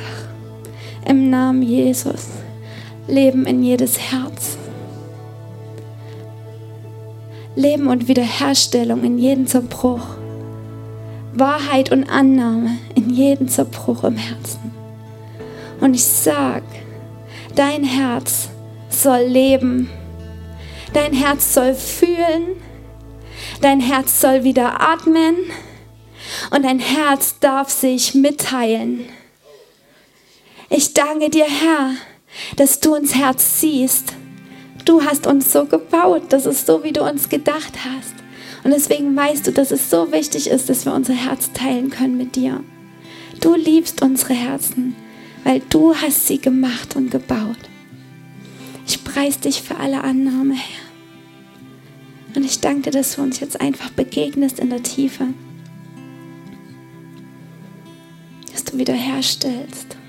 [1.07, 2.27] im Namen Jesus.
[3.07, 4.54] Leben in jedes Herz.
[7.55, 10.05] Leben und Wiederherstellung in jeden Zerbruch.
[11.33, 14.71] Wahrheit und Annahme in jeden Zerbruch im Herzen.
[15.81, 16.63] Und ich sag,
[17.55, 18.49] dein Herz
[18.89, 19.89] soll leben.
[20.93, 22.55] Dein Herz soll fühlen.
[23.61, 25.35] Dein Herz soll wieder atmen.
[26.51, 29.05] und dein Herz darf sich mitteilen.
[30.69, 31.91] Ich danke dir, Herr,
[32.55, 34.13] dass du uns Herz siehst.
[34.85, 38.13] Du hast uns so gebaut, das ist so, wie du uns gedacht hast.
[38.63, 42.17] Und deswegen weißt du, dass es so wichtig ist, dass wir unser Herz teilen können
[42.17, 42.63] mit dir.
[43.41, 44.95] Du liebst unsere Herzen,
[45.43, 47.57] weil du hast sie gemacht und gebaut.
[48.87, 50.85] Ich preise dich für alle Annahme, Herr.
[52.35, 55.27] Und ich danke dir, dass du uns jetzt einfach begegnest in der Tiefe.
[58.51, 59.95] Dass du wiederherstellst.
[59.95, 60.04] Und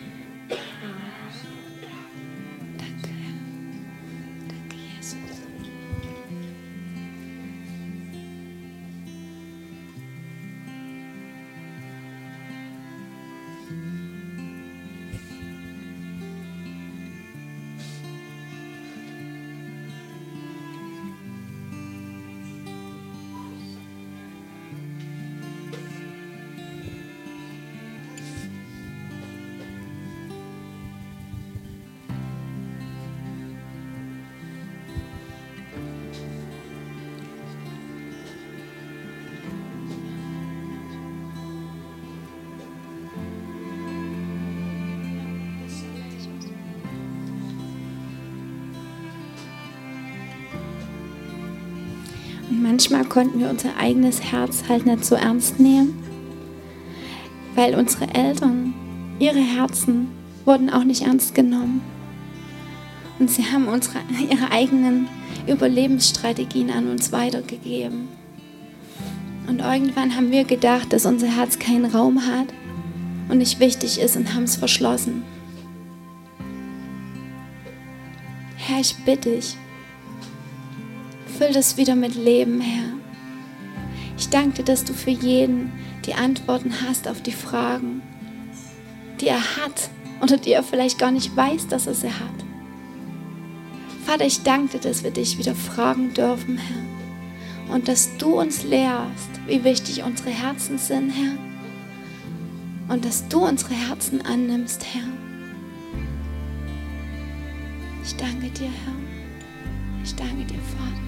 [52.77, 55.99] manchmal konnten wir unser eigenes Herz halt nicht so ernst nehmen,
[57.55, 58.75] weil unsere Eltern,
[59.19, 60.09] ihre Herzen
[60.45, 61.81] wurden auch nicht ernst genommen.
[63.19, 64.01] Und sie haben unsere,
[64.31, 65.09] ihre eigenen
[65.47, 68.09] Überlebensstrategien an uns weitergegeben.
[69.49, 72.49] Und irgendwann haben wir gedacht, dass unser Herz keinen Raum hat
[73.31, 75.23] und nicht wichtig ist und haben es verschlossen.
[78.59, 79.57] Herr, ich bitte dich,
[81.47, 82.89] Füll das wieder mit Leben, Herr.
[84.19, 85.71] Ich danke dir, dass du für jeden
[86.05, 88.03] die Antworten hast auf die Fragen,
[89.21, 89.91] die er hat
[90.21, 92.45] oder die er vielleicht gar nicht weiß, dass er sie hat.
[94.05, 97.77] Vater, ich danke dir, dass wir dich wieder fragen dürfen, Herr.
[97.77, 102.93] Und dass du uns lehrst, wie wichtig unsere Herzen sind, Herr.
[102.93, 105.07] Und dass du unsere Herzen annimmst, Herr.
[108.03, 110.03] Ich danke dir, Herr.
[110.03, 111.06] Ich danke dir, Vater.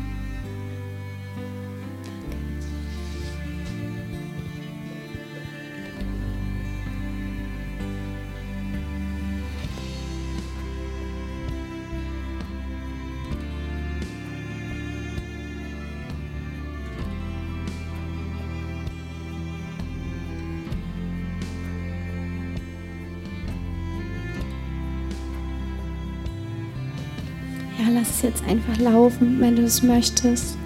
[28.39, 30.57] Jetzt einfach laufen, wenn du es möchtest.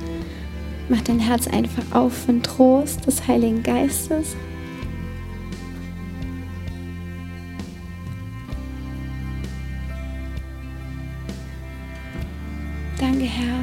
[0.88, 4.36] Mach dein Herz einfach auf für den Trost des Heiligen Geistes.
[12.98, 13.60] Danke, Herr,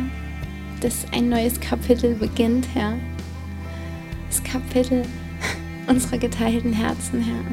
[0.81, 2.95] dass ein neues Kapitel beginnt, Herr.
[4.27, 5.03] Das Kapitel
[5.87, 7.43] unserer geteilten Herzen, Herr.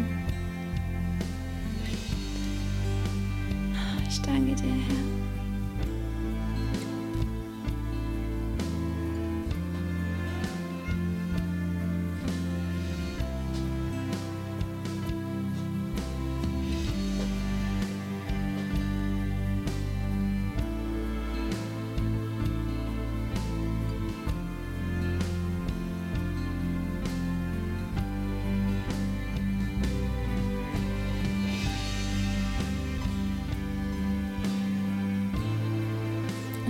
[4.08, 5.25] Ich danke dir, Herr.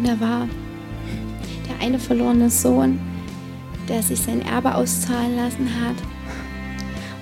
[0.07, 0.49] Da war
[1.69, 3.01] der eine verlorene Sohn,
[3.89, 5.97] der sich sein Erbe auszahlen lassen hat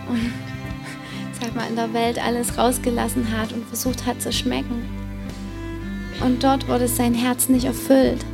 [0.09, 0.33] und
[1.41, 4.83] sag mal in der Welt alles rausgelassen hat und versucht hat zu schmecken.
[6.21, 8.25] Und dort wurde sein Herz nicht erfüllt.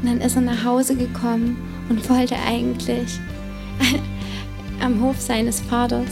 [0.00, 1.56] Und dann ist er nach Hause gekommen
[1.88, 3.18] und wollte eigentlich
[4.80, 6.10] am Hof seines Vaters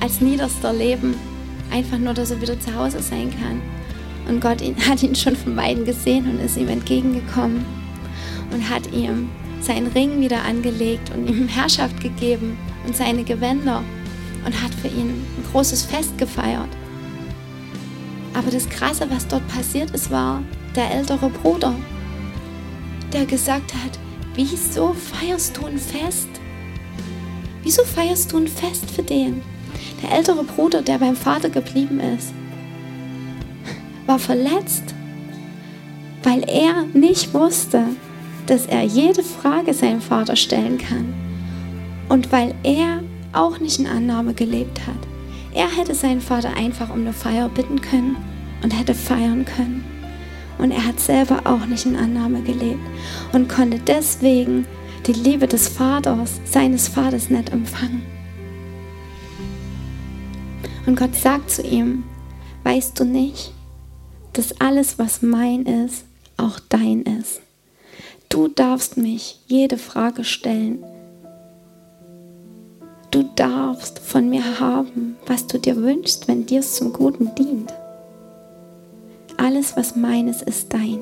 [0.00, 1.14] als niederster leben,
[1.70, 3.60] einfach nur, dass er wieder zu Hause sein kann.
[4.28, 7.64] Und Gott hat ihn schon von beiden gesehen und ist ihm entgegengekommen
[8.52, 9.28] und hat ihm
[9.60, 13.82] seinen Ring wieder angelegt und ihm Herrschaft gegeben und seine Gewänder
[14.44, 16.68] und hat für ihn ein großes Fest gefeiert.
[18.34, 20.42] Aber das Krasse, was dort passiert ist, war
[20.74, 21.74] der ältere Bruder,
[23.12, 23.98] der gesagt hat,
[24.34, 26.28] wieso feierst du ein Fest?
[27.62, 29.42] Wieso feierst du ein Fest für den?
[30.02, 32.32] Der ältere Bruder, der beim Vater geblieben ist
[34.06, 34.94] war verletzt,
[36.22, 37.84] weil er nicht wusste,
[38.46, 41.12] dass er jede Frage seinem Vater stellen kann
[42.08, 43.02] Und weil er
[43.32, 44.98] auch nicht in Annahme gelebt hat,
[45.52, 48.16] er hätte seinen Vater einfach um eine Feier bitten können
[48.62, 49.84] und hätte feiern können.
[50.58, 52.80] Und er hat selber auch nicht in Annahme gelebt
[53.32, 54.66] und konnte deswegen
[55.06, 58.02] die Liebe des Vaters, seines Vaters nicht empfangen.
[60.86, 62.04] Und Gott sagt zu ihm,
[62.64, 63.52] weißt du nicht,
[64.36, 66.04] dass alles, was mein ist,
[66.36, 67.40] auch dein ist.
[68.28, 70.84] Du darfst mich jede Frage stellen.
[73.10, 77.72] Du darfst von mir haben, was du dir wünschst, wenn dir es zum Guten dient.
[79.38, 81.00] Alles, was meines ist, dein.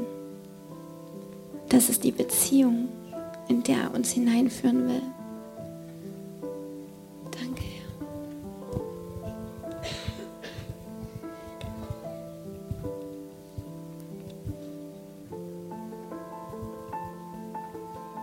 [1.70, 2.88] Das ist die Beziehung,
[3.48, 5.02] in der er uns hineinführen will.